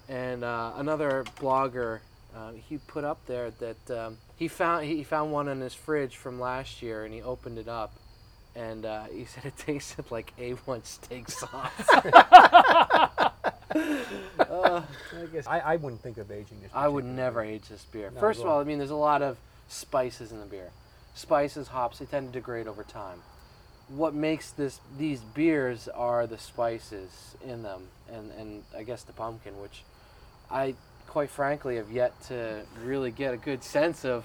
and 0.09 0.45
uh, 0.45 0.73
another 0.77 1.25
blogger 1.41 2.01
uh, 2.35 2.53
he 2.53 2.79
put 2.79 3.05
up 3.05 3.25
there 3.27 3.51
that 3.53 3.91
um, 3.91 4.19
he 4.37 4.49
found 4.49 4.85
he 4.85 5.05
found 5.05 5.31
one 5.31 5.49
in 5.49 5.61
his 5.61 5.75
fridge 5.75 6.17
from 6.17 6.41
last 6.41 6.83
year, 6.83 7.05
and 7.05 7.15
he 7.15 7.23
opened 7.23 7.59
it 7.59 7.69
up, 7.69 7.95
and 8.57 8.85
uh, 8.85 9.05
he 9.05 9.25
said 9.25 9.45
it 9.45 9.57
tasted 9.57 10.11
like 10.11 10.33
A1 10.39 10.85
steak 10.85 11.29
sauce. 11.29 11.71
I 13.77 14.83
guess 15.33 15.47
I, 15.47 15.61
I 15.61 15.77
wouldn't 15.77 16.03
think 16.03 16.19
of 16.19 16.31
aging 16.31 16.61
this. 16.61 16.71
I 16.75 16.89
would 16.89 17.05
never 17.05 17.43
age 17.43 17.69
this 17.69 17.85
beer. 17.85 18.11
Not 18.11 18.21
First 18.21 18.41
of 18.41 18.47
all, 18.47 18.55
all. 18.55 18.61
I 18.61 18.65
mean, 18.65 18.79
there's 18.79 18.91
a 18.91 18.97
lot 18.97 19.23
of 19.23 19.39
spices 19.69 20.33
in 20.33 20.41
the 20.41 20.47
beer. 20.47 20.71
Spices, 21.15 21.69
hops, 21.69 21.99
they 21.99 22.07
tend 22.07 22.33
to 22.33 22.39
degrade 22.39 22.67
over 22.67 22.83
time. 22.83 23.21
What 23.89 24.15
makes 24.15 24.51
this 24.51 24.81
these 24.99 25.21
beers 25.21 25.89
are 25.89 26.27
the 26.27 26.39
spices 26.39 27.37
in 27.45 27.63
them, 27.63 27.89
and 28.11 28.33
and 28.33 28.65
I 28.77 28.83
guess 28.83 29.05
the 29.05 29.13
pumpkin, 29.13 29.61
which 29.61 29.83
I 30.55 30.75
quite 31.09 31.31
frankly 31.31 31.77
have 31.77 31.91
yet 31.91 32.19
to 32.29 32.63
really 32.85 33.11
get 33.11 33.35
a 33.35 33.37
good 33.37 33.63
sense 33.65 34.05
of 34.05 34.25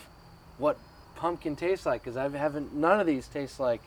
what 0.60 0.78
pumpkin 1.16 1.56
tastes 1.56 1.86
like 1.86 2.04
because 2.04 2.16
I 2.16 2.30
haven't. 2.30 2.74
None 2.76 3.00
of 3.00 3.08
these 3.08 3.28
taste 3.28 3.60
like 3.60 3.82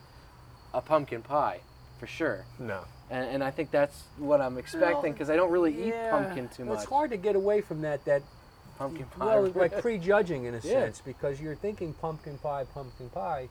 a 0.73 0.81
pumpkin 0.81 1.21
pie, 1.21 1.61
for 1.99 2.05
sure. 2.05 2.45
No. 2.59 2.81
And, 3.09 3.25
and 3.25 3.43
I 3.43 3.51
think 3.51 3.71
that's 3.71 4.03
what 4.17 4.41
I'm 4.41 4.57
expecting 4.57 5.13
because 5.13 5.29
I 5.29 5.35
don't 5.35 5.51
really 5.51 5.87
eat 5.87 5.93
pumpkin 6.11 6.49
too 6.49 6.63
well, 6.63 6.75
much. 6.75 6.83
It's 6.83 6.89
hard 6.89 7.11
to 7.11 7.17
get 7.17 7.35
away 7.35 7.61
from 7.61 7.81
that 7.81 8.03
that 8.05 8.21
Pumpkin 8.77 9.05
pie. 9.05 9.25
well, 9.39 9.51
like 9.55 9.81
prejudging 9.81 10.45
in 10.45 10.55
a 10.55 10.57
Yeah. 10.57 10.61
sense 10.61 11.01
because 11.05 11.39
you're 11.39 11.55
thinking 11.55 11.93
pumpkin 11.93 12.37
pie, 12.39 12.65
pumpkin 12.73 13.09
pie, 13.09 13.47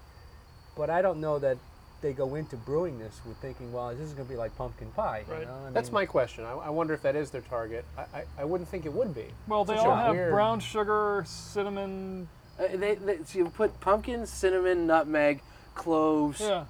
but 0.76 0.90
I 0.90 1.00
don't 1.00 1.20
know 1.20 1.38
that 1.38 1.58
they 2.02 2.12
go 2.12 2.34
into 2.34 2.56
brewing 2.56 2.98
this 2.98 3.20
with 3.24 3.36
thinking, 3.38 3.72
well, 3.72 3.88
this 3.90 4.00
is 4.00 4.12
going 4.12 4.26
to 4.26 4.30
be 4.32 4.36
like 4.36 4.54
pumpkin 4.58 4.88
pie. 4.90 5.22
You 5.26 5.34
Right. 5.34 5.46
know? 5.46 5.56
I 5.68 5.70
That's 5.70 5.88
mean, 5.88 5.94
my 5.94 6.06
question. 6.06 6.44
I, 6.44 6.52
I 6.52 6.68
wonder 6.68 6.92
if 6.92 7.02
that 7.02 7.16
is 7.16 7.30
their 7.30 7.40
target. 7.42 7.84
I, 7.96 8.02
I, 8.18 8.24
I 8.40 8.44
wouldn't 8.44 8.68
think 8.68 8.84
it 8.84 8.92
would 8.92 9.14
be. 9.14 9.26
well, 9.48 9.64
they 9.64 9.76
Such 9.76 9.86
all 9.86 9.96
have 9.96 10.14
weird- 10.14 10.32
brown 10.32 10.60
sugar, 10.60 11.22
cinnamon. 11.26 12.28
Uh, 12.60 12.76
they, 12.76 12.96
they, 12.96 13.18
so 13.24 13.38
you 13.38 13.48
put 13.48 13.80
pumpkin, 13.80 14.26
cinnamon, 14.26 14.86
nutmeg, 14.86 15.40
cloves. 15.74 16.40
Yeah. 16.40 16.64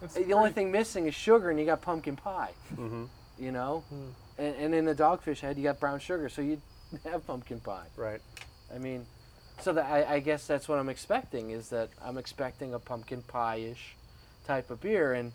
It's 0.00 0.16
Uh, 0.16 0.20
The 0.26 0.32
only 0.32 0.50
thing 0.52 0.70
missing 0.70 1.06
is 1.06 1.14
sugar, 1.14 1.50
and 1.50 1.58
you 1.58 1.66
got 1.66 1.82
pumpkin 1.82 2.16
pie. 2.16 2.52
Mm-hmm. 2.74 3.04
You 3.38 3.52
know, 3.52 3.82
Hmm. 3.88 4.08
and, 4.38 4.54
and 4.56 4.74
in 4.74 4.84
the 4.84 4.94
dogfish 4.94 5.40
head, 5.40 5.56
you 5.58 5.64
got 5.64 5.80
brown 5.80 5.98
sugar, 5.98 6.28
so 6.28 6.40
you 6.40 6.60
have 7.04 7.26
pumpkin 7.26 7.58
pie. 7.60 7.86
Right. 7.96 8.20
I 8.74 8.78
mean, 8.78 9.06
so 9.60 9.72
that 9.72 9.84
I, 9.90 10.14
I 10.14 10.18
guess 10.20 10.46
that's 10.46 10.68
what 10.68 10.78
I'm 10.78 10.88
expecting 10.88 11.50
is 11.50 11.68
that 11.70 11.88
I'm 12.02 12.16
expecting 12.16 12.74
a 12.74 12.78
pumpkin 12.78 13.22
pie-ish 13.22 13.96
type 14.46 14.70
of 14.70 14.80
beer, 14.80 15.12
and 15.14 15.32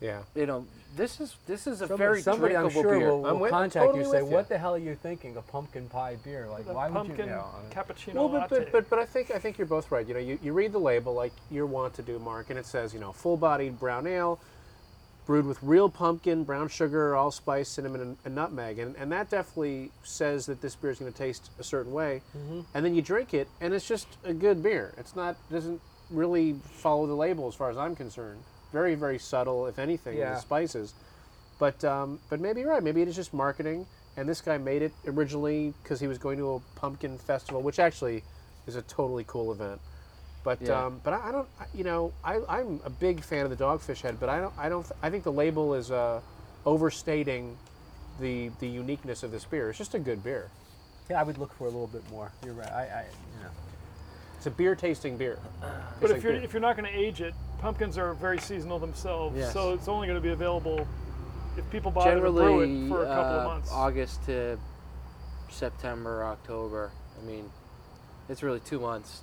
Yeah. 0.00 0.22
you 0.34 0.46
know, 0.46 0.66
this 0.96 1.20
is 1.20 1.36
this 1.46 1.66
is 1.66 1.80
a 1.82 1.88
Somebody, 1.88 1.98
very 1.98 2.22
somebody 2.22 2.56
I'm 2.56 2.62
drinkable 2.68 2.82
sure 2.82 2.98
beer. 2.98 3.08
will, 3.10 3.26
I'm 3.26 3.34
will 3.34 3.40
with- 3.42 3.50
contact 3.50 3.84
totally 3.86 3.98
you 4.00 4.04
and 4.04 4.12
say, 4.12 4.22
with 4.22 4.30
you. 4.30 4.36
what 4.36 4.48
the 4.48 4.58
hell 4.58 4.74
are 4.74 4.78
you 4.78 4.94
thinking? 4.94 5.36
A 5.36 5.42
pumpkin 5.42 5.88
pie 5.88 6.16
beer? 6.22 6.46
Like, 6.48 6.66
the 6.66 6.72
why 6.72 6.88
would 6.88 7.08
you? 7.18 7.26
know, 7.26 7.46
cappuccino 7.70 8.14
Well, 8.14 8.28
but, 8.28 8.48
but 8.50 8.72
but 8.72 8.90
but 8.90 8.98
I 9.00 9.04
think 9.06 9.30
I 9.30 9.38
think 9.38 9.58
you're 9.58 9.66
both 9.66 9.90
right. 9.90 10.06
You 10.06 10.14
know, 10.14 10.20
you, 10.20 10.38
you 10.42 10.52
read 10.52 10.72
the 10.72 10.78
label 10.78 11.12
like 11.14 11.32
you 11.50 11.66
want 11.66 11.94
to 11.94 12.02
do, 12.02 12.18
Mark, 12.18 12.50
and 12.50 12.58
it 12.58 12.66
says 12.66 12.94
you 12.94 13.00
know 13.00 13.12
full-bodied 13.12 13.80
brown 13.80 14.06
ale, 14.06 14.38
brewed 15.26 15.46
with 15.46 15.58
real 15.62 15.88
pumpkin, 15.88 16.44
brown 16.44 16.68
sugar, 16.68 17.16
allspice, 17.16 17.68
cinnamon, 17.68 18.00
and, 18.00 18.16
and 18.24 18.34
nutmeg, 18.36 18.78
and 18.78 18.94
and 18.96 19.10
that 19.10 19.30
definitely 19.30 19.90
says 20.04 20.46
that 20.46 20.60
this 20.60 20.76
beer 20.76 20.90
is 20.90 20.98
going 21.00 21.10
to 21.10 21.18
taste 21.18 21.50
a 21.58 21.64
certain 21.64 21.92
way. 21.92 22.22
Mm-hmm. 22.36 22.60
And 22.74 22.84
then 22.84 22.94
you 22.94 23.02
drink 23.02 23.34
it, 23.34 23.48
and 23.60 23.74
it's 23.74 23.88
just 23.88 24.06
a 24.22 24.32
good 24.34 24.62
beer. 24.62 24.94
It's 24.96 25.16
not 25.16 25.34
doesn't 25.50 25.80
really 26.14 26.54
follow 26.72 27.06
the 27.06 27.14
label 27.14 27.48
as 27.48 27.54
far 27.54 27.70
as 27.70 27.76
I'm 27.76 27.94
concerned. 27.96 28.40
Very 28.72 28.94
very 28.94 29.18
subtle, 29.18 29.66
if 29.66 29.78
anything, 29.78 30.16
Yeah. 30.18 30.34
the 30.34 30.40
spices. 30.40 30.94
But 31.58 31.84
um, 31.84 32.18
but 32.30 32.40
maybe 32.40 32.60
you're 32.60 32.70
right. 32.70 32.82
Maybe 32.82 33.02
it 33.02 33.08
is 33.08 33.16
just 33.16 33.32
marketing. 33.34 33.86
And 34.16 34.28
this 34.28 34.40
guy 34.40 34.58
made 34.58 34.82
it 34.82 34.92
originally 35.06 35.74
because 35.82 35.98
he 36.00 36.06
was 36.06 36.18
going 36.18 36.38
to 36.38 36.54
a 36.54 36.60
pumpkin 36.78 37.18
festival, 37.18 37.62
which 37.62 37.78
actually 37.80 38.22
is 38.66 38.76
a 38.76 38.82
totally 38.82 39.24
cool 39.26 39.50
event. 39.52 39.80
But 40.44 40.60
Yeah. 40.62 40.86
um, 40.86 41.00
but 41.02 41.14
I, 41.14 41.28
I 41.28 41.32
don't 41.32 41.48
you 41.74 41.84
know 41.84 42.12
I, 42.24 42.40
I'm 42.48 42.80
a 42.84 42.90
big 42.90 43.22
fan 43.22 43.44
of 43.44 43.50
the 43.56 43.56
Dogfish 43.64 44.02
Head, 44.02 44.18
but 44.20 44.28
I 44.28 44.40
don't 44.40 44.54
I 44.58 44.68
don't 44.68 44.86
I 45.02 45.10
think 45.10 45.24
the 45.24 45.32
label 45.32 45.74
is 45.74 45.90
uh, 45.90 46.20
overstating 46.66 47.56
the 48.20 48.50
the 48.60 48.68
uniqueness 48.68 49.22
of 49.22 49.30
this 49.30 49.44
beer. 49.44 49.68
It's 49.70 49.78
just 49.78 49.94
a 49.94 49.98
good 49.98 50.22
beer. 50.22 50.50
yeah, 51.10 51.20
I 51.20 51.22
would 51.22 51.38
look 51.38 51.52
for 51.54 51.64
a 51.64 51.70
little 51.70 51.86
bit 51.86 52.08
more. 52.10 52.30
You're 52.44 52.54
right. 52.54 52.72
I, 52.72 52.82
I 52.82 53.04
you 53.36 53.42
know. 53.44 53.50
It's 54.44 54.52
a 54.52 54.58
beer 54.58 54.74
tasting 54.74 55.16
beer. 55.16 55.38
But 55.62 56.10
if 56.10 56.16
like 56.16 56.22
you're 56.22 56.32
beer. 56.34 56.42
if 56.42 56.52
you're 56.52 56.60
not 56.60 56.76
going 56.76 56.86
to 56.92 56.94
age 56.94 57.22
it, 57.22 57.32
pumpkins 57.60 57.96
are 57.96 58.12
very 58.12 58.36
seasonal 58.36 58.78
themselves. 58.78 59.38
Yes. 59.38 59.54
So 59.54 59.72
it's 59.72 59.88
only 59.88 60.06
going 60.06 60.18
to 60.18 60.22
be 60.22 60.34
available 60.34 60.86
if 61.56 61.70
people 61.70 61.90
buy 61.90 62.12
it 62.12 62.18
or 62.18 62.30
brew 62.30 62.40
Generally, 62.40 62.84
it 62.84 62.88
for 62.90 63.04
a 63.04 63.06
couple 63.06 63.32
uh, 63.32 63.38
of 63.38 63.44
months. 63.46 63.70
August 63.72 64.22
to 64.26 64.58
September, 65.48 66.24
October. 66.24 66.92
I 67.18 67.24
mean, 67.26 67.50
it's 68.28 68.42
really 68.42 68.60
two 68.60 68.78
months. 68.80 69.22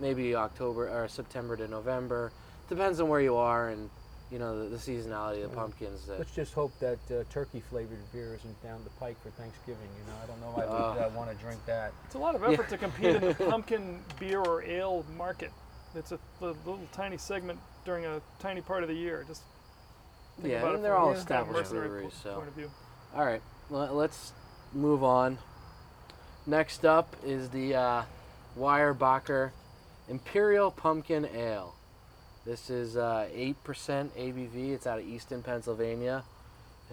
Maybe 0.00 0.34
October 0.34 0.88
or 0.88 1.06
September 1.06 1.56
to 1.56 1.68
November. 1.68 2.32
Depends 2.68 2.98
on 2.98 3.08
where 3.08 3.20
you 3.20 3.36
are 3.36 3.68
and 3.68 3.88
you 4.30 4.38
know 4.38 4.62
the, 4.64 4.68
the 4.70 4.76
seasonality 4.76 5.42
of 5.44 5.50
the 5.50 5.56
pumpkins. 5.56 6.04
That, 6.06 6.18
Let's 6.18 6.34
just 6.34 6.52
hope 6.54 6.72
that 6.80 6.98
uh, 7.10 7.24
turkey 7.30 7.60
flavored 7.70 7.98
beer 8.12 8.34
isn't 8.38 8.62
down 8.62 8.80
the 8.84 8.90
pike 9.00 9.16
for 9.22 9.30
Thanksgiving. 9.30 9.88
You 9.98 10.12
know, 10.12 10.18
I 10.22 10.26
don't 10.26 10.40
know 10.40 10.50
if 10.62 10.68
I 10.68 10.72
would 10.72 11.00
Uh. 11.02 11.06
uh, 11.06 11.10
want 11.16 11.30
to 11.30 11.36
drink 11.36 11.60
that. 11.66 11.92
It's 12.04 12.14
a 12.14 12.18
lot 12.18 12.34
of 12.34 12.44
effort 12.44 12.68
to 12.68 12.78
compete 12.78 13.14
in 13.16 13.20
the 13.22 13.34
pumpkin 13.48 14.00
beer 14.20 14.40
or 14.40 14.62
ale 14.62 15.04
market. 15.16 15.50
It's 15.94 16.12
a, 16.12 16.18
a 16.42 16.46
little 16.46 16.80
tiny 16.92 17.16
segment 17.16 17.58
during 17.84 18.04
a 18.04 18.20
tiny 18.38 18.60
part 18.60 18.82
of 18.82 18.88
the 18.90 18.94
year. 18.94 19.24
Just 19.26 19.42
think 20.36 20.52
yeah, 20.52 20.58
about 20.58 20.72
it 20.72 20.74
and 20.76 20.84
they're 20.84 20.96
all 20.96 21.10
a 21.10 21.14
established 21.14 21.58
mercenary 21.72 21.88
breweries. 21.88 22.12
po- 22.22 22.28
So, 22.30 22.34
point 22.36 22.48
of 22.48 22.54
view. 22.54 22.70
all 23.16 23.24
right, 23.24 23.40
l- 23.72 23.94
let's 23.94 24.32
move 24.74 25.02
on. 25.02 25.38
Next 26.46 26.84
up 26.84 27.16
is 27.24 27.48
the 27.50 27.74
uh, 27.74 28.02
Weyerbacher 28.58 29.50
Imperial 30.08 30.70
Pumpkin 30.70 31.26
Ale. 31.34 31.74
This 32.44 32.70
is 32.70 32.96
uh, 32.96 33.28
8% 33.34 33.54
ABV. 33.64 34.72
It's 34.72 34.86
out 34.86 34.98
of 34.98 35.06
Easton, 35.06 35.42
Pennsylvania. 35.42 36.24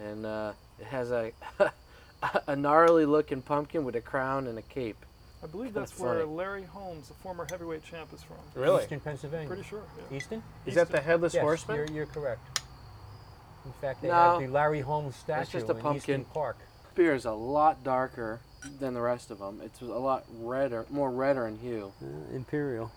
And 0.02 0.26
uh, 0.26 0.52
it 0.78 0.86
has 0.86 1.10
a, 1.10 1.32
a 2.46 2.56
gnarly 2.56 3.06
looking 3.06 3.40
pumpkin 3.42 3.84
with 3.84 3.96
a 3.96 4.00
crown 4.00 4.46
and 4.46 4.58
a 4.58 4.62
cape. 4.62 4.96
I 5.42 5.46
believe 5.46 5.68
Kinda 5.68 5.80
that's 5.80 5.98
where 5.98 6.14
funny. 6.20 6.24
Larry 6.24 6.64
Holmes, 6.64 7.08
the 7.08 7.14
former 7.14 7.46
heavyweight 7.48 7.84
champ, 7.84 8.12
is 8.12 8.22
from. 8.22 8.36
really 8.54 8.82
Eastern 8.82 9.00
Pennsylvania. 9.00 9.46
Pretty 9.46 9.62
sure. 9.62 9.82
Yeah. 10.10 10.16
Easton? 10.16 10.42
is 10.64 10.74
that 10.74 10.90
the 10.90 11.00
headless 11.00 11.34
yes, 11.34 11.42
horseman? 11.42 11.76
You're, 11.76 11.86
you're 11.88 12.06
correct. 12.06 12.60
In 13.64 13.72
fact, 13.80 14.02
they 14.02 14.08
No. 14.08 14.14
have 14.14 14.40
the 14.40 14.48
Larry 14.48 14.80
Holmes 14.80 15.16
statue 15.16 15.58
just 15.58 15.68
a 15.68 15.72
in 15.72 15.78
pumpkin. 15.80 16.20
Easton 16.20 16.24
Park. 16.32 16.56
Beer 16.94 17.14
is 17.14 17.24
a 17.26 17.32
lot 17.32 17.84
darker 17.84 18.40
than 18.80 18.94
the 18.94 19.00
rest 19.00 19.30
of 19.30 19.38
them. 19.38 19.60
It's 19.62 19.80
a 19.80 19.84
lot 19.84 20.24
redder, 20.38 20.86
more 20.90 21.10
redder 21.10 21.46
in 21.46 21.58
hue. 21.58 21.92
Uh, 22.02 22.34
Imperial. 22.34 22.90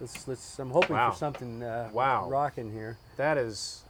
Let's, 0.00 0.26
let's, 0.28 0.58
I'm 0.58 0.70
hoping 0.70 0.96
Wow. 0.96 1.10
for 1.12 1.16
something 1.16 1.62
uh, 1.62 1.90
Wow. 1.92 2.28
rocking 2.28 2.72
here. 2.72 2.98
That 3.16 3.38
is 3.38 3.82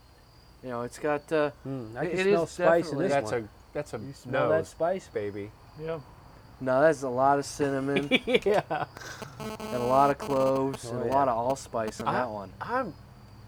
You 0.63 0.69
know, 0.69 0.81
it's 0.83 0.97
got. 0.99 1.31
Uh, 1.31 1.51
Mm, 1.67 1.95
I 1.97 2.05
can 2.07 2.19
it 2.19 2.23
smell 2.23 2.43
is 2.43 2.49
spice 2.49 2.91
in 2.91 2.97
definitely- 2.99 3.03
this 3.07 3.13
that's 3.13 3.31
one. 3.31 3.41
a 3.41 3.47
that's 3.73 3.93
a 3.93 3.97
you 3.97 4.13
smell 4.13 4.49
that 4.49 4.67
spice? 4.67 5.07
baby. 5.13 5.51
Yeah. 5.79 5.99
no, 6.61 6.79
that's 6.81 7.03
a 7.03 7.09
lot 7.09 7.37
of 7.39 7.45
cinnamon 7.45 8.07
yeah. 8.25 8.85
and 9.39 9.75
a 9.75 9.85
lot 9.85 10.09
of 10.09 10.17
cloves 10.17 10.85
Oh, 10.89 10.95
and 10.95 11.09
a 11.09 11.13
lot 11.13 11.27
of 11.27 11.35
allspice 11.37 11.99
in 11.99 12.07
I- 12.07 12.13
that 12.13 12.29
one. 12.29 12.51
I'm, 12.61 12.93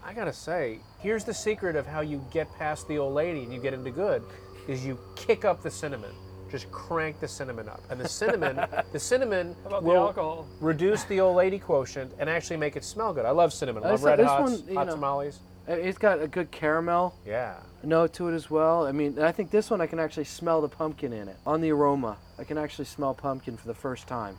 I 0.04 0.12
gotta 0.12 0.32
say, 0.34 0.80
here's 0.98 1.24
the 1.24 1.32
secret 1.34 1.74
of 1.76 1.86
how 1.86 2.00
you 2.02 2.22
get 2.30 2.52
past 2.58 2.86
the 2.88 2.98
old 2.98 3.14
lady 3.14 3.42
and 3.44 3.52
you 3.52 3.60
get 3.60 3.72
into 3.74 3.90
good, 3.90 4.22
is 4.68 4.84
you 4.84 4.98
kick 5.16 5.44
up 5.46 5.62
the 5.62 5.70
cinnamon, 5.70 6.12
just 6.50 6.70
crank 6.70 7.20
the 7.20 7.28
cinnamon 7.28 7.68
up, 7.68 7.80
and 7.90 8.00
the 8.00 8.08
cinnamon, 8.08 8.56
the 8.92 8.98
cinnamon 8.98 9.54
How 9.64 9.68
about 9.68 9.82
the 9.82 9.88
will 9.88 9.96
alcohol? 10.06 10.46
reduce 10.60 11.04
the 11.04 11.20
old 11.20 11.36
lady 11.36 11.58
quotient 11.58 12.12
and 12.18 12.28
actually 12.30 12.56
make 12.56 12.76
it 12.76 12.84
smell 12.84 13.12
good. 13.12 13.24
I 13.24 13.30
love 13.30 13.52
cinnamon. 13.52 13.84
I 13.84 13.88
Uh, 13.88 13.90
love 13.92 14.04
red 14.04 14.18
this 14.18 14.26
hots, 14.26 14.52
one, 14.62 14.74
hot 14.74 14.86
know- 14.86 14.94
tamales. 14.94 15.40
Uh, 15.68 15.72
It's 15.72 15.98
got 15.98 16.20
a 16.22 16.26
good 16.28 16.50
caramel 16.50 17.14
Yeah. 17.26 17.56
note 17.82 18.14
to 18.14 18.28
it 18.28 18.34
as 18.34 18.50
well. 18.50 18.86
I 18.86 18.92
mean, 18.92 19.18
I 19.20 19.32
think 19.32 19.50
this 19.50 19.70
one 19.70 19.80
I 19.82 19.86
can 19.86 19.98
actually 20.00 20.24
smell 20.24 20.60
the 20.62 20.68
pumpkin 20.68 21.12
in 21.12 21.28
it. 21.28 21.36
On 21.46 21.60
the 21.60 21.70
aroma, 21.72 22.16
I 22.38 22.44
can 22.44 22.56
actually 22.56 22.86
smell 22.86 23.12
pumpkin 23.14 23.56
for 23.58 23.66
the 23.68 23.74
first 23.74 24.06
time. 24.08 24.36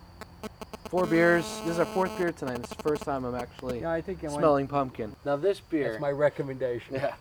Four 0.90 1.06
beers. 1.06 1.46
This 1.66 1.74
is 1.74 1.80
our 1.80 1.86
fourth 1.86 2.18
beer 2.18 2.32
tonight. 2.32 2.60
It's 2.62 2.70
the 2.76 2.82
first 2.82 3.04
time 3.04 3.24
I'm 3.26 3.36
actually 3.36 3.82
Yeah, 3.82 3.92
I 3.92 4.02
think 4.02 4.24
I 4.24 4.28
might- 4.28 4.38
smelling 4.38 4.68
pumpkin. 4.68 5.16
Now 5.24 5.36
this 5.36 5.60
beer. 5.60 5.90
That's 5.92 6.02
my 6.02 6.12
recommendation. 6.12 6.96
Yeah. 6.96 7.14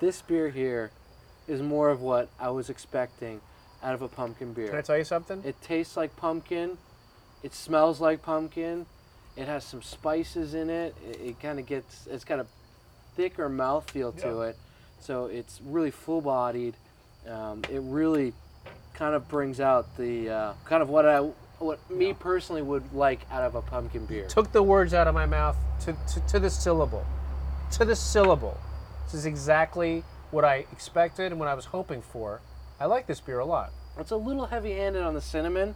This 0.00 0.22
beer 0.22 0.48
here 0.48 0.90
is 1.46 1.60
more 1.60 1.90
of 1.90 2.00
what 2.00 2.28
I 2.40 2.48
was 2.48 2.70
expecting 2.70 3.42
out 3.82 3.94
of 3.94 4.02
a 4.02 4.08
pumpkin 4.08 4.52
beer. 4.52 4.68
Can 4.68 4.78
I 4.78 4.82
tell 4.82 4.98
you 4.98 5.04
something? 5.04 5.42
It 5.44 5.60
tastes 5.62 5.96
like 5.96 6.16
pumpkin. 6.16 6.78
It 7.42 7.54
smells 7.54 8.00
like 8.00 8.22
pumpkin. 8.22 8.86
It 9.36 9.46
has 9.46 9.64
some 9.64 9.82
spices 9.82 10.54
in 10.54 10.70
it. 10.70 10.94
It, 11.08 11.20
it 11.20 11.40
kind 11.40 11.58
of 11.58 11.66
gets. 11.66 12.06
It's 12.10 12.24
got 12.24 12.40
a 12.40 12.46
thicker 13.16 13.48
mouthfeel 13.48 14.18
to 14.22 14.28
Yeah. 14.28 14.42
it, 14.50 14.58
so 15.00 15.26
it's 15.26 15.60
really 15.64 15.90
full-bodied. 15.90 16.74
Um, 17.28 17.62
it 17.70 17.80
really 17.82 18.32
kind 18.94 19.14
of 19.14 19.28
brings 19.28 19.60
out 19.60 19.96
the 19.96 20.30
uh, 20.30 20.52
kind 20.64 20.82
of 20.82 20.88
what 20.88 21.06
I 21.06 21.20
what 21.58 21.78
me 21.90 22.12
personally 22.12 22.62
would 22.62 22.92
like 22.92 23.20
out 23.30 23.42
of 23.42 23.54
a 23.54 23.62
pumpkin 23.62 24.04
beer. 24.06 24.26
Took 24.28 24.52
the 24.52 24.62
words 24.62 24.92
out 24.92 25.06
of 25.06 25.14
my 25.14 25.24
mouth 25.26 25.56
to, 25.80 25.96
to, 26.14 26.20
to 26.28 26.38
the 26.38 26.50
syllable. 26.50 27.04
To 27.72 27.84
the 27.84 27.96
syllable. 27.96 28.58
This 29.04 29.14
is 29.14 29.26
exactly 29.26 30.04
what 30.30 30.44
I 30.44 30.66
expected 30.72 31.32
and 31.32 31.38
what 31.40 31.48
I 31.48 31.54
was 31.54 31.66
hoping 31.66 32.02
for. 32.02 32.40
I 32.78 32.86
like 32.86 33.06
this 33.06 33.20
beer 33.20 33.38
a 33.38 33.44
lot. 33.44 33.72
It's 33.98 34.10
a 34.10 34.16
little 34.16 34.46
heavy-handed 34.46 35.02
on 35.02 35.14
the 35.14 35.20
cinnamon. 35.20 35.74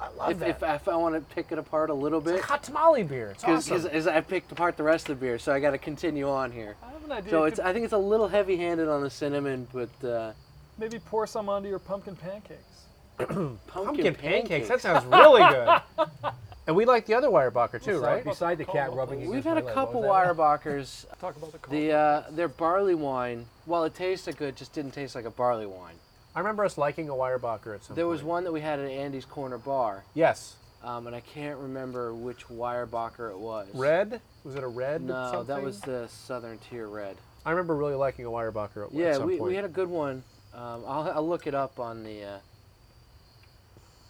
I 0.00 0.08
love 0.10 0.30
If, 0.30 0.38
that. 0.38 0.48
if, 0.50 0.62
if 0.62 0.88
I 0.88 0.96
want 0.96 1.14
to 1.14 1.34
pick 1.34 1.52
it 1.52 1.58
apart 1.58 1.90
a 1.90 1.94
little 1.94 2.20
bit, 2.20 2.40
hot 2.40 2.62
tamale 2.62 3.02
beer. 3.02 3.30
It's 3.30 3.42
because 3.42 3.70
awesome. 3.70 4.08
I 4.08 4.20
picked 4.20 4.52
apart 4.52 4.76
the 4.76 4.82
rest 4.82 5.08
of 5.08 5.18
the 5.18 5.26
beer, 5.26 5.38
so 5.38 5.52
I 5.52 5.60
got 5.60 5.72
to 5.72 5.78
continue 5.78 6.28
on 6.28 6.52
here. 6.52 6.76
I 6.82 6.92
have 6.92 7.04
an 7.04 7.12
idea. 7.12 7.30
So 7.30 7.44
it's 7.44 7.58
I 7.58 7.72
think 7.72 7.84
it's 7.84 7.92
a 7.92 7.98
little 7.98 8.28
heavy-handed 8.28 8.88
on 8.88 9.02
the 9.02 9.10
cinnamon, 9.10 9.66
but 9.72 10.08
uh, 10.08 10.32
maybe 10.78 10.98
pour 11.00 11.26
some 11.26 11.48
onto 11.48 11.68
your 11.68 11.78
pumpkin 11.78 12.16
pancakes. 12.16 12.62
pumpkin, 13.18 13.58
Pumpkin 13.66 14.14
pancakes. 14.14 14.68
That 14.68 14.80
sounds 14.80 15.04
really 15.04 15.42
good. 15.42 15.80
and 16.66 16.76
we 16.76 16.86
like 16.86 17.04
the 17.04 17.14
other 17.14 17.28
Weyerbacher 17.28 17.82
too, 17.82 18.00
right? 18.00 18.24
Beside 18.24 18.56
the 18.58 18.64
cat 18.64 18.92
rubbing 18.94 19.28
We've 19.28 19.44
had 19.44 19.58
a 19.58 19.74
couple 19.74 20.02
what? 20.02 20.26
Weyerbacher's. 20.26 21.06
Talk 21.20 21.36
about 21.36 21.52
the 21.52 21.58
cold. 21.58 21.76
The 21.76 21.92
uh, 21.92 22.22
their 22.30 22.48
barley 22.48 22.94
wine, 22.94 23.46
while 23.66 23.84
it 23.84 23.94
tasted 23.94 24.38
good, 24.38 24.56
just 24.56 24.72
didn't 24.72 24.92
taste 24.92 25.14
like 25.14 25.26
a 25.26 25.30
barley 25.30 25.66
wine. 25.66 25.96
I 26.34 26.38
remember 26.40 26.64
us 26.64 26.78
liking 26.78 27.08
a 27.08 27.12
Weyerbacher 27.12 27.74
at 27.74 27.84
some 27.84 27.96
There 27.96 28.04
point. 28.04 28.12
was 28.12 28.22
one 28.22 28.44
that 28.44 28.52
we 28.52 28.60
had 28.60 28.78
at 28.78 28.88
Andy's 28.90 29.24
Corner 29.24 29.58
Bar, 29.58 30.04
Yes. 30.14 30.56
um, 30.84 31.06
and 31.06 31.16
I 31.16 31.20
can't 31.20 31.58
remember 31.58 32.14
which 32.14 32.46
Weyerbacher 32.48 33.30
it 33.30 33.38
was. 33.38 33.68
Red? 33.74 34.20
Was 34.44 34.54
it 34.54 34.62
a 34.62 34.68
red? 34.68 35.02
No, 35.02 35.42
that 35.42 35.62
was 35.62 35.80
the 35.80 36.06
Southern 36.08 36.58
Tier 36.58 36.86
Red. 36.86 37.16
I 37.44 37.50
remember 37.50 37.74
really 37.74 37.94
liking 37.94 38.26
a 38.26 38.28
Weyerbacher 38.30 38.86
at, 38.86 38.92
at 38.92 38.92
Yeah, 38.94 39.14
some 39.14 39.26
we, 39.26 39.38
point. 39.38 39.50
we 39.50 39.56
had 39.56 39.64
a 39.64 39.68
good 39.68 39.88
one. 39.88 40.22
Um, 40.54 40.84
I'll, 40.86 41.10
I'll 41.14 41.28
look 41.28 41.46
it 41.46 41.54
up 41.54 41.78
on 41.80 42.02
the 42.04 42.24
uh, 42.24 42.38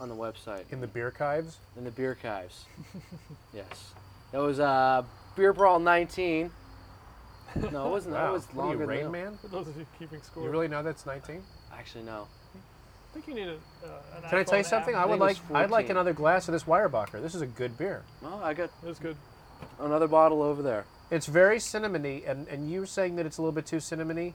on 0.00 0.08
the 0.08 0.14
website 0.14 0.64
in 0.70 0.80
the 0.80 0.86
beer 0.86 1.10
chives. 1.16 1.58
in 1.76 1.84
the 1.84 1.90
beer 1.90 2.10
archives. 2.22 2.64
yes, 3.54 3.92
that 4.32 4.38
was 4.38 4.58
uh, 4.58 5.02
Beer 5.36 5.52
Brawl 5.52 5.78
19. 5.78 6.50
No, 7.72 7.88
it 7.88 7.90
wasn't. 7.90 8.14
That 8.14 8.32
was 8.32 8.46
What 8.54 8.64
are 8.64 8.78
you, 8.78 8.84
Rain 8.84 9.02
than 9.04 9.12
Man? 9.12 9.38
For 9.40 9.48
those 9.48 9.68
of 9.68 9.76
you 9.76 9.84
keeping 9.98 10.22
score. 10.22 10.44
You 10.44 10.50
really 10.50 10.68
know 10.68 10.82
that's 10.82 11.04
19? 11.04 11.42
Actually, 11.80 12.04
no. 12.04 12.28
I 12.54 13.14
think 13.14 13.26
you 13.26 13.34
need 13.34 13.48
a, 13.48 13.54
uh, 13.54 14.18
an 14.22 14.28
Can 14.28 14.38
I 14.38 14.42
tell 14.44 14.58
you 14.58 14.64
something? 14.64 14.94
app. 14.94 15.02
I 15.02 15.06
would 15.06 15.18
like 15.18 15.36
was 15.48 15.56
I'd 15.56 15.70
like 15.70 15.86
14. 15.86 15.90
another 15.92 16.12
glass 16.12 16.46
of 16.46 16.52
this 16.52 16.64
Weyerbacher. 16.64 17.22
This 17.22 17.34
is 17.34 17.40
a 17.40 17.46
good 17.46 17.78
beer. 17.78 18.02
Oh, 18.22 18.38
I 18.44 18.52
got 18.52 18.64
It 18.82 18.86
was 18.86 18.98
good. 18.98 19.16
another 19.80 20.06
bottle 20.06 20.42
over 20.42 20.60
there. 20.62 20.84
It's 21.10 21.24
very 21.26 21.56
cinnamony, 21.56 22.28
and, 22.28 22.46
and 22.48 22.70
you 22.70 22.80
were 22.80 22.86
saying 22.86 23.16
that 23.16 23.24
it's 23.24 23.38
a 23.38 23.42
little 23.42 23.54
bit 23.54 23.64
too 23.64 23.78
cinnamony. 23.78 24.34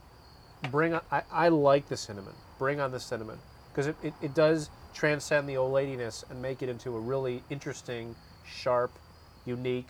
Bring 0.71 0.95
on, 0.95 1.01
I, 1.11 1.21
I 1.31 1.47
like 1.49 1.87
the 1.87 1.95
cinnamon. 1.97 2.33
Bring 2.57 2.79
on 2.79 2.91
the 2.91 2.99
cinnamon 2.99 3.37
because 3.71 3.85
it, 3.87 3.95
it, 4.01 4.13
it 4.23 4.33
does 4.33 4.71
transcend 4.95 5.47
the 5.47 5.55
old 5.57 5.71
ladiness 5.71 6.25
and 6.31 6.41
make 6.41 6.63
it 6.63 6.67
into 6.69 6.95
a 6.95 6.99
really 6.99 7.43
interesting, 7.51 8.15
sharp, 8.43 8.91
unique 9.45 9.89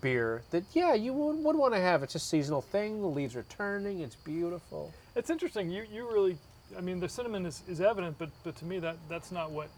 beer 0.00 0.42
that 0.50 0.64
yeah 0.72 0.92
you 0.92 1.12
would, 1.12 1.36
would 1.44 1.54
want 1.56 1.72
to 1.72 1.80
have. 1.80 2.02
It's 2.02 2.16
a 2.16 2.18
seasonal 2.18 2.60
thing. 2.60 3.00
The 3.00 3.06
leaves 3.06 3.36
are 3.36 3.44
turning. 3.48 4.00
It's 4.00 4.16
beautiful. 4.16 4.92
It's 5.14 5.30
interesting. 5.30 5.70
You 5.70 5.84
you 5.90 6.10
really, 6.10 6.36
I 6.76 6.80
mean, 6.80 7.00
the 7.00 7.08
cinnamon 7.08 7.46
is, 7.46 7.62
is 7.68 7.80
evident, 7.80 8.16
but 8.18 8.30
but 8.44 8.56
to 8.56 8.64
me 8.64 8.78
that 8.80 8.96
that's 9.08 9.30
not 9.32 9.50
what 9.50 9.68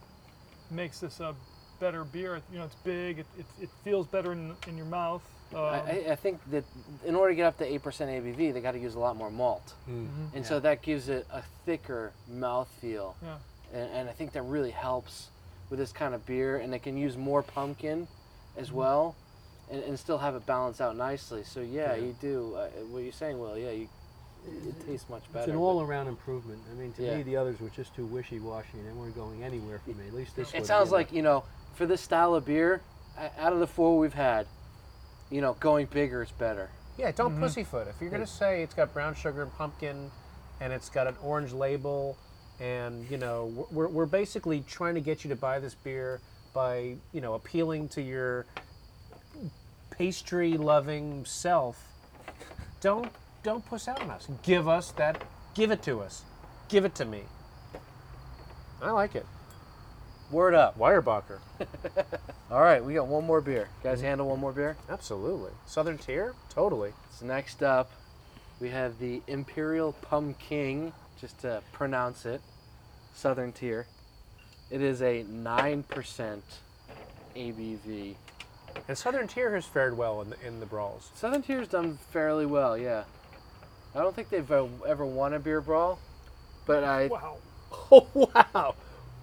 makes 0.71 1.01
this 1.01 1.21
a 1.21 1.35
better 1.81 2.05
beer. 2.05 2.41
You 2.53 2.59
know, 2.59 2.65
it's 2.65 2.75
big. 2.77 3.19
It, 3.21 3.27
it, 3.39 3.47
it 3.63 3.69
feels 3.85 4.07
better 4.07 4.33
in 4.33 4.55
in 4.67 4.77
your 4.77 4.87
mouth. 4.87 5.23
Um, 5.55 5.61
I, 5.61 5.79
I- 5.81 6.07
I 6.13 6.17
think 6.17 6.41
that 6.51 6.65
in 7.05 7.15
order 7.15 7.31
to 7.33 7.37
get 7.37 7.47
up 7.47 7.59
to 7.59 7.65
eight 7.73 7.83
percent 7.83 8.11
ABV, 8.11 8.53
they 8.53 8.61
got 8.61 8.73
to 8.73 8.79
use 8.79 8.95
a 8.95 8.99
lot 8.99 9.17
more 9.17 9.31
malt, 9.31 9.75
and 10.35 10.45
so 10.47 10.59
that 10.61 10.83
gives 10.83 11.09
it 11.09 11.27
a 11.33 11.43
thicker 11.65 12.13
mouthfeel. 12.33 13.15
yeah. 13.23 13.37
and, 13.73 13.91
and 13.93 14.09
I 14.09 14.13
think 14.13 14.33
that 14.33 14.43
really 14.43 14.71
helps 14.73 15.29
with 15.71 15.79
this 15.79 15.93
kind 15.93 16.15
of 16.15 16.25
beer. 16.27 16.59
And 16.59 16.73
they 16.73 16.79
can 16.79 16.97
use 16.97 17.17
more 17.17 17.43
pumpkin 17.43 18.09
as 18.57 18.73
well, 18.73 19.15
and, 19.71 19.83
and 19.85 19.99
still 19.99 20.19
have 20.19 20.35
it 20.35 20.47
balance 20.47 20.81
out 20.81 20.97
nicely. 20.97 21.43
So 21.45 21.61
yeah, 21.61 21.95
you 21.95 22.15
do 22.21 22.55
uh, 22.57 22.67
what 22.91 23.03
you're 23.05 23.13
saying, 23.13 23.39
Will. 23.39 23.57
Yeah, 23.59 23.71
you, 23.71 23.89
it 24.47 24.87
tastes 24.87 25.09
much 25.09 25.25
better. 25.33 25.45
It's 25.45 25.51
an 25.53 25.57
all-around 25.57 26.09
improvement. 26.09 26.61
I 26.71 26.75
mean, 26.75 26.93
to 26.95 27.03
Yeah. 27.05 27.17
me, 27.17 27.23
the 27.23 27.37
others 27.37 27.61
were 27.61 27.71
just 27.71 27.95
too 27.95 28.07
wishy-washy, 28.07 28.79
and 28.79 28.87
they 28.87 28.93
weren't 28.93 29.15
going 29.15 29.43
anywhere 29.43 29.81
for 29.81 29.91
me. 29.91 30.07
At 30.07 30.15
least 30.15 30.37
this. 30.37 30.53
It 30.55 30.61
was, 30.61 30.69
sounds 30.69 30.89
you 30.89 30.93
know, 30.93 30.97
like 30.97 31.13
you 31.13 31.23
know, 31.23 31.45
for 31.75 31.87
this 31.87 32.01
style 32.01 32.35
of 32.35 32.45
beer, 32.45 32.83
uh, 33.19 33.29
out 33.39 33.53
of 33.53 33.59
the 33.59 33.67
four 33.67 33.99
we've 33.99 34.15
had, 34.15 34.47
you 35.31 35.41
know, 35.41 35.55
going 35.55 35.87
bigger 35.87 36.23
is 36.23 36.31
better. 36.33 36.71
Yeah, 36.97 37.11
don't 37.13 37.39
pussyfoot. 37.39 37.89
If 37.89 38.01
you're 38.01 38.11
gonna 38.11 38.27
say 38.27 38.63
it's 38.63 38.75
got 38.75 38.93
brown 38.95 39.15
sugar 39.15 39.43
and 39.43 39.53
pumpkin, 39.55 40.11
and 40.61 40.73
it's 40.73 40.89
got 40.89 41.07
an 41.07 41.17
orange 41.23 41.53
label, 41.53 42.17
and 42.61 43.09
you 43.11 43.19
know 43.19 43.67
we're, 43.71 43.89
we're 43.89 44.07
basically 44.07 44.63
trying 44.63 44.95
to 44.95 45.01
get 45.01 45.25
you 45.25 45.29
to 45.29 45.37
buy 45.37 45.59
this 45.59 45.75
beer 45.75 46.21
by 46.55 46.97
you 47.13 47.21
know 47.21 47.35
appealing 47.35 47.89
to 47.91 48.03
your 48.03 48.47
pastry 49.91 50.57
loving 50.57 51.25
self. 51.25 51.83
Don't 52.81 53.11
don't 53.47 53.65
puss 53.65 53.87
out 53.87 54.03
on 54.03 54.11
us. 54.11 54.27
Give 54.43 54.67
us 54.67 54.91
that. 54.93 55.23
Give 55.55 55.71
it 55.71 55.81
to 55.85 56.01
us. 56.01 56.25
Give 56.69 56.85
it 56.85 56.97
to 56.97 57.05
me. 57.05 57.23
I 58.83 58.91
like 58.91 59.15
it. 59.15 59.25
Word 60.33 60.53
up. 60.53 60.77
Weyerbacher. 60.77 61.39
All 62.51 62.61
right, 62.61 62.85
we 62.85 62.95
got 62.95 63.07
one 63.07 63.25
more 63.25 63.41
beer. 63.41 63.69
You 63.85 63.91
guys 63.91 63.99
mm-hmm. 63.99 64.07
handle 64.09 64.29
one 64.31 64.41
more 64.41 64.53
beer? 64.53 64.77
Absolutely. 64.91 65.53
Southern 65.65 65.97
Tier. 65.97 66.35
Totally. 66.51 66.93
So 67.13 67.25
next 67.25 67.63
up, 67.63 67.93
we 68.59 68.69
have 68.71 68.99
the 68.99 69.23
Imperial 69.29 69.93
Pumpkin, 69.93 70.93
just 71.21 71.39
to 71.43 71.63
pronounce 71.73 72.27
it, 72.27 72.41
Southern 73.15 73.53
Tier. 73.53 73.87
It 74.73 74.83
is 74.83 75.03
a 75.03 75.23
9% 75.23 76.41
ABV. 77.37 78.15
And 78.89 78.99
Southern 78.99 79.29
Tier 79.29 79.55
has 79.55 79.67
fared 79.67 79.97
well 79.97 80.21
in 80.21 80.31
the 80.31 80.47
in 80.47 80.59
the 80.59 80.67
brawls. 80.67 81.11
Southern 81.15 81.43
Tier's 81.43 81.69
done 81.69 81.99
fairly 82.11 82.45
well, 82.45 82.77
yeah. 82.77 83.05
I 83.97 84.01
don't 84.01 84.15
think 84.15 84.29
they've 84.29 84.51
uh, 84.53 84.67
ever 84.87 85.07
won 85.07 85.33
a 85.35 85.39
beer 85.39 85.61
brawl, 85.61 85.99
but 86.67 86.85
I 86.85 87.07
Wow. 87.09 87.37
Oh 87.91 88.07
wow. 88.15 88.75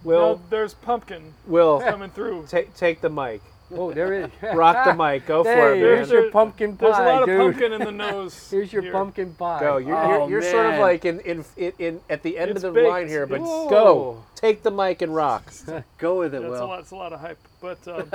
Will 0.04 0.36
now 0.36 0.42
there's 0.50 0.74
pumpkin 0.74 1.34
Will 1.48 1.80
coming 1.86 2.10
through. 2.10 2.46
take 2.48 2.74
take 2.76 3.00
the 3.02 3.10
mic. 3.10 3.42
Oh, 3.76 3.92
there 3.94 4.14
it 4.14 4.32
is. 4.42 4.54
Rock 4.56 4.86
the 4.86 4.94
mic. 4.94 5.26
Go 5.26 5.44
for 5.44 5.50
Hey, 5.50 5.78
it, 5.80 5.82
there's 5.82 6.10
man. 6.12 6.22
your 6.24 6.32
pumpkin 6.32 6.78
pie, 6.78 6.86
There's 6.86 6.98
a 6.98 7.02
lot 7.04 7.22
of 7.24 7.28
dude. 7.28 7.40
pumpkin 7.40 7.74
in 7.74 7.82
the 7.82 7.92
nose. 7.92 8.50
Here's 8.52 8.72
your 8.72 8.84
here. 8.84 8.92
pumpkin 8.92 9.34
pie. 9.34 9.60
Go. 9.62 9.78
You're, 9.78 9.96
Oh, 9.98 10.28
you're, 10.28 10.30
you're 10.30 10.42
sort 10.52 10.66
of 10.68 10.72
man. 10.74 10.82
like 10.82 11.06
in, 11.06 11.20
in, 11.22 11.46
in, 11.58 11.74
in 11.80 12.00
at 12.10 12.22
the 12.22 12.38
end 12.38 12.52
It's 12.52 12.64
of 12.64 12.74
the 12.74 12.82
baked. 12.82 12.90
line 12.92 13.08
here, 13.08 13.26
but 13.26 13.40
Whoa. 13.42 13.70
go. 13.70 14.24
Take 14.36 14.62
the 14.62 14.70
mic 14.70 15.02
and 15.02 15.16
rock. 15.16 15.52
go 15.98 16.20
with 16.20 16.36
it, 16.36 16.42
That's 16.42 16.50
a 16.50 16.62
Will. 16.62 16.68
lot. 16.68 16.80
It's 16.82 16.92
a 16.92 16.96
lot 16.96 17.14
of 17.14 17.20
hype, 17.22 17.40
but 17.62 17.88
um, 17.88 18.12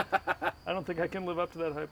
I 0.67 0.73
don't 0.73 0.87
think 0.87 1.01
I 1.01 1.09
can 1.09 1.25
live 1.25 1.39
up 1.41 1.51
to 1.53 1.59
that 1.59 1.73
hype. 1.73 1.91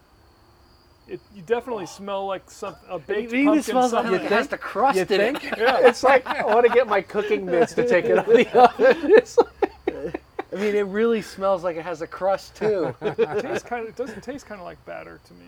It, 1.09 1.21
you 1.33 1.41
definitely 1.43 1.85
smell 1.85 2.25
like 2.27 2.49
some 2.51 2.75
a 2.89 2.99
baked 2.99 3.31
It 3.31 3.37
even 3.39 3.45
pumpkin. 3.45 3.63
smells 3.63 3.93
like 3.93 4.05
something. 4.05 4.25
it 4.25 4.31
has 4.31 4.47
the 4.49 4.57
crust 4.57 4.95
You 4.97 5.01
in 5.03 5.07
think? 5.07 5.43
it. 5.45 5.53
it's 5.57 6.03
like 6.03 6.25
I 6.27 6.43
want 6.45 6.65
to 6.67 6.73
get 6.73 6.87
my 6.87 7.01
cooking 7.01 7.45
mitts 7.45 7.73
to 7.75 7.87
take 7.87 8.05
it 8.05 8.17
out 8.17 8.27
of 8.27 8.33
the 8.33 8.59
oven. 8.59 10.13
I 10.53 10.55
mean, 10.55 10.75
it 10.75 10.85
really 10.85 11.21
smells 11.21 11.63
like 11.63 11.75
it 11.77 11.83
has 11.83 12.01
a 12.01 12.07
crust 12.07 12.55
too. 12.55 12.95
It 13.01 13.41
tastes 13.41 13.67
kind 13.67 13.83
of. 13.83 13.89
It 13.89 13.95
doesn't 13.95 14.21
taste 14.21 14.45
kind 14.45 14.59
of 14.59 14.65
like 14.65 14.83
batter 14.85 15.19
to 15.27 15.33
me. 15.33 15.45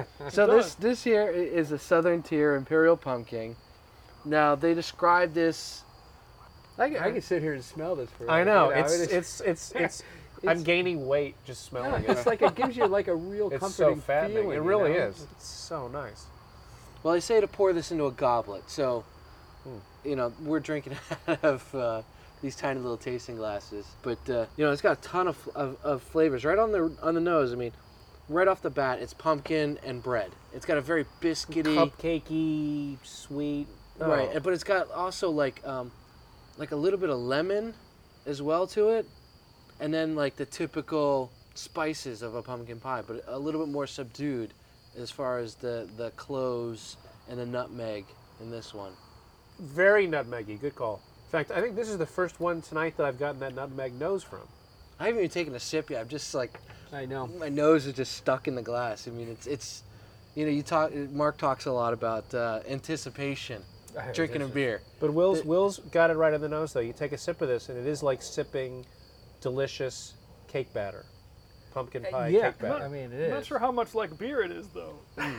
So 0.30 0.46
does. 0.46 0.74
this 0.74 0.74
this 0.76 1.04
here 1.04 1.22
i- 1.28 1.30
is 1.36 1.70
a 1.72 1.78
Southern 1.78 2.22
Tier 2.22 2.54
Imperial 2.56 2.96
Pumpkin. 2.96 3.54
Now 4.24 4.54
they 4.54 4.74
describe 4.74 5.32
this. 5.34 5.84
I 6.78 6.88
can, 6.90 6.98
I 6.98 7.10
can 7.12 7.20
sit 7.22 7.42
here 7.42 7.54
and 7.54 7.62
smell 7.64 7.96
this 7.96 8.10
for. 8.10 8.30
I 8.30 8.44
know. 8.44 8.68
you 8.70 8.74
know, 8.76 8.80
it 8.80 8.86
is- 8.86 9.00
it's 9.12 9.40
it's 9.40 9.72
it's. 9.72 10.02
I'm 10.46 10.62
gaining 10.62 11.06
weight 11.06 11.34
just 11.44 11.64
smelling 11.64 12.04
yeah, 12.04 12.10
it. 12.12 12.18
it's 12.18 12.26
like 12.26 12.42
it 12.42 12.54
gives 12.54 12.76
you 12.76 12.86
like 12.86 13.08
a 13.08 13.14
real 13.34 13.50
It's 13.50 13.74
so 13.74 13.84
comforting 13.86 14.00
fattening. 14.02 14.36
feeling. 14.36 14.50
It 14.52 14.54
you 14.56 14.62
really 14.62 14.92
know? 14.92 14.98
is. 15.08 15.26
It's 15.32 15.46
so 15.46 15.88
nice. 15.88 16.26
Well, 17.02 17.14
they 17.14 17.20
say 17.20 17.40
to 17.40 17.46
pour 17.48 17.72
this 17.72 17.90
into 17.90 18.06
a 18.06 18.12
goblet. 18.12 18.64
So, 18.70 19.04
Hmm. 19.64 19.78
you 20.04 20.14
know, 20.16 20.32
we're 20.42 20.60
drinking 20.60 20.94
out 21.28 21.42
of 21.44 21.74
uh, 21.74 22.02
these 22.42 22.54
tiny 22.54 22.78
little 22.80 22.96
tasting 22.96 23.36
glasses. 23.36 23.86
But 24.02 24.18
uh, 24.30 24.46
you 24.56 24.64
know, 24.64 24.70
it's 24.72 24.82
got 24.82 24.98
a 24.98 25.00
ton 25.00 25.26
of, 25.28 25.48
of, 25.54 25.76
of 25.82 26.02
flavors 26.02 26.44
right 26.44 26.58
on 26.58 26.70
the 26.72 26.96
on 27.02 27.14
the 27.14 27.20
nose. 27.20 27.52
I 27.52 27.56
mean, 27.56 27.72
right 28.28 28.46
off 28.46 28.62
the 28.62 28.70
bat, 28.70 29.00
it's 29.00 29.14
pumpkin 29.14 29.78
and 29.84 30.02
bread. 30.02 30.30
It's 30.54 30.64
got 30.66 30.76
a 30.78 30.80
very 30.80 31.06
biscuity. 31.20 31.74
Cupcakey, 31.74 32.98
sweet. 33.04 33.66
Right, 33.98 34.28
Oh. 34.28 34.34
and- 34.36 34.42
but 34.44 34.52
it's 34.52 34.62
got 34.64 34.90
also 34.92 35.28
like 35.30 35.66
um, 35.66 35.90
like 36.56 36.70
a 36.70 36.76
little 36.76 37.00
bit 37.00 37.10
of 37.10 37.18
lemon 37.18 37.74
as 38.26 38.40
well 38.40 38.66
to 38.68 38.90
it, 38.90 39.06
and 39.80 39.92
then 39.92 40.14
like 40.14 40.36
the 40.36 40.46
typical 40.46 41.30
spices 41.54 42.22
of 42.22 42.34
a 42.34 42.42
pumpkin 42.42 42.80
pie, 42.80 43.02
but 43.06 43.24
a 43.26 43.38
little 43.38 43.64
bit 43.64 43.72
more 43.72 43.86
subdued 43.86 44.52
as 44.96 45.10
far 45.10 45.38
as 45.38 45.54
the 45.56 45.88
the 45.96 46.10
cloves 46.12 46.96
and 47.28 47.38
the 47.38 47.46
nutmeg 47.46 48.04
in 48.40 48.50
this 48.50 48.72
one. 48.74 48.92
Very 49.60 50.06
nutmeggy. 50.06 50.60
Good 50.60 50.76
call. 50.76 51.00
In 51.26 51.30
fact, 51.30 51.50
I 51.50 51.60
think 51.60 51.76
this 51.76 51.88
is 51.88 51.98
the 51.98 52.06
first 52.06 52.40
one 52.40 52.62
tonight 52.62 52.96
that 52.96 53.04
I've 53.04 53.18
gotten 53.18 53.40
that 53.40 53.54
nutmeg 53.54 53.98
nose 53.98 54.22
from. 54.22 54.40
I 54.98 55.06
haven't 55.06 55.18
even 55.20 55.30
taken 55.30 55.54
a 55.54 55.60
sip 55.60 55.90
yet. 55.90 56.00
I'm 56.00 56.08
just 56.08 56.34
like 56.34 56.58
I 56.92 57.04
know. 57.04 57.26
my 57.26 57.48
nose 57.48 57.86
is 57.86 57.94
just 57.94 58.12
stuck 58.12 58.48
in 58.48 58.54
the 58.54 58.62
glass. 58.62 59.06
I 59.06 59.10
mean, 59.10 59.28
it's 59.28 59.46
it's 59.46 59.82
you 60.34 60.44
know 60.44 60.50
you 60.50 60.62
talk. 60.62 60.94
Mark 60.94 61.36
talks 61.36 61.66
a 61.66 61.72
lot 61.72 61.92
about 61.92 62.32
uh, 62.34 62.60
anticipation 62.68 63.62
drinking 64.14 64.42
a 64.42 64.46
beer. 64.46 64.80
But 65.00 65.12
Will's 65.12 65.42
The- 65.42 65.48
Will's 65.48 65.78
got 65.78 66.10
it 66.10 66.14
right 66.14 66.32
on 66.32 66.40
the 66.40 66.48
nose 66.48 66.72
though. 66.72 66.80
You 66.80 66.92
take 66.92 67.12
a 67.12 67.18
sip 67.18 67.40
of 67.42 67.48
this, 67.48 67.68
and 67.68 67.78
it 67.78 67.86
is 67.86 68.02
like 68.02 68.22
sipping 68.22 68.86
delicious 69.40 70.14
cake 70.46 70.72
batter, 70.72 71.04
pumpkin 71.72 72.06
uh, 72.06 72.10
pie 72.10 72.28
yeah, 72.28 72.50
cake 72.50 72.60
batter. 72.60 72.84
I 72.84 72.88
mean 72.88 73.12
it 73.12 73.16
I'm 73.16 73.20
is. 73.20 73.30
not 73.30 73.46
sure 73.46 73.58
how 73.58 73.72
much 73.72 73.94
like 73.94 74.16
beer 74.18 74.42
it 74.42 74.50
is 74.50 74.68
though. 74.68 74.94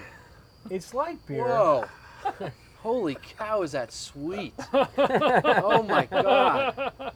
It's 0.70 0.94
like 0.94 1.26
beer. 1.26 1.46
Whoa. 1.46 1.86
Holy 2.82 3.16
cow, 3.38 3.62
is 3.62 3.74
that 3.74 3.92
sweet? 3.92 4.54
oh 4.74 5.84
my 5.84 6.06
god. 6.06 7.14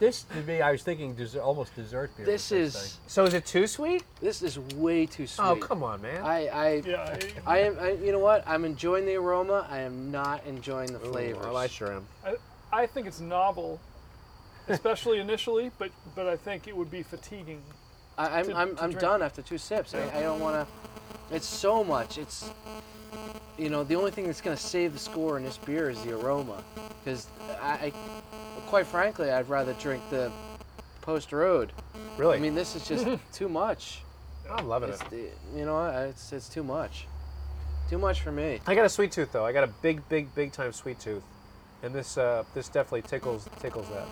This 0.00 0.24
to 0.24 0.42
me, 0.42 0.60
I 0.60 0.72
was 0.72 0.82
thinking 0.82 1.14
dessert, 1.14 1.40
almost 1.40 1.74
dessert 1.76 2.16
beer. 2.16 2.26
This 2.26 2.50
with 2.50 2.60
is 2.60 2.98
So 3.06 3.24
is 3.24 3.34
it 3.34 3.46
too 3.46 3.66
sweet? 3.66 4.02
this 4.20 4.42
is 4.42 4.58
way 4.58 5.06
too 5.06 5.24
oh, 5.24 5.26
sweet. 5.26 5.44
Oh 5.44 5.56
come 5.56 5.82
on, 5.82 6.02
man. 6.02 6.24
I, 6.24 6.46
I, 6.46 6.82
Yeah, 6.84 7.18
I, 7.46 7.54
I 7.54 7.58
am. 7.60 7.78
I, 7.78 7.90
you 7.92 8.10
know 8.10 8.18
what? 8.18 8.42
I'm 8.46 8.64
enjoying 8.64 9.06
the 9.06 9.14
aroma. 9.16 9.66
I 9.70 9.80
am 9.80 10.10
not 10.10 10.44
enjoying 10.46 10.92
the 10.92 11.00
Ooh, 11.00 11.12
flavors. 11.12 11.54
I 11.54 11.66
sure 11.68 11.92
am. 11.92 12.06
I, 12.24 12.34
I 12.72 12.86
think 12.86 13.06
it's 13.06 13.20
novel, 13.20 13.80
especially 14.68 15.18
initially, 15.18 15.70
but 15.78 15.90
but 16.14 16.26
I 16.26 16.36
think 16.36 16.68
it 16.68 16.76
would 16.76 16.90
be 16.90 17.02
fatiguing. 17.02 17.62
I, 18.16 18.40
I'm, 18.40 18.46
to- 18.46 18.56
I'm, 18.56 18.76
to 18.76 18.82
I'm 18.82 18.92
done 18.92 19.22
after 19.22 19.42
two 19.42 19.58
sips. 19.58 19.94
I, 19.94 20.02
I 20.18 20.22
don't 20.22 20.40
want 20.40 20.56
to. 20.56 21.34
It's 21.34 21.46
so 21.46 21.84
much. 21.84 22.18
It's, 22.18 22.50
you 23.56 23.68
know, 23.68 23.84
the 23.84 23.94
only 23.94 24.10
thing 24.10 24.26
that's 24.26 24.40
going 24.40 24.56
to 24.56 24.62
save 24.62 24.92
the 24.92 24.98
score 24.98 25.36
in 25.36 25.44
this 25.44 25.56
beer 25.58 25.88
is 25.88 26.02
the 26.02 26.18
aroma. 26.18 26.64
Because 27.04 27.28
I, 27.62 27.92
I, 27.92 27.92
quite 28.66 28.86
frankly, 28.86 29.30
I'd 29.30 29.48
rather 29.48 29.72
drink 29.74 30.02
the 30.10 30.32
Post 31.02 31.32
Road. 31.32 31.72
Really? 32.16 32.36
I 32.36 32.40
mean, 32.40 32.56
this 32.56 32.74
is 32.74 32.88
just 32.88 33.06
too 33.32 33.48
much. 33.48 34.02
I'm 34.50 34.66
loving 34.66 34.88
It's, 34.88 35.02
it. 35.12 35.36
you 35.54 35.64
know, 35.64 35.86
it's, 36.08 36.32
it's 36.32 36.48
too 36.48 36.64
much. 36.64 37.06
Too 37.88 37.98
much 37.98 38.20
for 38.22 38.32
me. 38.32 38.60
I 38.66 38.74
got 38.74 38.84
a 38.84 38.88
sweet 38.88 39.12
tooth 39.12 39.32
though. 39.32 39.46
I 39.46 39.52
got 39.52 39.64
a 39.64 39.72
big, 39.80 40.06
big, 40.08 40.34
big 40.34 40.52
time 40.52 40.72
sweet 40.72 40.98
tooth, 41.00 41.22
and 41.82 41.94
this 41.94 42.18
uh, 42.18 42.44
this 42.54 42.68
definitely 42.68 43.02
tickles 43.02 43.48
tickles 43.60 43.88
that. 43.88 44.06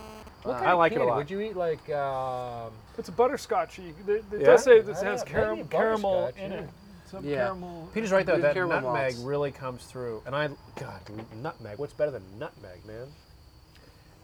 What 0.47 0.55
Uh, 0.55 0.59
kind 0.59 0.69
I 0.69 0.73
of 0.75 0.79
like 0.79 0.93
it 0.93 0.95
a 0.95 0.99
candy? 0.99 1.11
lot. 1.11 1.17
Would 1.19 1.31
you 1.31 1.41
eat 1.41 1.57
like? 1.57 1.91
Um, 1.91 2.71
It's 2.97 3.09
a 3.09 3.13
butterscotchy. 3.13 3.93
It, 4.09 4.09
it 4.09 4.25
Yeah? 4.41 4.47
does 4.47 4.63
say 4.63 4.81
this 4.81 5.03
Yeah, 5.03 5.11
has 5.11 5.25
maybe 5.25 5.35
caram- 5.41 5.71
caramel 5.71 6.21
butterscotch, 6.21 6.43
in 6.45 6.53
yeah. 6.53 6.59
it. 6.59 6.69
Some 7.11 7.25
Yeah. 7.25 7.37
caramel. 7.47 7.89
Peter's 7.93 8.13
right 8.13 8.25
though. 8.25 8.35
Good 8.37 8.45
That 8.45 8.55
caramel 8.55 8.81
nutmeg 8.81 9.15
malts. 9.15 9.19
really 9.27 9.51
comes 9.51 9.85
through, 9.87 10.23
and 10.25 10.37
I 10.37 10.49
God 10.77 11.01
nutmeg. 11.43 11.79
What's 11.79 11.95
better 11.95 12.13
than 12.13 12.23
nutmeg, 12.39 12.85
man? 12.87 13.09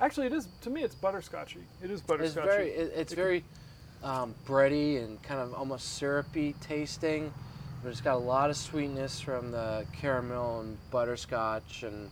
Actually, 0.00 0.28
it 0.28 0.32
is 0.32 0.48
to 0.62 0.70
me. 0.70 0.82
It's 0.84 0.94
butterscotchy. 0.94 1.62
It 1.82 1.90
is 1.90 2.00
butterscotchy. 2.02 2.26
It's 2.26 2.34
very, 2.34 2.70
it, 2.70 2.92
it's 2.96 3.12
very 3.12 3.44
um, 4.04 4.34
bready 4.46 5.02
and 5.04 5.20
kind 5.24 5.40
of 5.40 5.54
almost 5.54 5.94
syrupy 5.96 6.54
tasting, 6.60 7.32
but 7.82 7.90
it's 7.90 8.00
got 8.00 8.14
a 8.14 8.18
lot 8.18 8.48
of 8.50 8.56
sweetness 8.56 9.20
from 9.20 9.50
the 9.52 9.84
caramel 9.92 10.60
and 10.60 10.76
butterscotch 10.90 11.82
and 11.84 12.10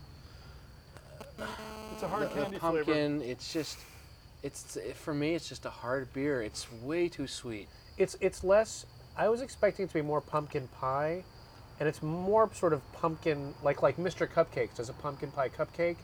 it's 1.92 2.02
a 2.02 2.08
hard 2.08 2.22
the, 2.30 2.34
the 2.34 2.42
candy 2.42 2.58
flavor. 2.58 2.84
pumpkin. 2.84 3.22
It's 3.22 3.52
just, 3.52 3.78
it's 4.43 4.78
for 4.95 5.14
me, 5.14 5.34
it's 5.34 5.49
just 5.49 5.66
a 5.66 5.70
hard 5.70 6.12
beer. 6.12 6.43
It's 6.43 6.70
way 6.82 7.09
too 7.09 7.26
sweet. 7.26 7.68
It's 7.99 8.16
it's 8.20 8.43
less. 8.43 8.86
I 9.16 9.28
was 9.28 9.43
expecting 9.43 9.84
it 9.84 9.88
to 9.88 9.95
be 9.95 10.03
more 10.03 10.20
pumpkin 10.20 10.68
pie, 10.68 11.24
and 11.78 11.88
it's 11.88 12.03
more 12.03 12.51
sort 12.55 12.72
of 12.72 12.80
pumpkin 12.93 13.55
like 13.62 13.82
like 13.82 13.97
Mr. 13.97 14.26
Cupcakes 14.26 14.76
does 14.76 14.88
a 14.88 14.95
pumpkin 14.95 15.30
pie 15.30 15.51
cupcake, 15.51 15.97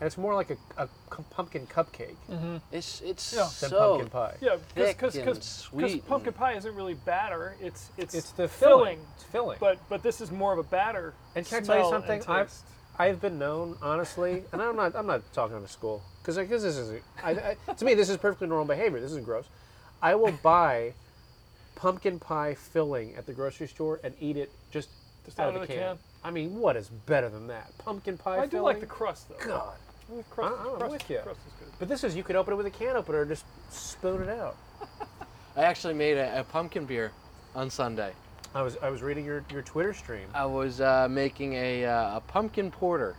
and 0.00 0.06
it's 0.06 0.18
more 0.18 0.34
like 0.34 0.50
a, 0.50 0.56
a 0.76 0.88
cu- 1.08 1.22
pumpkin 1.30 1.66
cupcake 1.66 2.16
mm-hmm. 2.30 2.56
It's 2.72 3.00
it's 3.00 3.32
Yeah. 3.32 3.48
than 3.60 3.70
so 3.70 3.90
pumpkin 3.90 4.10
pie. 4.10 4.34
Yeah, 4.40 4.56
thick 4.74 4.96
because 4.98 5.16
and 5.16 5.24
because 5.24 5.44
sweet 5.44 6.06
pumpkin 6.06 6.34
pie 6.34 6.52
isn't 6.54 6.74
really 6.74 6.94
batter. 6.94 7.56
It's 7.60 7.90
it's 7.96 8.14
It's 8.14 8.32
the 8.32 8.48
filling. 8.48 8.84
filling. 8.84 8.98
It's 9.14 9.24
filling. 9.24 9.58
But 9.60 9.78
but 9.88 10.02
this 10.02 10.20
is 10.20 10.30
more 10.30 10.52
of 10.52 10.58
a 10.58 10.64
batter. 10.64 11.14
And 11.34 11.46
can 11.46 11.62
I 11.62 11.66
tell 11.66 11.78
you 11.84 11.90
something? 11.90 12.22
I've. 12.28 12.52
I've 12.98 13.22
been 13.22 13.38
known 13.38 13.78
honestly, 13.80 14.44
and 14.52 14.60
I'm 14.60 14.76
not 14.76 14.94
I'm 14.94 15.06
not 15.06 15.22
talking 15.32 15.56
out 15.56 15.62
of 15.62 15.70
school 15.70 16.02
because 16.22 16.36
this 16.62 16.76
is 16.76 17.00
I, 17.22 17.30
I, 17.68 17.72
to 17.74 17.84
me 17.84 17.94
this 17.94 18.08
is 18.08 18.16
perfectly 18.16 18.48
normal 18.48 18.66
behavior. 18.66 19.00
This 19.00 19.10
isn't 19.10 19.24
gross. 19.24 19.46
I 20.00 20.14
will 20.14 20.32
buy 20.42 20.94
pumpkin 21.74 22.18
pie 22.18 22.54
filling 22.54 23.14
at 23.16 23.26
the 23.26 23.32
grocery 23.32 23.66
store 23.68 24.00
and 24.04 24.14
eat 24.20 24.36
it 24.36 24.50
just, 24.70 24.88
Just 25.24 25.38
out, 25.40 25.54
of 25.54 25.60
the, 25.60 25.66
can. 25.66 25.76
can. 25.76 25.98
I 26.24 26.30
mean, 26.30 26.56
what 26.58 26.76
is 26.76 26.88
better 26.88 27.28
than 27.28 27.46
that? 27.48 27.76
Pumpkin 27.78 28.16
pie 28.18 28.34
filling. 28.36 28.48
I 28.48 28.50
do 28.50 28.60
like 28.60 28.80
the 28.80 28.86
crust 28.86 29.28
though. 29.28 29.44
God. 29.44 29.74
The 30.14 30.22
crust, 30.24 30.54
I- 30.58 30.68
I'm 30.70 30.76
crust, 30.78 30.92
with 30.92 31.10
ya. 31.10 31.22
crust 31.22 31.40
is 31.46 31.52
good. 31.58 31.72
But 31.78 31.88
this 31.88 32.04
is 32.04 32.14
you 32.16 32.22
could 32.22 32.36
open 32.36 32.52
it 32.54 32.56
with 32.56 32.66
a 32.66 32.70
can 32.70 32.96
opener 32.96 33.22
and 33.22 33.30
just 33.30 33.44
spoon 33.70 34.22
it 34.22 34.28
out. 34.28 34.56
I 35.56 35.62
actually 35.64 35.94
made 35.94 36.16
a, 36.18 36.40
a 36.40 36.44
pumpkin 36.44 36.84
beer 36.84 37.12
on 37.54 37.70
Sunday. 37.70 38.12
I 38.54 38.62
was 38.62 38.76
I 38.82 38.90
was 38.90 39.02
reading 39.02 39.24
your, 39.24 39.44
your 39.50 39.62
Twitter 39.62 39.94
stream. 39.94 40.28
I 40.34 40.44
was 40.44 40.80
uh, 40.80 41.08
making 41.10 41.54
a, 41.54 41.84
uh, 41.86 42.16
a 42.18 42.20
pumpkin 42.20 42.70
porter. 42.70 43.16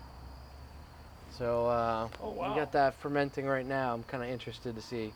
So 1.37 1.67
uh, 1.67 2.07
Oh, 2.21 2.31
we 2.31 2.55
got 2.55 2.71
that 2.73 2.95
fermenting 2.95 3.45
right 3.45 3.65
now. 3.65 3.93
I'm 3.93 4.03
kind 4.03 4.23
of 4.23 4.29
interested 4.29 4.75
to 4.75 4.81
see 4.81 5.13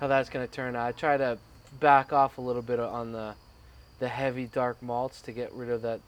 how 0.00 0.06
that's 0.08 0.28
going 0.28 0.46
to 0.46 0.52
turn 0.52 0.76
out. 0.76 0.86
I 0.86 0.92
try 0.92 1.16
to 1.16 1.38
back 1.80 2.12
off 2.12 2.38
a 2.38 2.40
little 2.40 2.62
bit 2.62 2.78
on 2.80 3.12
the 3.12 3.34
the 4.00 4.08
heavy 4.08 4.46
dark 4.46 4.82
malts 4.82 5.20
to 5.22 5.32
get 5.32 5.52
rid 5.52 5.70
of 5.70 5.82
that. 5.82 6.00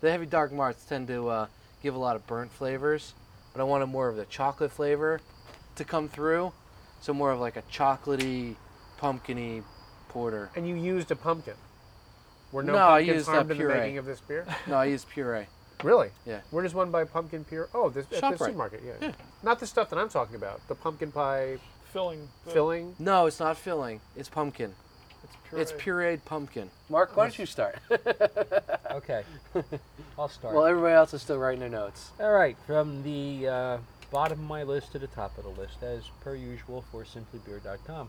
The 0.00 0.10
heavy 0.10 0.26
dark 0.26 0.52
malts 0.52 0.84
tend 0.84 1.08
to 1.08 1.28
uh, 1.28 1.46
give 1.82 1.94
a 1.94 1.98
lot 1.98 2.16
of 2.16 2.26
burnt 2.26 2.52
flavors, 2.52 3.14
but 3.52 3.60
I 3.60 3.64
wanted 3.64 3.86
more 3.86 4.08
of 4.08 4.16
the 4.16 4.24
chocolate 4.26 4.70
flavor 4.70 5.20
to 5.76 5.84
come 5.84 6.08
through. 6.08 6.52
So 7.00 7.12
more 7.12 7.32
of 7.32 7.40
like 7.40 7.56
a 7.56 7.62
chocolatey, 7.62 8.54
pumpkiny 8.98 9.62
porter. 10.08 10.50
And 10.56 10.66
you 10.66 10.76
used 10.76 11.10
a 11.10 11.16
pumpkin. 11.16 11.54
Were 12.52 12.62
no, 12.62 12.72
No, 12.74 12.78
I 12.78 13.00
used, 13.00 13.26
harmed 13.26 13.50
in 13.50 13.58
the 13.58 13.64
puree. 13.64 13.74
making 13.74 13.98
of 13.98 14.06
this 14.06 14.20
beer? 14.20 14.46
No, 14.66 14.76
I 14.76 14.84
used 14.86 15.08
puree. 15.10 15.46
Really? 15.82 16.10
Yeah. 16.26 16.40
Where 16.50 16.62
does 16.62 16.74
one 16.74 16.90
buy 16.90 17.04
pumpkin 17.04 17.44
pure? 17.44 17.68
Oh, 17.74 17.90
this, 17.90 18.04
at 18.06 18.10
the 18.10 18.16
ShopRite. 18.20 18.38
supermarket. 18.38 18.82
Yeah. 18.86 18.92
Yeah. 19.00 19.12
Not 19.42 19.60
the 19.60 19.66
stuff 19.66 19.90
that 19.90 19.98
I'm 19.98 20.08
talking 20.08 20.36
about. 20.36 20.66
The 20.68 20.74
pumpkin 20.74 21.12
pie 21.12 21.58
Filling. 21.92 22.28
the- 22.44 22.50
filling. 22.52 22.94
No, 22.98 23.26
it's 23.26 23.40
not 23.40 23.56
filling. 23.56 24.00
It's 24.16 24.28
pumpkin. 24.28 24.74
It's 25.22 25.36
puree. 25.48 25.62
It's 25.62 25.72
pureed 25.72 26.24
pumpkin. 26.24 26.70
Mark, 26.88 27.16
why 27.16 27.24
don't 27.24 27.38
you 27.38 27.46
start? 27.46 27.78
okay, 28.90 29.22
I'll 30.18 30.28
start. 30.28 30.54
well, 30.54 30.64
everybody 30.66 30.94
else 30.94 31.14
is 31.14 31.22
still 31.22 31.38
writing 31.38 31.60
their 31.60 31.68
notes. 31.68 32.10
All 32.20 32.32
right, 32.32 32.56
from 32.66 33.02
the 33.02 33.48
uh, 33.48 33.78
bottom 34.10 34.40
of 34.40 34.44
my 34.46 34.62
list 34.64 34.92
to 34.92 34.98
the 34.98 35.06
top 35.06 35.36
of 35.38 35.44
the 35.44 35.50
list, 35.60 35.82
as 35.82 36.02
per 36.20 36.34
usual 36.34 36.84
for 36.90 37.04
simplybeer.com. 37.04 38.08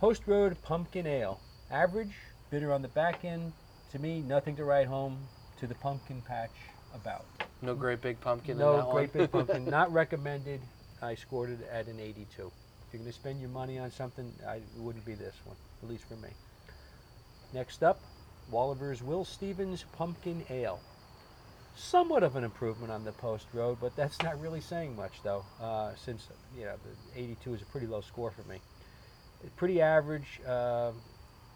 Post 0.00 0.22
Road 0.26 0.56
Pumpkin 0.62 1.06
Ale. 1.06 1.40
Average, 1.70 2.14
bitter 2.50 2.72
on 2.72 2.82
the 2.82 2.88
back 2.88 3.24
end. 3.24 3.52
To 3.92 3.98
me, 3.98 4.20
nothing 4.20 4.56
to 4.56 4.64
write 4.64 4.86
home 4.86 5.18
to 5.58 5.66
the 5.66 5.74
pumpkin 5.76 6.22
patch 6.22 6.50
about. 6.94 7.24
No 7.62 7.74
great 7.74 8.00
big 8.00 8.20
pumpkin 8.20 8.52
in 8.52 8.58
no 8.58 8.90
great 8.92 9.14
one. 9.14 9.24
big 9.24 9.32
pumpkin. 9.32 9.64
Not 9.70 9.92
recommended. 9.92 10.60
I 11.02 11.14
scored 11.14 11.50
it 11.50 11.58
at 11.70 11.86
an 11.86 12.00
82. 12.00 12.26
If 12.26 12.40
you're 12.92 13.00
going 13.00 13.04
to 13.04 13.12
spend 13.12 13.40
your 13.40 13.50
money 13.50 13.78
on 13.78 13.90
something, 13.90 14.32
I, 14.46 14.56
it 14.56 14.62
wouldn't 14.78 15.04
be 15.04 15.14
this 15.14 15.34
one, 15.44 15.56
at 15.82 15.88
least 15.88 16.04
for 16.04 16.16
me. 16.16 16.28
Next 17.52 17.82
up, 17.82 18.00
Wolaver's 18.50 19.02
Will 19.02 19.24
Stevens 19.24 19.84
Pumpkin 19.96 20.44
Ale. 20.50 20.80
Somewhat 21.74 22.22
of 22.22 22.36
an 22.36 22.44
improvement 22.44 22.90
on 22.90 23.04
the 23.04 23.12
Post 23.12 23.46
Road, 23.52 23.78
but 23.80 23.94
that's 23.96 24.22
not 24.22 24.40
really 24.40 24.62
saying 24.62 24.96
much, 24.96 25.12
though, 25.22 25.44
uh, 25.60 25.90
since 25.94 26.28
you 26.56 26.64
know 26.64 26.74
the 27.14 27.20
82 27.20 27.54
is 27.54 27.62
a 27.62 27.66
pretty 27.66 27.86
low 27.86 28.00
score 28.00 28.30
for 28.30 28.48
me. 28.48 28.60
Pretty 29.56 29.82
average. 29.82 30.40
Uh, 30.46 30.92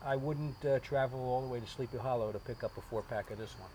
I 0.04 0.16
wouldn't 0.16 0.62
uh, 0.64 0.78
travel 0.80 1.20
all 1.20 1.40
the 1.40 1.48
way 1.48 1.60
to 1.60 1.66
Sleepy 1.66 1.96
Hollow 1.96 2.32
to 2.32 2.38
pick 2.38 2.62
up 2.62 2.76
a 2.76 2.82
four 2.82 3.02
pack 3.02 3.30
of 3.30 3.38
this 3.38 3.54
one. 3.58 3.70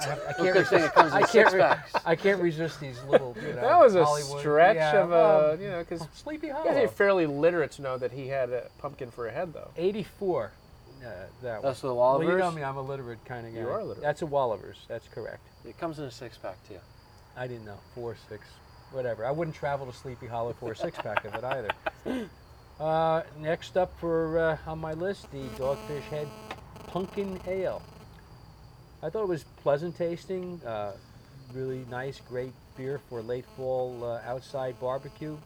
I, 0.00 0.04
have- 0.04 0.22
I 0.28 0.32
can't 0.32 0.54
resist. 0.56 0.72
it 0.86 0.92
comes 0.94 1.12
in 1.12 1.18
I 1.18 1.22
can't. 1.26 1.52
re- 1.52 2.00
I 2.04 2.16
can't 2.16 2.42
resist 2.42 2.80
these 2.80 3.02
little. 3.04 3.36
You 3.40 3.48
know, 3.54 3.60
That 3.60 3.78
was 3.78 3.94
a 3.94 4.04
Hollywood- 4.04 4.40
stretch 4.40 4.76
yeah, 4.76 5.02
of 5.02 5.10
well, 5.10 5.50
a, 5.50 5.56
you 5.56 5.68
know, 5.68 5.78
because 5.88 6.06
Sleepy 6.14 6.48
you 6.48 6.52
Hollow. 6.52 6.64
guys 6.66 6.84
are 6.84 6.88
fairly 6.88 7.26
literate 7.26 7.70
to 7.72 7.82
know 7.82 7.96
that 7.98 8.12
he 8.12 8.28
had 8.28 8.50
a 8.50 8.68
pumpkin 8.78 9.10
for 9.10 9.26
a 9.28 9.32
head, 9.32 9.52
though. 9.52 9.70
84. 9.76 10.50
Uh, 11.00 11.08
that 11.42 11.62
That's 11.62 11.82
one. 11.82 11.90
the 11.90 11.94
Well, 11.94 12.22
you 12.24 12.36
know 12.38 12.50
me, 12.50 12.62
I'm 12.64 12.76
a 12.76 12.82
literate 12.82 13.24
kind 13.24 13.46
of 13.46 13.52
guy. 13.54 13.60
You 13.60 13.68
are 13.68 13.84
literate. 13.84 14.02
That's 14.02 14.22
a 14.22 14.26
Wolaver's. 14.26 14.78
That's 14.88 15.06
correct. 15.08 15.42
It 15.66 15.78
comes 15.78 15.98
in 15.98 16.04
a 16.06 16.10
six 16.10 16.38
pack 16.38 16.56
too. 16.66 16.78
I 17.36 17.46
didn't 17.46 17.66
know. 17.66 17.78
Four, 17.94 18.16
six, 18.28 18.46
whatever. 18.92 19.26
I 19.26 19.30
wouldn't 19.30 19.54
travel 19.56 19.86
to 19.86 19.92
Sleepy 19.92 20.26
Hollow 20.26 20.54
for 20.58 20.72
a 20.72 20.76
six 20.76 20.96
pack 20.98 21.24
of 21.24 21.34
it 21.34 21.44
either. 21.44 21.68
Uh, 22.80 23.22
next 23.38 23.76
up 23.76 23.96
for 24.00 24.36
uh, 24.36 24.56
on 24.66 24.80
my 24.80 24.94
list, 24.94 25.30
the 25.30 25.44
Dogfish 25.56 26.02
Head 26.10 26.26
Pumpkin 26.88 27.38
Ale. 27.46 27.80
I 29.04 29.10
thought 29.10 29.24
it 29.24 29.28
was 29.28 29.44
pleasant 29.62 29.94
tasting, 29.96 30.58
uh, 30.66 30.92
really 31.52 31.84
nice, 31.90 32.22
great 32.26 32.54
beer 32.74 32.98
for 33.10 33.20
late 33.20 33.44
fall 33.54 34.02
uh, 34.02 34.22
outside 34.24 34.80
barbecue. 34.80 35.36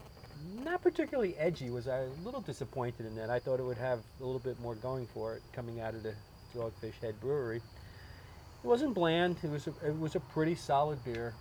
Not 0.63 0.81
particularly 0.81 1.37
edgy. 1.37 1.69
Was 1.69 1.89
I 1.89 2.03
a 2.03 2.09
little 2.25 2.41
disappointed 2.41 3.05
in 3.05 3.17
that? 3.17 3.31
I 3.31 3.41
thought 3.41 3.59
it 3.59 3.65
would 3.65 3.77
have 3.77 3.99
a 4.21 4.25
little 4.25 4.39
bit 4.39 4.61
more 4.61 4.77
going 4.77 5.09
for 5.13 5.35
it 5.35 5.43
coming 5.53 5.81
out 5.81 5.95
of 5.95 6.05
the 6.05 6.15
Dogfish 6.55 7.01
Head 7.03 7.19
Brewery. 7.21 7.57
It 7.57 8.67
wasn't 8.67 8.95
bland. 8.95 9.39
It 9.43 9.51
was 9.51 9.67
a, 9.67 9.75
it 9.85 9.99
was 9.99 10.15
a 10.15 10.21
pretty 10.21 10.55
solid 10.55 11.05
beer. 11.05 11.35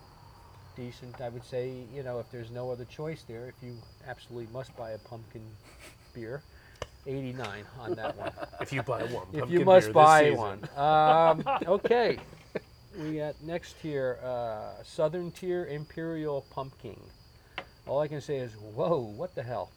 Decent, 0.75 1.21
I 1.21 1.29
would 1.29 1.45
say. 1.45 1.83
You 1.93 2.01
know, 2.01 2.17
if 2.17 2.31
there's 2.31 2.49
no 2.49 2.71
other 2.71 2.85
choice 2.85 3.25
there, 3.27 3.47
if 3.47 3.55
you 3.61 3.77
absolutely 4.07 4.51
must 4.51 4.75
buy 4.75 4.91
a 4.91 4.97
pumpkin 4.97 5.43
beer, 6.15 6.41
89 7.07 7.63
on 7.79 7.95
that 7.95 8.17
one. 8.17 8.31
If 8.61 8.73
you 8.73 8.83
buy 8.83 9.03
one, 9.03 9.27
if 9.33 9.49
you 9.49 9.63
must 9.63 9.93
buy 9.93 10.31
one. 10.31 10.67
Um, 10.75 11.43
okay. 11.65 12.17
we 12.99 13.17
got 13.17 13.41
next 13.43 13.75
here, 13.81 14.19
uh, 14.23 14.83
Southern 14.83 15.31
Tier 15.31 15.65
Imperial 15.67 16.45
Pumpkin. 16.49 16.99
All 17.87 17.99
I 18.01 18.07
can 18.07 18.19
say 18.19 18.37
is, 18.37 18.51
whoa, 18.53 18.99
what 19.15 19.33
the 19.35 19.43
hell? 19.43 19.71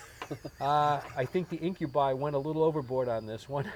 uh, 0.60 1.00
I 1.16 1.24
think 1.24 1.50
the 1.50 1.56
incubi 1.56 2.12
went 2.12 2.36
a 2.36 2.38
little 2.38 2.62
overboard 2.62 3.08
on 3.08 3.26
this 3.26 3.48
one. 3.48 3.70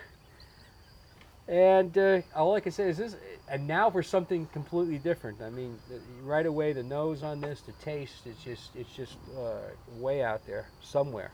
And 1.47 1.97
uh, 1.99 2.23
all 2.35 2.55
I 2.55 2.61
can 2.61 2.73
say 2.73 2.89
is 2.89 2.97
this, 2.97 3.17
and 3.51 3.67
now 3.67 3.91
for 3.91 4.03
something 4.03 4.47
completely 4.47 4.97
different. 4.97 5.43
I 5.43 5.51
mean, 5.51 5.79
right 6.23 6.47
away 6.47 6.73
the 6.73 6.83
nose 6.83 7.23
on 7.23 7.41
this, 7.43 7.61
the 7.61 7.73
taste, 7.85 8.27
it's 8.27 8.43
just, 8.43 8.75
it's 8.75 8.95
just 8.97 9.17
uh, 9.37 9.59
way 9.99 10.23
out 10.23 10.47
there 10.47 10.69
somewhere. 10.81 11.31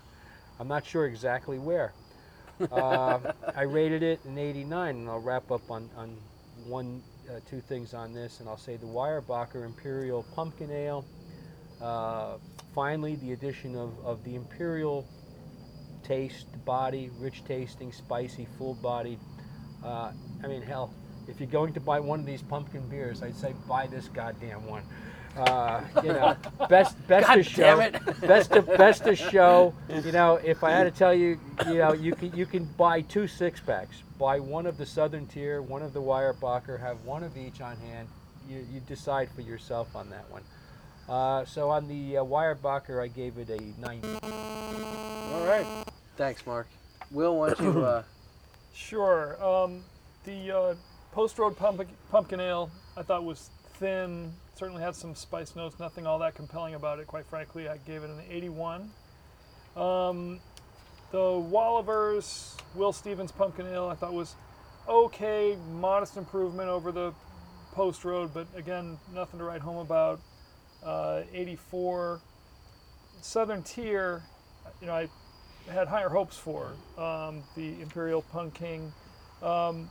I'm 0.60 0.68
not 0.68 0.84
sure 0.84 1.06
exactly 1.06 1.58
where. 1.58 1.94
Uh, 2.70 3.18
I 3.56 3.62
rated 3.62 4.02
it 4.02 4.22
an 4.26 4.36
89, 4.36 4.94
and 4.94 5.08
I'll 5.08 5.18
wrap 5.18 5.50
up 5.50 5.70
on, 5.70 5.88
on 5.96 6.14
one, 6.66 7.02
uh, 7.30 7.40
two 7.48 7.62
things 7.62 7.94
on 7.94 8.12
this, 8.12 8.40
and 8.40 8.48
I'll 8.48 8.58
say 8.58 8.76
the 8.76 8.86
Weyerbacher 8.86 9.64
Imperial 9.64 10.22
Pumpkin 10.34 10.70
Ale. 10.70 11.06
Uh, 11.80 12.36
finally, 12.74 13.16
the 13.16 13.32
addition 13.32 13.74
of, 13.74 13.94
of 14.04 14.22
the 14.24 14.34
Imperial 14.34 15.08
taste, 16.02 16.46
body, 16.66 17.10
rich 17.18 17.42
tasting, 17.46 17.90
spicy, 17.90 18.46
full 18.58 18.74
bodied. 18.74 19.18
Uh, 19.82 20.12
I 20.44 20.46
mean, 20.46 20.60
hell, 20.60 20.92
if 21.26 21.40
you're 21.40 21.48
going 21.48 21.72
to 21.72 21.80
buy 21.80 22.00
one 22.00 22.20
of 22.20 22.26
these 22.26 22.42
pumpkin 22.42 22.86
beers, 22.86 23.22
I'd 23.22 23.34
say 23.34 23.54
buy 23.66 23.86
this 23.86 24.08
goddamn 24.08 24.66
one. 24.66 24.82
Uh, 25.36 25.80
you 26.02 26.08
know, 26.12 26.36
best 26.68 27.06
best 27.06 27.26
God 27.28 27.34
to 27.36 27.42
show, 27.42 27.62
damn 27.62 27.80
it. 27.80 28.20
best 28.20 28.52
to 28.52 28.62
best 28.62 29.04
to 29.04 29.14
show. 29.16 29.74
You 30.04 30.12
know, 30.12 30.36
if 30.36 30.64
I 30.64 30.70
had 30.70 30.84
to 30.84 30.90
tell 30.90 31.14
you, 31.14 31.38
you 31.66 31.74
know, 31.74 31.92
you 31.92 32.14
can 32.14 32.34
you 32.34 32.46
can 32.46 32.64
buy 32.64 33.02
two 33.02 33.26
six 33.26 33.60
packs. 33.60 34.02
Buy 34.18 34.40
one 34.40 34.66
of 34.66 34.76
the 34.78 34.86
Southern 34.86 35.26
Tier, 35.26 35.62
one 35.62 35.82
of 35.82 35.92
the 35.92 36.00
Weyerbacher. 36.00 36.80
Have 36.80 37.04
one 37.04 37.22
of 37.22 37.36
each 37.36 37.60
on 37.60 37.76
hand. 37.78 38.08
You, 38.48 38.66
you 38.72 38.80
decide 38.80 39.28
for 39.30 39.42
yourself 39.42 39.94
on 39.94 40.10
that 40.10 40.30
one. 40.30 40.42
Uh, 41.08 41.44
so 41.44 41.70
on 41.70 41.88
the 41.88 42.18
uh, 42.18 42.24
Weyerbacher, 42.24 43.02
I 43.02 43.08
gave 43.08 43.38
it 43.38 43.48
a 43.50 43.80
90. 43.80 44.08
All 44.22 45.46
right. 45.46 45.66
Thanks, 46.16 46.46
Mark. 46.46 46.68
Will, 47.10 47.36
why 47.36 47.54
don't 47.54 47.74
you? 47.74 47.84
Uh, 47.84 48.02
Sure. 48.72 49.36
Um, 49.44 49.82
the 50.24 50.56
uh, 50.56 50.74
Post 51.12 51.38
Road 51.38 51.56
pumpkin, 51.56 51.88
pumpkin 52.10 52.40
Ale 52.40 52.70
I 52.96 53.02
thought 53.02 53.24
was 53.24 53.50
thin. 53.74 54.32
Certainly 54.60 54.82
had 54.82 54.94
some 54.94 55.14
spice 55.14 55.56
notes. 55.56 55.78
Nothing 55.80 56.06
all 56.06 56.18
that 56.18 56.34
compelling 56.34 56.74
about 56.74 56.98
it, 56.98 57.06
quite 57.06 57.24
frankly. 57.24 57.66
I 57.66 57.78
gave 57.78 58.02
it 58.02 58.10
an 58.10 58.20
81. 58.28 58.90
Um, 59.74 60.38
the 61.12 61.16
Wolaver's 61.16 62.58
Will 62.74 62.92
Stevens 62.92 63.32
Pumpkin 63.32 63.66
Ale 63.66 63.88
I 63.88 63.94
thought 63.94 64.12
was 64.12 64.34
okay, 64.86 65.56
modest 65.72 66.18
improvement 66.18 66.68
over 66.68 66.92
the 66.92 67.14
Post 67.72 68.04
Road, 68.04 68.34
but 68.34 68.46
again, 68.54 68.98
nothing 69.14 69.38
to 69.38 69.46
write 69.46 69.62
home 69.62 69.78
about. 69.78 70.20
Uh, 70.84 71.22
84. 71.32 72.20
Southern 73.22 73.62
Tier, 73.62 74.22
you 74.82 74.88
know, 74.88 74.92
I 74.92 75.08
had 75.72 75.88
higher 75.88 76.10
hopes 76.10 76.36
for. 76.36 76.72
Um, 76.98 77.44
the 77.56 77.80
Imperial 77.80 78.20
Pumking. 78.20 78.92
Um, 79.42 79.88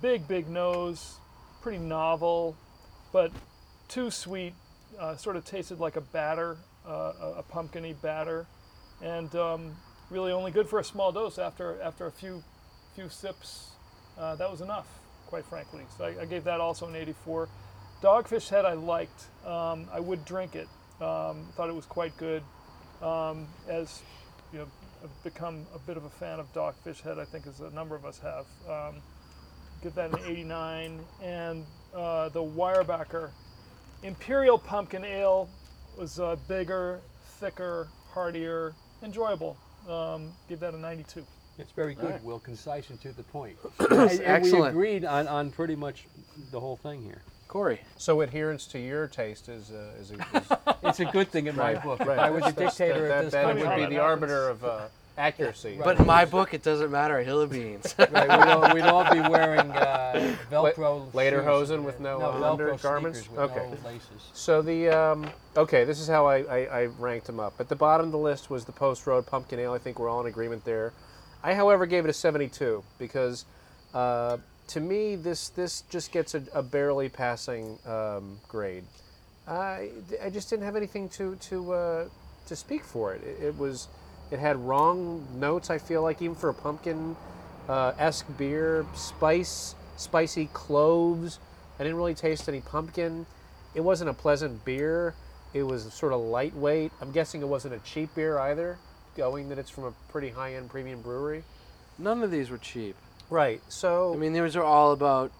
big, 0.00 0.28
big 0.28 0.48
nose, 0.48 1.16
pretty 1.60 1.78
novel, 1.78 2.56
but 3.12 3.32
too 3.94 4.10
sweet. 4.10 4.54
Uh, 4.98 5.16
sort 5.16 5.36
of 5.36 5.44
tasted 5.44 5.80
like 5.80 5.96
a 5.96 6.00
batter, 6.00 6.56
uh, 6.86 7.34
a, 7.38 7.42
pumpkiny 7.42 7.94
batter, 8.00 8.46
and 9.02 9.34
um, 9.34 9.74
really 10.10 10.30
only 10.30 10.52
good 10.52 10.68
for 10.68 10.78
a 10.78 10.84
small 10.84 11.10
dose. 11.10 11.38
After 11.38 11.80
after 11.82 12.06
a 12.06 12.12
few 12.12 12.44
few 12.94 13.08
sips, 13.08 13.70
uh, 14.18 14.36
that 14.36 14.48
was 14.48 14.60
enough, 14.60 14.86
quite 15.26 15.44
frankly. 15.46 15.82
So 15.96 16.04
I, 16.04 16.22
I 16.22 16.24
gave 16.26 16.44
that 16.44 16.60
also 16.60 16.86
an 16.86 16.94
84. 16.94 17.48
Dogfish 18.02 18.48
Head 18.48 18.64
I 18.64 18.74
liked. 18.74 19.24
Um, 19.44 19.88
I 19.92 19.98
would 19.98 20.24
drink 20.24 20.54
it. 20.54 20.68
Um, 21.00 21.46
thought 21.56 21.68
it 21.68 21.74
was 21.74 21.86
quite 21.86 22.16
good. 22.16 22.42
Um, 23.02 23.46
as 23.68 24.00
you 24.52 24.60
know, 24.60 24.66
I've 25.02 25.24
become 25.24 25.66
a 25.74 25.78
bit 25.78 25.96
of 25.96 26.04
a 26.04 26.10
fan 26.10 26.38
of 26.38 26.52
Dogfish 26.52 27.00
Head. 27.00 27.18
I 27.18 27.24
think 27.24 27.48
as 27.48 27.60
a 27.60 27.70
number 27.70 27.96
of 27.96 28.04
us 28.04 28.20
have. 28.20 28.46
Um, 28.68 28.96
give 29.82 29.94
that 29.96 30.12
an 30.12 30.20
89. 30.24 31.00
And 31.20 31.66
uh, 31.94 32.28
the 32.28 32.42
Weyerbacher 32.42 33.30
Imperial 34.04 34.58
Pumpkin 34.58 35.02
Ale 35.02 35.48
was 35.98 36.20
uh, 36.20 36.36
bigger, 36.46 37.00
thicker, 37.40 37.88
heartier, 38.12 38.74
enjoyable. 39.02 39.56
Um, 39.88 40.30
give 40.46 40.60
that 40.60 40.74
a 40.74 40.78
92. 40.78 41.24
It's 41.58 41.72
very 41.72 41.94
good, 41.94 42.04
Alright. 42.04 42.24
Will, 42.24 42.38
concise 42.38 42.90
and 42.90 43.00
to 43.00 43.12
the 43.12 43.22
point. 43.22 43.56
and, 43.90 44.20
and 44.20 44.44
we 44.44 44.60
agreed 44.60 45.06
on, 45.06 45.26
on 45.26 45.50
pretty 45.50 45.74
much 45.74 46.06
the 46.50 46.60
whole 46.60 46.76
thing 46.76 47.02
here. 47.02 47.22
Corey. 47.48 47.80
So 47.96 48.20
adherence 48.20 48.66
to 48.68 48.78
your 48.78 49.06
taste 49.06 49.48
is, 49.48 49.70
uh, 49.70 49.92
is, 49.98 50.10
a, 50.10 50.14
is 50.36 50.74
It's 50.82 51.00
a 51.00 51.06
good 51.06 51.30
thing 51.30 51.46
in 51.46 51.56
my 51.56 51.74
book. 51.74 52.00
If 52.02 52.08
I 52.08 52.28
was 52.28 52.44
a 52.44 52.52
dictator 52.52 53.08
that, 53.08 53.18
at 53.18 53.24
this 53.24 53.32
that, 53.32 53.42
time, 53.44 53.58
that 53.58 53.78
would 53.78 53.88
be 53.88 53.94
the 53.94 54.02
arbiter 54.02 54.50
of 54.50 54.64
uh, 54.64 54.88
accuracy. 55.16 55.78
But 55.82 56.00
in 56.00 56.06
my 56.06 56.24
book, 56.24 56.54
it 56.54 56.62
doesn't 56.62 56.90
matter 56.90 57.18
a 57.18 57.24
hill 57.24 57.40
of 57.40 57.50
beans. 57.50 57.94
right, 57.98 58.10
we'd, 58.10 58.48
all, 58.48 58.74
we'd 58.74 58.82
all 58.82 59.12
be 59.12 59.20
wearing 59.20 59.70
uh, 59.70 60.36
Velcro 60.50 61.12
later 61.14 61.42
hosen 61.42 61.84
with 61.84 62.00
no, 62.00 62.18
no 62.18 62.24
uh, 62.26 62.40
Velcro 62.40 62.50
undergarments? 62.50 63.20
sneakers 63.20 63.36
with 63.36 63.50
Okay. 63.50 63.70
no 63.70 63.88
laces. 63.88 64.30
So 64.32 64.62
the 64.62 64.88
um, 64.88 65.30
okay, 65.56 65.84
this 65.84 66.00
is 66.00 66.08
how 66.08 66.26
I, 66.26 66.38
I, 66.38 66.58
I 66.64 66.84
ranked 66.86 67.26
them 67.26 67.40
up. 67.40 67.54
At 67.58 67.68
the 67.68 67.76
bottom 67.76 68.06
of 68.06 68.12
the 68.12 68.18
list 68.18 68.50
was 68.50 68.64
the 68.64 68.72
Post 68.72 69.06
Road 69.06 69.26
Pumpkin 69.26 69.58
Ale. 69.58 69.72
I 69.72 69.78
think 69.78 69.98
we're 69.98 70.08
all 70.08 70.20
in 70.20 70.26
agreement 70.26 70.64
there. 70.64 70.92
I, 71.42 71.54
however, 71.54 71.86
gave 71.86 72.04
it 72.04 72.10
a 72.10 72.14
72 72.14 72.82
because 72.98 73.44
uh, 73.92 74.38
to 74.68 74.80
me 74.80 75.14
this 75.14 75.50
this 75.50 75.82
just 75.90 76.10
gets 76.10 76.34
a, 76.34 76.42
a 76.54 76.62
barely 76.62 77.08
passing 77.08 77.78
um, 77.86 78.38
grade. 78.48 78.84
I, 79.46 79.90
I 80.22 80.30
just 80.30 80.48
didn't 80.48 80.64
have 80.64 80.76
anything 80.76 81.08
to 81.10 81.36
to 81.36 81.72
uh, 81.72 82.08
to 82.46 82.56
speak 82.56 82.82
for 82.82 83.14
it. 83.14 83.22
it. 83.22 83.42
It 83.42 83.58
was 83.58 83.88
it 84.30 84.38
had 84.38 84.56
wrong 84.56 85.26
notes. 85.34 85.70
I 85.70 85.78
feel 85.78 86.02
like 86.02 86.22
even 86.22 86.34
for 86.34 86.48
a 86.48 86.54
pumpkin 86.54 87.16
uh, 87.68 87.92
esque 87.98 88.26
beer, 88.36 88.86
spice, 88.94 89.74
spicy 89.96 90.48
cloves. 90.52 91.38
I 91.78 91.82
didn't 91.82 91.96
really 91.96 92.14
taste 92.14 92.48
any 92.48 92.60
pumpkin. 92.60 93.26
It 93.74 93.80
wasn't 93.80 94.10
a 94.10 94.14
pleasant 94.14 94.64
beer. 94.64 95.14
It 95.52 95.62
was 95.62 95.92
sort 95.92 96.12
of 96.12 96.20
lightweight. 96.20 96.92
I'm 97.00 97.12
guessing 97.12 97.40
it 97.40 97.48
wasn't 97.48 97.74
a 97.74 97.78
cheap 97.80 98.14
beer 98.14 98.38
either, 98.38 98.78
going 99.16 99.48
that 99.48 99.58
it's 99.58 99.70
from 99.70 99.84
a 99.84 99.92
pretty 100.08 100.30
high 100.30 100.54
end 100.54 100.70
premium 100.70 101.00
brewery. 101.00 101.44
None 101.98 102.22
of 102.22 102.30
these 102.30 102.50
were 102.50 102.58
cheap. 102.58 102.96
Right. 103.30 103.60
So 103.68 104.14
I 104.14 104.16
mean, 104.16 104.32
these 104.32 104.56
are 104.56 104.64
all 104.64 104.92
about 104.92 105.32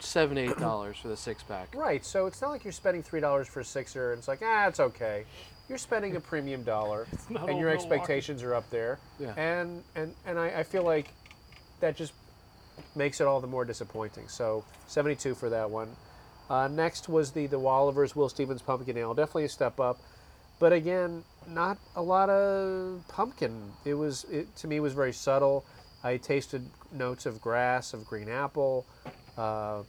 seven, 0.00 0.38
eight 0.38 0.56
dollars 0.58 0.96
for 0.98 1.08
the 1.08 1.16
six 1.16 1.42
pack. 1.42 1.74
Right, 1.74 2.04
so 2.04 2.26
it's 2.26 2.40
not 2.40 2.50
like 2.50 2.64
you're 2.64 2.72
spending 2.72 3.02
three 3.02 3.20
dollars 3.20 3.48
for 3.48 3.60
a 3.60 3.64
sixer 3.64 4.12
and 4.12 4.18
it's 4.18 4.28
like, 4.28 4.40
ah, 4.42 4.66
it's 4.66 4.80
okay. 4.80 5.24
You're 5.68 5.78
spending 5.78 6.16
a 6.16 6.20
premium 6.20 6.62
dollar, 6.62 7.06
and 7.28 7.58
your 7.58 7.70
expectations 7.70 8.42
are 8.42 8.54
up 8.54 8.68
there. 8.70 8.98
Yeah. 9.18 9.34
And 9.36 9.82
and 9.94 10.14
and 10.26 10.38
I, 10.38 10.60
I 10.60 10.62
feel 10.62 10.82
like 10.82 11.08
that 11.80 11.96
just 11.96 12.12
makes 12.94 13.20
it 13.20 13.26
all 13.26 13.40
the 13.40 13.46
more 13.46 13.64
disappointing. 13.64 14.28
So 14.28 14.64
72 14.86 15.34
for 15.34 15.50
that 15.50 15.70
one. 15.70 15.88
Uh, 16.50 16.68
next 16.68 17.08
was 17.08 17.32
the 17.32 17.46
the 17.46 17.58
Wolaver's 17.58 18.14
Will 18.14 18.28
Stevens 18.28 18.62
Pumpkin 18.62 18.96
Ale, 18.96 19.14
definitely 19.14 19.44
a 19.44 19.48
step 19.48 19.80
up, 19.80 19.98
but 20.58 20.72
again, 20.72 21.24
not 21.48 21.78
a 21.96 22.02
lot 22.02 22.28
of 22.28 23.02
pumpkin. 23.08 23.72
It 23.84 23.94
was 23.94 24.24
it 24.30 24.54
to 24.56 24.68
me 24.68 24.80
was 24.80 24.92
very 24.92 25.12
subtle. 25.12 25.64
I 26.04 26.16
tasted 26.16 26.66
notes 26.92 27.26
of 27.26 27.40
grass, 27.40 27.94
of 27.94 28.06
green 28.06 28.28
apple. 28.28 28.84
Uh, 29.38 29.82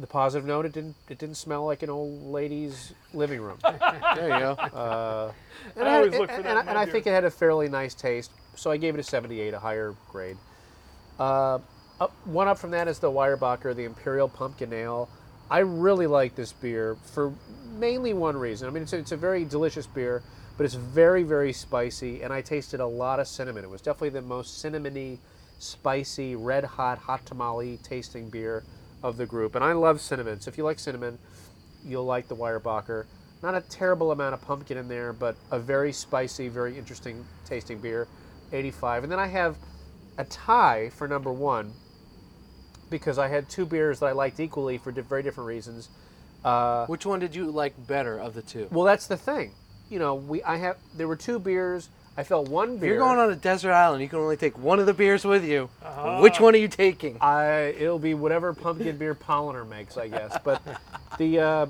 the 0.00 0.06
positive 0.06 0.46
note, 0.46 0.66
it 0.66 0.72
didn't 0.72 0.96
it 1.08 1.18
didn't 1.18 1.36
smell 1.36 1.64
like 1.66 1.82
an 1.82 1.90
old 1.90 2.22
lady's 2.24 2.92
living 3.12 3.40
room. 3.40 3.58
There 3.64 4.28
you 4.28 4.38
go. 4.40 4.50
Uh, 4.52 5.32
and 5.76 5.86
I 5.88 5.92
had- 5.92 5.96
always 5.98 6.18
look 6.18 6.30
for 6.30 6.42
that 6.42 6.56
and, 6.58 6.68
and 6.70 6.78
I 6.78 6.86
think 6.86 7.06
it 7.06 7.10
had 7.10 7.24
a 7.24 7.30
fairly 7.30 7.68
nice 7.68 7.94
taste, 7.94 8.30
so 8.54 8.70
I 8.70 8.76
gave 8.76 8.94
it 8.94 9.00
a 9.00 9.04
78, 9.04 9.54
a 9.54 9.58
higher 9.58 9.94
grade. 10.10 10.36
Uh, 11.18 11.58
up, 12.00 12.12
one 12.24 12.48
up 12.48 12.58
from 12.58 12.70
that 12.72 12.88
is 12.88 12.98
the 12.98 13.10
Weyerbacher, 13.10 13.74
the 13.74 13.84
Imperial 13.84 14.28
Pumpkin 14.28 14.72
Ale. 14.72 15.08
I 15.50 15.60
really 15.60 16.06
like 16.06 16.34
this 16.34 16.52
beer 16.52 16.96
for 17.12 17.32
mainly 17.78 18.14
one 18.14 18.36
reason. 18.36 18.68
I 18.68 18.70
mean, 18.70 18.82
it's 18.82 18.92
a, 18.92 18.98
it's 18.98 19.12
a 19.12 19.16
very 19.16 19.44
delicious 19.44 19.86
beer, 19.86 20.22
but 20.56 20.64
it's 20.64 20.74
very, 20.74 21.22
very 21.22 21.52
spicy, 21.52 22.22
and 22.22 22.32
I 22.32 22.40
tasted 22.42 22.80
a 22.80 22.86
lot 22.86 23.18
of 23.20 23.26
cinnamon. 23.26 23.64
It 23.64 23.70
was 23.70 23.80
definitely 23.80 24.10
the 24.10 24.22
most 24.22 24.62
cinnamony, 24.62 25.18
spicy, 25.58 26.36
red 26.36 26.64
hot, 26.64 26.98
hot 26.98 27.24
tamale 27.26 27.78
tasting 27.82 28.28
beer 28.30 28.62
of 29.02 29.16
the 29.16 29.26
group. 29.26 29.54
And 29.54 29.64
I 29.64 29.72
love 29.72 30.00
cinnamon, 30.00 30.40
so 30.40 30.48
if 30.48 30.58
you 30.58 30.64
like 30.64 30.78
cinnamon, 30.78 31.18
you'll 31.84 32.04
like 32.04 32.28
the 32.28 32.36
Weyerbacher. 32.36 33.06
Not 33.42 33.54
a 33.54 33.60
terrible 33.60 34.10
amount 34.10 34.34
of 34.34 34.42
pumpkin 34.42 34.76
in 34.76 34.88
there, 34.88 35.12
but 35.12 35.36
a 35.50 35.58
very 35.58 35.92
spicy, 35.92 36.48
very 36.48 36.76
interesting 36.76 37.24
tasting 37.44 37.78
beer, 37.78 38.08
85. 38.52 39.04
And 39.04 39.12
then 39.12 39.20
I 39.20 39.28
have 39.28 39.56
a 40.16 40.24
tie 40.24 40.90
for 40.90 41.06
number 41.06 41.32
one 41.32 41.72
because 42.90 43.18
I 43.18 43.28
had 43.28 43.48
two 43.48 43.64
beers 43.66 44.00
that 44.00 44.06
I 44.06 44.12
liked 44.12 44.40
equally 44.40 44.78
for 44.78 44.90
di- 44.90 45.02
very 45.02 45.22
different 45.22 45.46
reasons. 45.46 45.88
Uh, 46.44 46.86
Which 46.86 47.06
one 47.06 47.20
did 47.20 47.34
you 47.34 47.50
like 47.50 47.74
better 47.86 48.18
of 48.18 48.34
the 48.34 48.42
two? 48.42 48.68
well, 48.72 48.84
that's 48.84 49.06
the 49.06 49.16
thing. 49.16 49.52
You 49.88 49.98
know, 49.98 50.14
we 50.16 50.42
I 50.42 50.56
have 50.56 50.76
there 50.96 51.08
were 51.08 51.16
two 51.16 51.38
beers. 51.38 51.88
I 52.18 52.24
felt 52.24 52.48
one 52.48 52.74
If 52.74 52.80
beer. 52.80 52.88
you're 52.94 52.98
going 52.98 53.20
on 53.20 53.30
a 53.30 53.36
desert 53.36 53.72
island, 53.72 54.02
you 54.02 54.08
can 54.08 54.18
only 54.18 54.36
take 54.36 54.58
one 54.58 54.80
of 54.80 54.86
the 54.86 54.92
beers 54.92 55.24
with 55.24 55.44
you. 55.44 55.70
Ah. 55.84 56.20
Which 56.20 56.40
one 56.40 56.52
are 56.52 56.58
you 56.58 56.66
taking? 56.66 57.16
I 57.20 57.76
it'll 57.78 58.00
be 58.00 58.12
whatever 58.14 58.52
pumpkin 58.52 58.96
beer 58.96 59.14
Polliner 59.14 59.66
makes, 59.66 59.96
I 59.96 60.08
guess. 60.08 60.36
But 60.42 60.60
the 61.16 61.38
uh, 61.38 61.66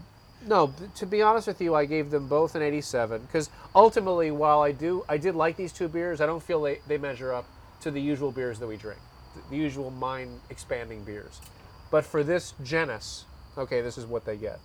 no, 0.47 0.73
to 0.95 1.05
be 1.05 1.21
honest 1.21 1.49
with 1.49 1.61
you, 1.61 1.75
I 1.75 1.85
gave 1.85 2.11
them 2.11 2.29
both 2.29 2.55
an 2.55 2.63
87 2.63 3.21
because 3.21 3.51
ultimately, 3.75 4.31
while 4.31 4.63
I 4.63 4.73
do, 4.73 5.05
I 5.07 5.19
did 5.19 5.35
like 5.35 5.59
these 5.59 5.71
two 5.71 5.87
beers. 5.87 6.23
I 6.23 6.25
don't 6.25 6.43
feel 6.43 6.63
they, 6.63 6.81
they 6.87 6.97
measure 6.97 7.31
up 7.31 7.45
to 7.83 7.91
the 7.91 8.01
usual 8.01 8.33
beers 8.33 8.59
that 8.61 8.67
we 8.67 8.79
drink, 8.79 9.01
the 9.51 9.57
usual 9.57 9.91
mind 9.91 10.41
expanding 10.49 11.05
beers. 11.05 11.43
But 11.91 12.07
for 12.07 12.25
this 12.25 12.55
genus, 12.65 13.27
okay, 13.59 13.83
this 13.83 13.99
is 13.99 14.07
what 14.07 14.25
they 14.25 14.39
get. 14.39 14.61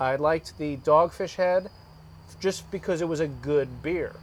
I 0.00 0.16
liked 0.16 0.56
the 0.56 0.78
Dogfish 0.78 1.34
Head 1.34 1.68
just 2.40 2.70
because 2.70 3.02
it 3.02 3.08
was 3.08 3.20
a 3.20 3.28
good 3.28 3.82
beer. 3.82 4.14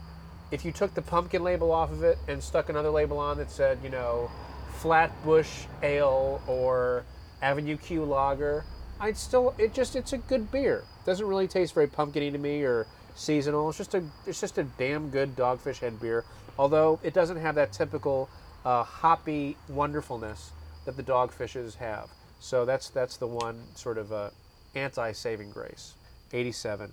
If 0.50 0.64
you 0.64 0.72
took 0.72 0.94
the 0.94 1.02
pumpkin 1.02 1.42
label 1.42 1.72
off 1.72 1.90
of 1.92 2.02
it 2.02 2.18
and 2.26 2.42
stuck 2.42 2.68
another 2.68 2.90
label 2.90 3.18
on 3.18 3.36
that 3.38 3.50
said, 3.50 3.78
you 3.82 3.90
know, 3.90 4.30
Flatbush 4.78 5.64
Ale 5.82 6.40
or 6.46 7.04
Avenue 7.42 7.76
Q 7.76 8.04
Lager, 8.04 8.64
I'd 9.00 9.16
still 9.16 9.54
it 9.58 9.74
just 9.74 9.94
it's 9.94 10.12
a 10.12 10.18
good 10.18 10.50
beer. 10.50 10.84
Doesn't 11.04 11.26
really 11.26 11.48
taste 11.48 11.74
very 11.74 11.86
pumpkiny 11.86 12.30
to 12.30 12.38
me 12.38 12.62
or 12.62 12.86
seasonal. 13.14 13.68
It's 13.68 13.78
just 13.78 13.94
a 13.94 14.02
it's 14.26 14.40
just 14.40 14.58
a 14.58 14.64
damn 14.64 15.10
good 15.10 15.36
Dogfish 15.36 15.78
Head 15.78 16.00
beer. 16.00 16.24
Although 16.58 16.98
it 17.02 17.14
doesn't 17.14 17.36
have 17.36 17.54
that 17.56 17.72
typical 17.72 18.28
uh, 18.64 18.82
hoppy 18.82 19.56
wonderfulness 19.68 20.52
that 20.84 20.96
the 20.96 21.02
Dogfishes 21.02 21.76
have. 21.76 22.08
So 22.40 22.64
that's 22.64 22.88
that's 22.90 23.16
the 23.16 23.26
one 23.26 23.62
sort 23.74 23.98
of 23.98 24.12
uh, 24.12 24.30
anti-saving 24.74 25.50
grace. 25.50 25.94
87. 26.32 26.92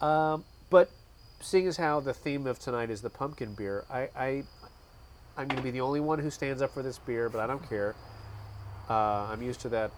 Um, 0.00 0.44
but 0.70 0.90
seeing 1.44 1.66
as 1.66 1.76
how 1.76 2.00
the 2.00 2.14
theme 2.14 2.46
of 2.46 2.58
tonight 2.58 2.90
is 2.90 3.02
the 3.02 3.10
pumpkin 3.10 3.54
beer, 3.54 3.84
I, 3.90 4.08
I 4.16 4.42
I'm 5.36 5.46
going 5.48 5.56
to 5.56 5.62
be 5.62 5.70
the 5.70 5.80
only 5.80 6.00
one 6.00 6.18
who 6.18 6.30
stands 6.30 6.62
up 6.62 6.72
for 6.72 6.82
this 6.82 6.98
beer, 6.98 7.28
but 7.28 7.40
I 7.40 7.46
don't 7.46 7.66
care. 7.68 7.94
Uh, 8.88 9.26
I'm 9.30 9.42
used 9.42 9.60
to 9.62 9.68
that, 9.70 9.90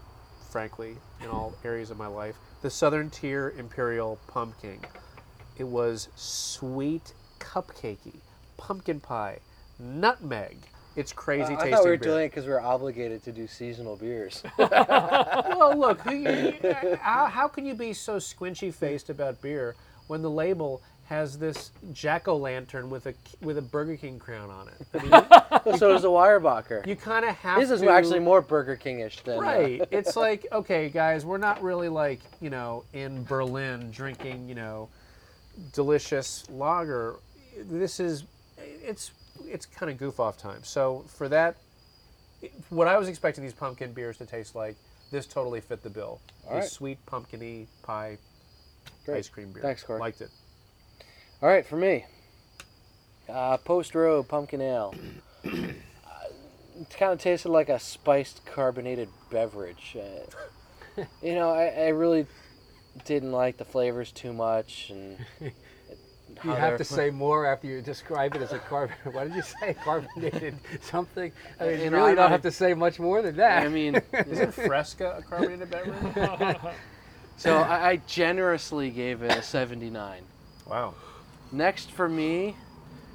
frankly, 0.50 0.96
in 1.22 1.28
all 1.28 1.54
areas 1.64 1.90
of 1.90 1.98
my 1.98 2.06
life. 2.06 2.36
The 2.62 2.70
Southern 2.70 3.10
Tier 3.10 3.54
Imperial 3.58 4.18
Pumpkin. 4.26 4.80
It 5.58 5.64
was 5.64 6.08
sweet, 6.16 7.12
cupcakey, 7.38 8.16
pumpkin 8.56 9.00
pie, 9.00 9.38
nutmeg. 9.78 10.56
It's 10.96 11.12
crazy 11.12 11.54
Uh, 11.54 11.58
I 11.58 11.70
thought 11.70 11.84
we 11.84 11.90
were 11.90 11.96
beer. 11.98 12.08
doing 12.12 12.24
it 12.24 12.28
because 12.30 12.46
we 12.46 12.52
are 12.52 12.60
obligated 12.60 13.22
to 13.24 13.32
do 13.32 13.46
seasonal 13.46 13.96
beers. 13.96 14.42
well, 14.58 15.76
look, 15.76 16.00
who 16.00 16.14
you- 16.14 16.54
how, 17.00 17.26
how 17.26 17.46
can 17.48 17.66
you 17.66 17.74
be 17.74 17.92
so 17.92 18.16
squinchy 18.16 18.72
faced 18.72 19.10
about 19.10 19.40
beer 19.42 19.76
when 20.06 20.22
the 20.22 20.30
label 20.30 20.80
has 21.06 21.38
this 21.38 21.70
jack 21.92 22.26
o' 22.28 22.36
lantern 22.36 22.90
with 22.90 23.06
a 23.06 23.14
with 23.40 23.58
a 23.58 23.62
Burger 23.62 23.96
King 23.96 24.18
crown 24.18 24.50
on 24.50 24.68
it? 24.68 24.86
I 24.94 25.62
mean, 25.64 25.78
so 25.78 25.92
does 25.92 26.02
the 26.02 26.08
Weyerbacher. 26.08 26.86
you 26.86 26.96
kind 26.96 27.24
of 27.24 27.34
have 27.36 27.60
This 27.60 27.70
is 27.70 27.80
to, 27.80 27.90
actually 27.90 28.18
more 28.18 28.40
Burger 28.40 28.76
King-ish 28.76 29.20
than 29.22 29.38
uh, 29.38 29.42
right. 29.42 29.82
It's 29.90 30.16
like, 30.16 30.46
okay, 30.52 30.88
guys, 30.88 31.24
we're 31.24 31.38
not 31.38 31.62
really 31.62 31.88
like 31.88 32.20
you 32.40 32.50
know 32.50 32.84
in 32.92 33.24
Berlin 33.24 33.90
drinking 33.90 34.48
you 34.48 34.54
know 34.56 34.88
delicious 35.72 36.44
lager. 36.50 37.16
This 37.56 38.00
is 38.00 38.24
it's 38.58 39.12
it's 39.44 39.66
kind 39.66 39.90
of 39.90 39.98
goof 39.98 40.18
off 40.18 40.36
time. 40.36 40.64
So 40.64 41.04
for 41.08 41.28
that, 41.28 41.56
what 42.70 42.88
I 42.88 42.98
was 42.98 43.08
expecting 43.08 43.44
these 43.44 43.52
pumpkin 43.52 43.92
beers 43.92 44.18
to 44.18 44.26
taste 44.26 44.54
like, 44.54 44.76
this 45.12 45.26
totally 45.26 45.60
fit 45.60 45.82
the 45.82 45.90
bill. 45.90 46.20
All 46.46 46.52
a 46.52 46.56
right. 46.56 46.64
sweet 46.64 46.98
pumpkiny 47.06 47.68
pie 47.82 48.18
Great. 49.04 49.18
ice 49.18 49.28
cream 49.28 49.52
beer. 49.52 49.62
Thanks, 49.62 49.82
Corey. 49.82 50.00
Liked 50.00 50.20
it. 50.20 50.30
All 51.42 51.48
right, 51.48 51.66
for 51.66 51.76
me, 51.76 52.06
uh, 53.28 53.56
Post 53.58 53.94
Road 53.94 54.28
Pumpkin 54.28 54.60
Ale. 54.60 54.94
uh, 55.44 55.48
it 56.80 56.90
kind 56.98 57.12
of 57.12 57.20
tasted 57.20 57.50
like 57.50 57.68
a 57.68 57.78
spiced 57.78 58.44
carbonated 58.46 59.08
beverage. 59.30 59.96
Uh, 60.00 61.02
you 61.22 61.34
know, 61.34 61.50
I, 61.50 61.66
I 61.66 61.88
really 61.88 62.26
didn't 63.04 63.32
like 63.32 63.58
the 63.58 63.64
flavors 63.64 64.12
too 64.12 64.32
much, 64.32 64.90
and 64.90 65.18
You 66.44 66.50
have 66.50 66.76
to 66.76 66.84
say 66.84 67.10
more 67.10 67.46
after 67.46 67.66
you 67.66 67.80
describe 67.80 68.34
it 68.36 68.42
as 68.42 68.52
a 68.52 68.58
carbon. 68.58 68.94
What 69.12 69.24
did 69.28 69.36
you 69.36 69.42
say? 69.42 69.74
Carbonated 69.82 70.54
something. 70.82 71.32
I 71.58 71.64
mean, 71.66 71.78
You 71.78 71.84
you 71.84 71.90
know, 71.90 71.96
really 71.98 72.12
I- 72.12 72.14
don't 72.14 72.30
have 72.30 72.42
to 72.42 72.50
say 72.50 72.74
much 72.74 72.98
more 72.98 73.22
than 73.22 73.36
that. 73.36 73.62
I 73.64 73.68
mean, 73.68 74.00
Isn't 74.12 74.52
Fresca 74.52 75.16
a 75.18 75.22
carbonated 75.22 75.70
beverage? 75.70 76.56
so 77.38 77.56
I, 77.58 77.90
I 77.90 77.96
generously 78.06 78.90
gave 78.90 79.22
it 79.22 79.30
a 79.36 79.42
79. 79.42 80.22
wow. 80.66 80.94
Next 81.52 81.90
for 81.90 82.08
me 82.08 82.56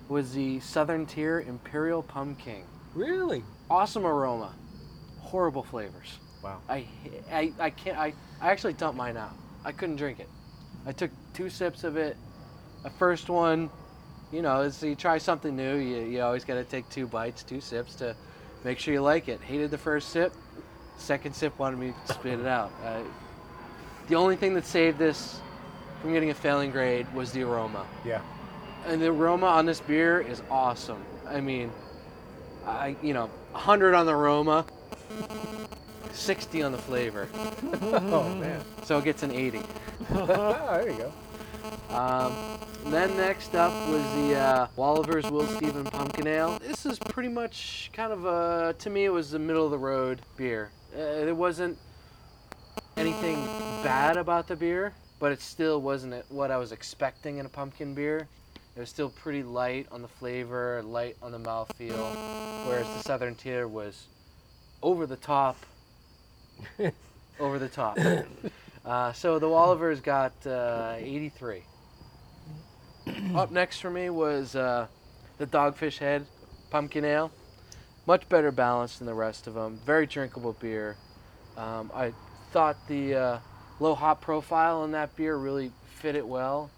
was 0.08 0.34
the 0.34 0.60
Southern 0.60 1.06
Tier 1.06 1.42
Imperial 1.42 2.04
Pumpkin. 2.04 2.64
really? 2.94 3.44
Awesome 3.70 4.06
aroma, 4.06 4.54
horrible 5.20 5.64
flavors. 5.64 6.20
Wow. 6.44 6.60
I, 6.68 6.86
I, 7.32 7.54
I 7.60 7.70
can't. 7.70 7.98
I, 7.98 8.14
I 8.42 8.50
actually 8.52 8.74
dumped 8.74 8.98
mine 8.98 9.16
out. 9.16 9.32
I 9.64 9.72
couldn't 9.72 9.96
drink 9.96 10.20
it. 10.20 10.28
I 10.86 10.92
took 10.92 11.12
two 11.34 11.50
sips 11.50 11.84
of 11.84 11.96
it. 11.96 12.18
The 12.84 12.90
first 12.90 13.30
one, 13.30 13.70
you 14.32 14.42
know, 14.42 14.62
as 14.62 14.82
you 14.82 14.96
try 14.96 15.20
something 15.20 15.56
new. 15.56 15.78
You, 15.78 16.04
you 16.04 16.22
always 16.22 16.44
got 16.44 16.56
to 16.56 16.64
take 16.64 16.90
two 16.90 17.08
bites, 17.08 17.44
two 17.44 17.62
sips 17.62 17.96
to 17.96 18.16
make 18.64 18.80
sure 18.80 18.94
you 18.94 19.02
like 19.02 19.30
it. 19.30 19.40
Hated 19.40 19.72
the 19.72 19.78
first 19.78 20.10
sip. 20.10 20.34
Second 20.98 21.34
sip 21.34 21.58
wanted 21.60 21.80
me 21.80 21.94
to 22.08 22.14
spit 22.14 22.40
it 22.40 22.46
out. 22.46 22.72
Uh, 22.84 23.02
the 24.08 24.16
only 24.16 24.36
thing 24.36 24.54
that 24.56 24.66
saved 24.66 24.98
this 24.98 25.40
from 26.02 26.14
getting 26.14 26.32
a 26.32 26.34
failing 26.34 26.72
grade 26.72 27.12
was 27.14 27.32
the 27.32 27.44
aroma. 27.44 27.86
Yeah. 28.04 28.22
And 28.86 29.02
the 29.02 29.08
aroma 29.08 29.46
on 29.46 29.66
this 29.66 29.80
beer 29.80 30.20
is 30.22 30.42
awesome. 30.50 31.04
I 31.28 31.40
mean, 31.40 31.72
I 32.66 32.96
you 33.02 33.14
know, 33.14 33.28
100 33.52 33.94
on 33.94 34.06
the 34.06 34.14
aroma, 34.16 34.66
60 36.14 36.64
on 36.64 36.72
the 36.72 36.78
flavor. 36.78 37.28
Oh 37.84 38.34
man. 38.36 38.62
So 38.84 38.98
it 38.98 39.06
gets 39.06 39.24
an 39.24 39.32
80. 39.32 39.62
oh, 40.12 40.26
there 40.72 40.90
you 40.90 40.98
go. 40.98 41.96
Um, 41.96 42.34
then 42.86 43.16
next 43.18 43.56
up 43.56 43.72
was 43.90 44.04
the 44.16 44.36
uh, 44.36 44.68
Wolaver's 44.78 45.30
Will 45.30 45.46
Stephen 45.48 45.84
Pumpkin 45.84 46.28
Ale. 46.28 46.60
This 46.60 46.86
is 46.86 46.98
pretty 46.98 47.30
much 47.30 47.92
kind 47.94 48.12
of 48.12 48.26
a, 48.26 48.76
to 48.80 48.90
me, 48.90 49.06
it 49.06 49.14
was 49.14 49.32
the 49.32 49.40
middle 49.40 49.66
of 49.66 49.72
the 49.72 49.78
road 49.78 50.22
beer. 50.38 50.72
Uh, 50.94 50.98
there 50.98 51.36
wasn't 51.36 51.78
anything 52.98 53.44
bad 53.84 54.18
about 54.18 54.48
the 54.48 54.56
beer, 54.56 54.94
but 55.22 55.32
it 55.32 55.40
still 55.40 55.80
wasn't 55.80 56.26
what 56.30 56.50
I 56.50 56.58
was 56.58 56.72
expecting 56.72 57.38
in 57.38 57.46
a 57.46 57.50
pumpkin 57.50 57.94
beer. 57.94 58.28
It 58.76 58.80
was 58.80 58.90
still 58.90 59.10
pretty 59.10 59.44
light 59.44 59.86
on 59.92 60.02
the 60.02 60.08
flavor, 60.08 60.82
light 60.84 61.16
on 61.22 61.32
the 61.32 61.38
mouthfeel, 61.38 62.66
whereas 62.66 62.88
the 62.88 63.04
Southern 63.04 63.36
Tier 63.36 63.68
was 63.68 64.08
over 64.82 65.06
the 65.06 65.16
top. 65.16 65.58
over 67.40 67.60
the 67.60 67.70
top. 67.70 68.00
Uh, 68.84 69.14
so 69.14 69.38
the 69.38 69.46
Wolaver's 69.46 70.00
got 70.00 70.34
uh, 70.48 70.96
83. 70.98 71.62
Up 73.36 73.52
next 73.52 73.80
for 73.80 73.92
me 73.92 74.10
was 74.10 74.56
uh, 74.56 74.88
the 75.38 75.46
Dogfish 75.46 76.00
Head 76.00 76.26
Pumpkin 76.72 77.06
Ale. 77.06 77.32
Much 78.08 78.28
better 78.28 78.52
balanced 78.52 78.98
than 78.98 79.06
the 79.06 79.14
rest 79.14 79.46
of 79.46 79.54
them. 79.54 79.80
Very 79.86 80.08
drinkable 80.08 80.54
beer. 80.54 80.96
Um, 81.58 81.92
I 81.94 82.12
thought 82.52 82.76
the 82.88 83.14
uh, 83.14 83.40
low 83.82 83.96
hop 83.96 84.22
profile 84.22 84.84
in 84.84 84.92
that 84.92 85.16
beer 85.16 85.36
really 85.36 85.72
fit 85.96 86.16
it 86.16 86.28
well, 86.28 86.70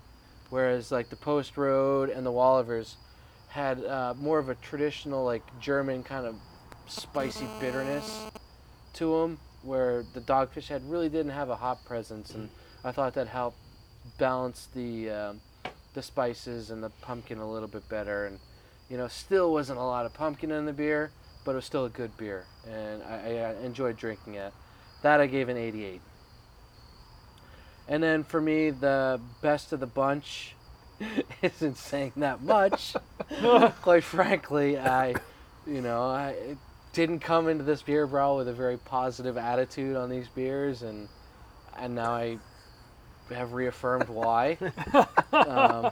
whereas 0.50 0.92
like 0.92 1.10
the 1.10 1.18
Post 1.18 1.58
Road 1.58 2.10
and 2.10 2.26
the 2.26 2.32
Wolaver's 2.32 2.96
had 3.50 3.84
uh, 3.84 4.14
more 4.18 4.40
of 4.40 4.50
a 4.50 4.56
traditional 4.56 5.24
like 5.26 5.44
German 5.60 6.02
kind 6.02 6.26
of 6.26 6.36
spicy 6.88 7.46
bitterness 7.60 8.24
to 8.94 9.20
them, 9.20 9.38
where 9.64 10.06
the 10.14 10.22
Dogfish 10.22 10.70
Head 10.70 10.82
really 10.90 11.10
didn't 11.10 11.34
have 11.34 11.50
a 11.50 11.58
hop 11.58 11.84
presence, 11.86 12.34
and 12.34 12.50
I 12.86 12.94
thought 12.94 13.14
that 13.16 13.28
helped 13.28 13.58
balance 14.18 14.70
the 14.74 15.10
um, 15.10 15.42
the 15.94 16.02
spices 16.02 16.72
and 16.72 16.82
the 16.82 16.90
pumpkin 17.02 17.38
a 17.38 17.52
little 17.52 17.68
bit 17.68 17.88
better. 17.90 18.28
And 18.28 18.40
you 18.90 18.98
know, 18.98 19.10
still 19.10 19.52
wasn't 19.52 19.78
a 19.78 19.84
lot 19.84 20.06
of 20.06 20.14
pumpkin 20.14 20.52
in 20.52 20.66
the 20.66 20.74
beer, 20.74 21.12
but 21.44 21.52
it 21.52 21.56
was 21.56 21.66
still 21.66 21.86
a 21.86 21.90
good 21.90 22.16
beer, 22.16 22.46
and 22.66 23.04
I, 23.04 23.16
I 23.16 23.38
uh, 23.40 23.54
enjoyed 23.62 23.98
drinking 23.98 24.36
it. 24.36 24.54
That 25.02 25.20
I 25.20 25.28
gave 25.28 25.50
an 25.50 25.58
88. 25.58 26.00
And 27.88 28.02
then 28.02 28.24
for 28.24 28.40
me, 28.40 28.70
the 28.70 29.20
best 29.42 29.74
of 29.74 29.80
the 29.80 29.88
bunch 29.88 30.56
isn't 31.42 31.78
saying 31.78 32.14
that 32.18 32.42
much. 32.42 32.96
Quite 33.82 34.04
frankly, 34.04 34.78
I, 34.78 35.16
you 35.68 35.82
know, 35.82 36.02
I 36.04 36.58
didn't 36.94 37.20
come 37.20 37.50
into 37.50 37.64
this 37.64 37.82
beer 37.82 38.08
brawl 38.08 38.38
with 38.38 38.48
a 38.48 38.54
very 38.54 38.78
positive 38.78 39.38
attitude 39.38 39.96
on 39.96 40.10
these 40.10 40.28
beers, 40.30 40.82
and 40.84 41.10
and 41.78 41.96
now 41.96 42.12
I 42.12 42.38
have 43.32 43.54
reaffirmed 43.54 44.10
why. 44.10 44.58
um, 45.34 45.92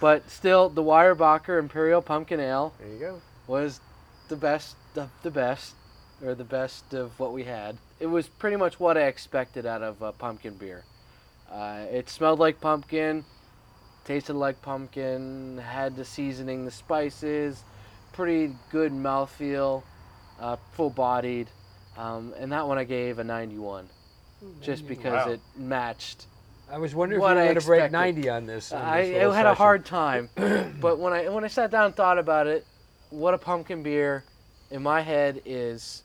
but 0.00 0.28
still, 0.28 0.68
the 0.68 0.82
Weyerbacher 0.82 1.58
Imperial 1.58 2.02
Pumpkin 2.02 2.40
Ale 2.40 2.74
There 2.78 2.88
you 2.88 2.98
go. 2.98 3.20
was 3.46 3.80
the 4.28 4.36
best 4.36 4.76
of 4.96 5.08
the 5.22 5.30
best, 5.30 5.74
or 6.22 6.34
the 6.34 6.44
best 6.44 6.92
of 6.94 7.18
what 7.20 7.32
we 7.32 7.44
had. 7.44 7.78
It 7.98 8.06
was 8.06 8.28
pretty 8.28 8.56
much 8.56 8.78
what 8.78 8.96
I 8.96 9.02
expected 9.02 9.64
out 9.66 9.82
of 9.82 10.02
uh, 10.02 10.12
pumpkin 10.12 10.54
beer. 10.54 10.84
Uh, 11.50 11.84
it 11.90 12.08
smelled 12.10 12.38
like 12.38 12.60
pumpkin. 12.60 13.24
tasted 14.04 14.34
like 14.34 14.62
pumpkin, 14.62 15.58
had 15.58 15.96
the 15.96 16.04
seasoning, 16.04 16.64
the 16.64 16.70
spices, 16.70 17.64
pretty 18.12 18.54
good 18.70 18.92
mouthfeel, 18.92 19.82
uh, 20.40 20.56
full 20.74 20.90
bodied. 20.90 21.48
Um, 21.96 22.32
and 22.38 22.52
that 22.52 22.68
one 22.68 22.78
I 22.78 22.84
gave 22.84 23.18
a 23.18 23.24
91, 23.24 23.88
just 24.60 24.86
because 24.86 25.26
Wow. 25.26 25.32
it 25.32 25.40
matched. 25.56 26.26
I 26.70 26.78
was 26.78 26.94
wondering 26.94 27.20
What 27.20 27.36
if 27.36 27.38
I 27.38 27.42
you 27.42 27.48
were 27.48 27.54
going 27.54 27.60
to 27.62 27.66
break 27.66 27.90
90 27.90 28.28
on 28.28 28.46
this. 28.46 28.70
on 28.72 28.80
I, 28.82 29.02
this 29.02 29.10
I 29.10 29.12
little 29.18 29.32
had 29.32 29.46
a 29.46 29.54
hard 29.54 29.84
time, 29.86 30.28
but 30.80 30.98
when 30.98 31.12
I 31.12 31.28
when 31.28 31.42
I 31.44 31.48
sat 31.48 31.70
down 31.72 31.86
and 31.86 31.96
thought 31.96 32.18
about 32.18 32.46
it, 32.46 32.64
what 33.10 33.34
a 33.34 33.38
pumpkin 33.38 33.82
beer 33.82 34.24
in 34.70 34.82
my 34.82 35.00
head 35.00 35.40
is. 35.44 36.02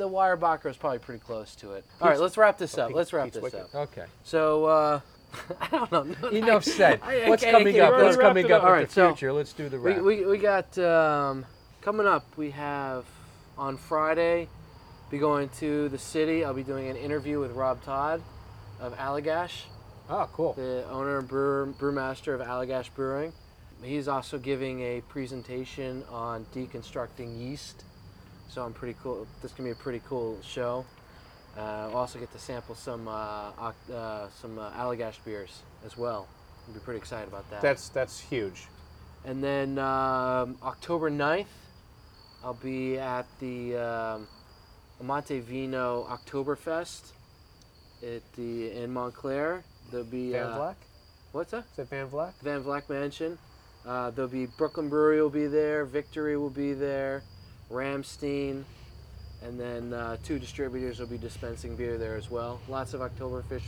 The 0.00 0.08
Weyerbacher 0.08 0.64
is 0.70 0.78
probably 0.78 0.98
pretty 0.98 1.20
close 1.20 1.54
to 1.56 1.72
it. 1.72 1.84
All 2.00 2.08
right, 2.08 2.18
let's 2.18 2.38
wrap 2.38 2.56
this 2.56 2.78
up. 2.78 2.94
Let's 2.94 3.12
wrap 3.12 3.30
this 3.32 3.52
up. 3.52 3.74
Okay. 3.74 4.06
So, 4.24 4.64
uh, 4.64 5.00
I 5.60 5.86
don't 5.90 5.92
know. 6.22 6.28
Enough 6.30 6.64
said. 6.64 7.00
I- 7.02 7.24
I 7.24 7.28
What's 7.28 7.42
can't- 7.42 7.54
I 7.54 7.58
coming 7.58 7.74
can't- 7.74 7.94
up? 7.94 8.00
What's 8.02 8.16
coming 8.16 8.44
up 8.50 8.62
in 8.62 8.66
Alright, 8.66 8.88
the 8.88 8.94
so 8.94 9.08
future? 9.08 9.30
Let's 9.30 9.52
do 9.52 9.68
the 9.68 9.78
We, 9.78 9.92
wrap. 9.92 10.00
we, 10.02 10.24
we 10.24 10.38
got 10.38 10.78
um, 10.78 11.44
coming 11.82 12.06
up. 12.06 12.24
We 12.38 12.50
have 12.52 13.04
on 13.58 13.76
Friday. 13.76 14.48
Be 15.10 15.18
going 15.18 15.50
to 15.58 15.90
the 15.90 15.98
city. 15.98 16.46
I'll 16.46 16.54
be 16.54 16.62
doing 16.62 16.88
an 16.88 16.96
interview 16.96 17.38
with 17.38 17.50
Rob 17.50 17.82
Todd 17.84 18.22
of 18.80 18.96
Allagash, 18.96 19.64
oh, 20.08 20.30
cool. 20.32 20.54
the 20.54 20.86
owner 20.90 21.18
and 21.18 21.28
brewer, 21.28 21.68
brewmaster 21.78 22.34
of 22.34 22.40
Allagash 22.40 22.88
Brewing. 22.94 23.34
He's 23.82 24.08
also 24.08 24.38
giving 24.38 24.80
a 24.80 25.02
presentation 25.02 26.04
on 26.10 26.46
deconstructing 26.54 27.38
yeast. 27.38 27.84
So 28.50 28.64
I'm 28.64 28.72
pretty 28.72 28.96
cool. 29.00 29.28
This 29.42 29.52
can 29.52 29.64
be 29.64 29.70
a 29.70 29.76
pretty 29.76 30.02
cool 30.08 30.36
show. 30.42 30.84
Uh, 31.56 31.60
I'll 31.60 31.96
also 31.98 32.18
get 32.18 32.32
to 32.32 32.38
sample 32.38 32.74
some 32.74 33.06
uh, 33.06 33.52
uh, 33.92 34.28
some 34.40 34.58
uh, 34.58 34.72
Allagash 34.72 35.22
beers 35.24 35.62
as 35.86 35.96
well. 35.96 36.26
I'll 36.66 36.74
be 36.74 36.80
pretty 36.80 36.98
excited 36.98 37.28
about 37.28 37.48
that. 37.50 37.62
That's 37.62 37.88
that's 37.90 38.18
huge. 38.18 38.66
And 39.24 39.44
then 39.44 39.78
um, 39.78 40.56
October 40.62 41.10
9th, 41.10 41.46
I'll 42.42 42.54
be 42.54 42.98
at 42.98 43.26
the 43.38 43.76
um, 43.76 44.26
Montevino 45.00 46.08
Oktoberfest 46.08 47.12
at 48.02 48.32
the 48.32 48.72
in 48.72 48.90
Montclair. 48.90 49.62
There'll 49.90 50.06
be 50.06 50.32
Van 50.32 50.46
uh, 50.46 50.58
Vleck? 50.58 50.76
what's 51.32 51.50
that? 51.52 51.64
Is 51.70 51.76
that 51.76 51.90
Van 51.90 52.08
Vleck? 52.08 52.32
Van 52.42 52.64
Vleck 52.64 52.88
Mansion. 52.88 53.38
Uh, 53.86 54.10
there'll 54.10 54.30
be 54.30 54.46
Brooklyn 54.46 54.88
Brewery 54.88 55.22
will 55.22 55.30
be 55.30 55.46
there. 55.46 55.84
Victory 55.84 56.36
will 56.36 56.50
be 56.50 56.72
there. 56.72 57.22
Ramstein, 57.70 58.64
and 59.42 59.58
then 59.58 59.92
uh, 59.92 60.16
two 60.24 60.38
distributors 60.38 60.98
will 61.00 61.06
be 61.06 61.18
dispensing 61.18 61.76
beer 61.76 61.98
there 61.98 62.16
as 62.16 62.30
well. 62.30 62.60
Lots 62.68 62.94
of 62.94 63.00
Oktoberfish, 63.00 63.62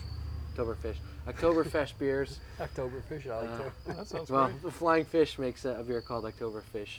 Oktoberfish, 0.56 0.96
Oktoberfest 1.26 1.92
beers. 1.98 2.38
Oktoberfish, 2.58 3.26
I 3.30 3.40
like 3.40 3.48
Uh, 3.48 3.58
that. 3.86 3.96
That 3.96 4.06
sounds 4.08 4.30
Well, 4.30 4.46
great. 4.48 4.62
the 4.62 4.70
Flying 4.70 5.04
Fish 5.04 5.38
makes 5.38 5.64
a, 5.64 5.82
beer 5.86 6.00
called 6.00 6.24
Oktoberfish. 6.24 6.98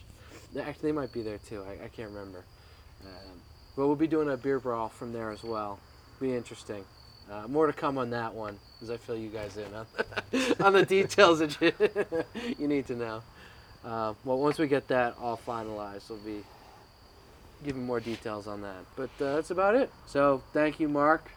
Actually, 0.60 0.90
they 0.90 0.92
might 0.92 1.12
be 1.12 1.22
there 1.22 1.40
too. 1.40 1.64
I, 1.68 1.86
I 1.86 1.88
can't 1.90 2.10
remember. 2.10 2.44
Um, 3.06 3.42
but 3.76 3.88
we'll 3.88 3.96
be 3.96 4.08
doing 4.08 4.30
a 4.30 4.38
beer 4.38 4.60
brawl 4.60 4.90
from 4.90 5.12
there 5.14 5.32
as 5.32 5.44
well. 5.44 5.80
Be 6.20 6.34
interesting. 6.36 6.86
Uh, 7.32 7.48
more 7.48 7.68
to 7.68 7.74
come 7.74 7.98
on 7.98 8.10
that 8.12 8.34
one, 8.34 8.60
because 8.76 8.90
I 8.92 8.98
fill 8.98 9.18
you 9.18 9.30
guys 9.30 9.58
in 9.58 9.74
on, 9.74 9.86
on 10.66 10.74
the 10.74 10.86
details 10.86 11.40
that 11.40 11.60
you, 11.62 11.72
you 12.60 12.68
need 12.68 12.86
to 12.88 12.96
know. 12.96 13.22
Uh, 13.84 14.14
well, 14.24 14.38
once 14.38 14.60
we 14.60 14.68
get 14.68 14.88
that 14.90 15.16
all 15.20 15.40
finalized, 15.48 16.10
we'll 16.10 16.20
be 16.20 16.44
giving 17.64 17.86
more 17.86 18.00
details 18.00 18.48
on 18.48 18.62
that. 18.62 18.86
But 18.96 19.10
uh, 19.20 19.36
that's 19.36 19.52
about 19.52 19.76
it. 19.76 19.90
So 20.06 20.44
thank 20.54 20.80
you, 20.80 20.88
Mark, 20.90 21.30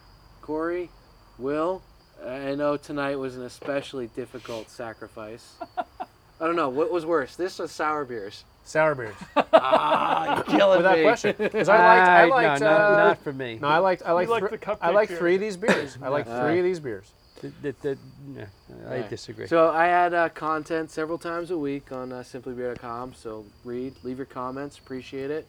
Corey, 0.43 0.91
Will. 1.39 1.83
I 2.25 2.55
know 2.55 2.77
tonight 2.77 3.17
was 3.17 3.37
an 3.37 3.43
especially 3.43 4.09
difficult 4.09 4.71
sacrifice. 4.71 5.55
I 5.79 6.47
don't 6.47 6.57
know 6.57 6.69
what 6.69 6.91
was 6.91 7.07
worse, 7.07 7.37
this 7.37 7.61
or 7.61 7.69
sour 7.69 8.05
beers. 8.05 8.45
Sour 8.65 8.95
beers. 8.95 9.15
Ah, 9.53 10.37
you're 10.37 10.45
killing 10.59 10.79
Without 10.79 10.97
me. 10.99 11.03
question. 11.03 11.35
Because 11.39 11.69
I 11.69 11.77
liked, 11.79 12.09
I 12.09 12.23
Ah, 12.23 12.27
liked, 12.49 12.61
no, 12.61 12.67
not, 12.71 12.81
uh, 12.81 12.97
not 13.09 13.19
for 13.23 13.33
me. 13.33 13.59
no, 13.61 13.69
I 13.69 13.79
liked, 13.79 14.03
I 14.05 14.13
liked, 14.13 14.31
like 14.31 14.43
thr- 14.49 14.57
the 14.57 14.79
I 14.81 14.91
like 14.91 15.09
three 15.11 15.35
of 15.37 15.41
these 15.41 15.57
beers. 15.65 15.97
I 16.03 16.09
like 16.09 16.27
No. 16.27 16.41
three 16.43 16.59
of 16.59 16.65
these 16.65 16.81
beers. 16.81 17.11
The- 17.43 17.53
the- 17.63 17.75
the- 17.83 17.99
no, 18.27 18.47
I 18.89 19.01
Right. 19.01 19.11
disagree. 19.11 19.47
So 19.47 19.69
I 19.69 19.89
add 19.89 20.15
uh, 20.15 20.29
content 20.31 20.91
several 20.91 21.19
times 21.19 21.51
a 21.51 21.59
week 21.59 21.91
on 21.93 22.13
uh, 22.13 22.17
simplybeer.com. 22.23 23.15
So 23.15 23.45
read, 23.65 23.95
leave 24.03 24.17
your 24.19 24.27
comments, 24.27 24.79
appreciate 24.79 25.31
it. 25.31 25.47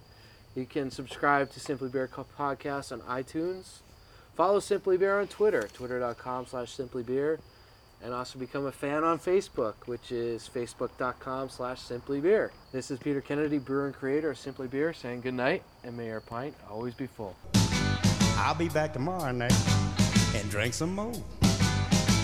You 0.57 0.65
can 0.65 0.89
subscribe 0.89 1.51
to 1.51 1.59
Simply 1.59 1.87
Beer 1.87 2.07
Co- 2.07 2.25
Podcast 2.35 2.91
on 2.91 3.01
iTunes. 3.01 3.81
Follow 4.33 4.59
Simply 4.59 4.97
Beer 4.97 5.19
on 5.19 5.27
Twitter, 5.27 5.69
twitter.com 5.71 6.47
slash 6.47 6.75
simplybeer. 6.75 7.37
And 8.03 8.11
also 8.11 8.39
become 8.39 8.65
a 8.65 8.71
fan 8.71 9.03
on 9.03 9.19
Facebook, 9.19 9.75
which 9.85 10.11
is 10.11 10.49
facebook.com 10.51 11.49
slash 11.49 11.81
simplybeer. 11.81 12.49
This 12.71 12.89
is 12.89 12.97
Peter 12.97 13.21
Kennedy, 13.21 13.59
brewer 13.59 13.85
and 13.85 13.93
creator 13.93 14.31
of 14.31 14.39
Simply 14.39 14.67
Beer, 14.67 14.93
saying 14.93 15.21
good 15.21 15.35
night, 15.35 15.61
and 15.83 15.95
may 15.95 16.07
your 16.07 16.21
pint 16.21 16.55
always 16.71 16.95
be 16.95 17.05
full. 17.05 17.35
I'll 18.37 18.55
be 18.55 18.69
back 18.69 18.93
tomorrow 18.93 19.31
night 19.31 19.53
and 20.35 20.49
drink 20.49 20.73
some 20.73 20.95
more. 20.95 21.13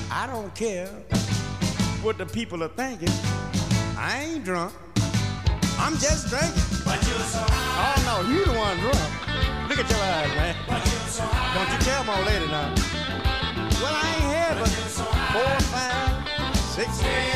I 0.09 0.27
don't 0.31 0.53
care 0.55 0.87
what 2.01 2.17
the 2.17 2.25
people 2.25 2.63
are 2.63 2.69
thinking. 2.69 3.09
I 3.95 4.27
ain't 4.27 4.43
drunk. 4.43 4.73
I'm 5.77 5.93
just 5.97 6.29
drinking. 6.29 6.63
But 6.83 7.01
you're 7.07 7.19
so 7.19 7.39
high 7.39 7.92
hours. 8.13 8.27
You 8.29 8.45
the 8.45 8.53
one 8.53 8.77
drunk. 8.79 9.69
Look 9.69 9.79
at 9.79 9.89
your 9.89 9.99
eyes, 9.99 10.29
man. 10.35 10.55
Don't 11.53 11.71
you 11.71 11.79
tell 11.79 12.03
my 12.03 12.25
lady 12.25 12.47
now. 12.47 12.73
Well, 13.81 13.95
I 13.95 14.13
ain't 14.15 14.23
had 14.23 14.59
but 14.59 14.67
so 14.67 15.03
four, 15.03 15.59
five, 15.71 16.57
six, 16.57 17.03
eight. 17.03 17.32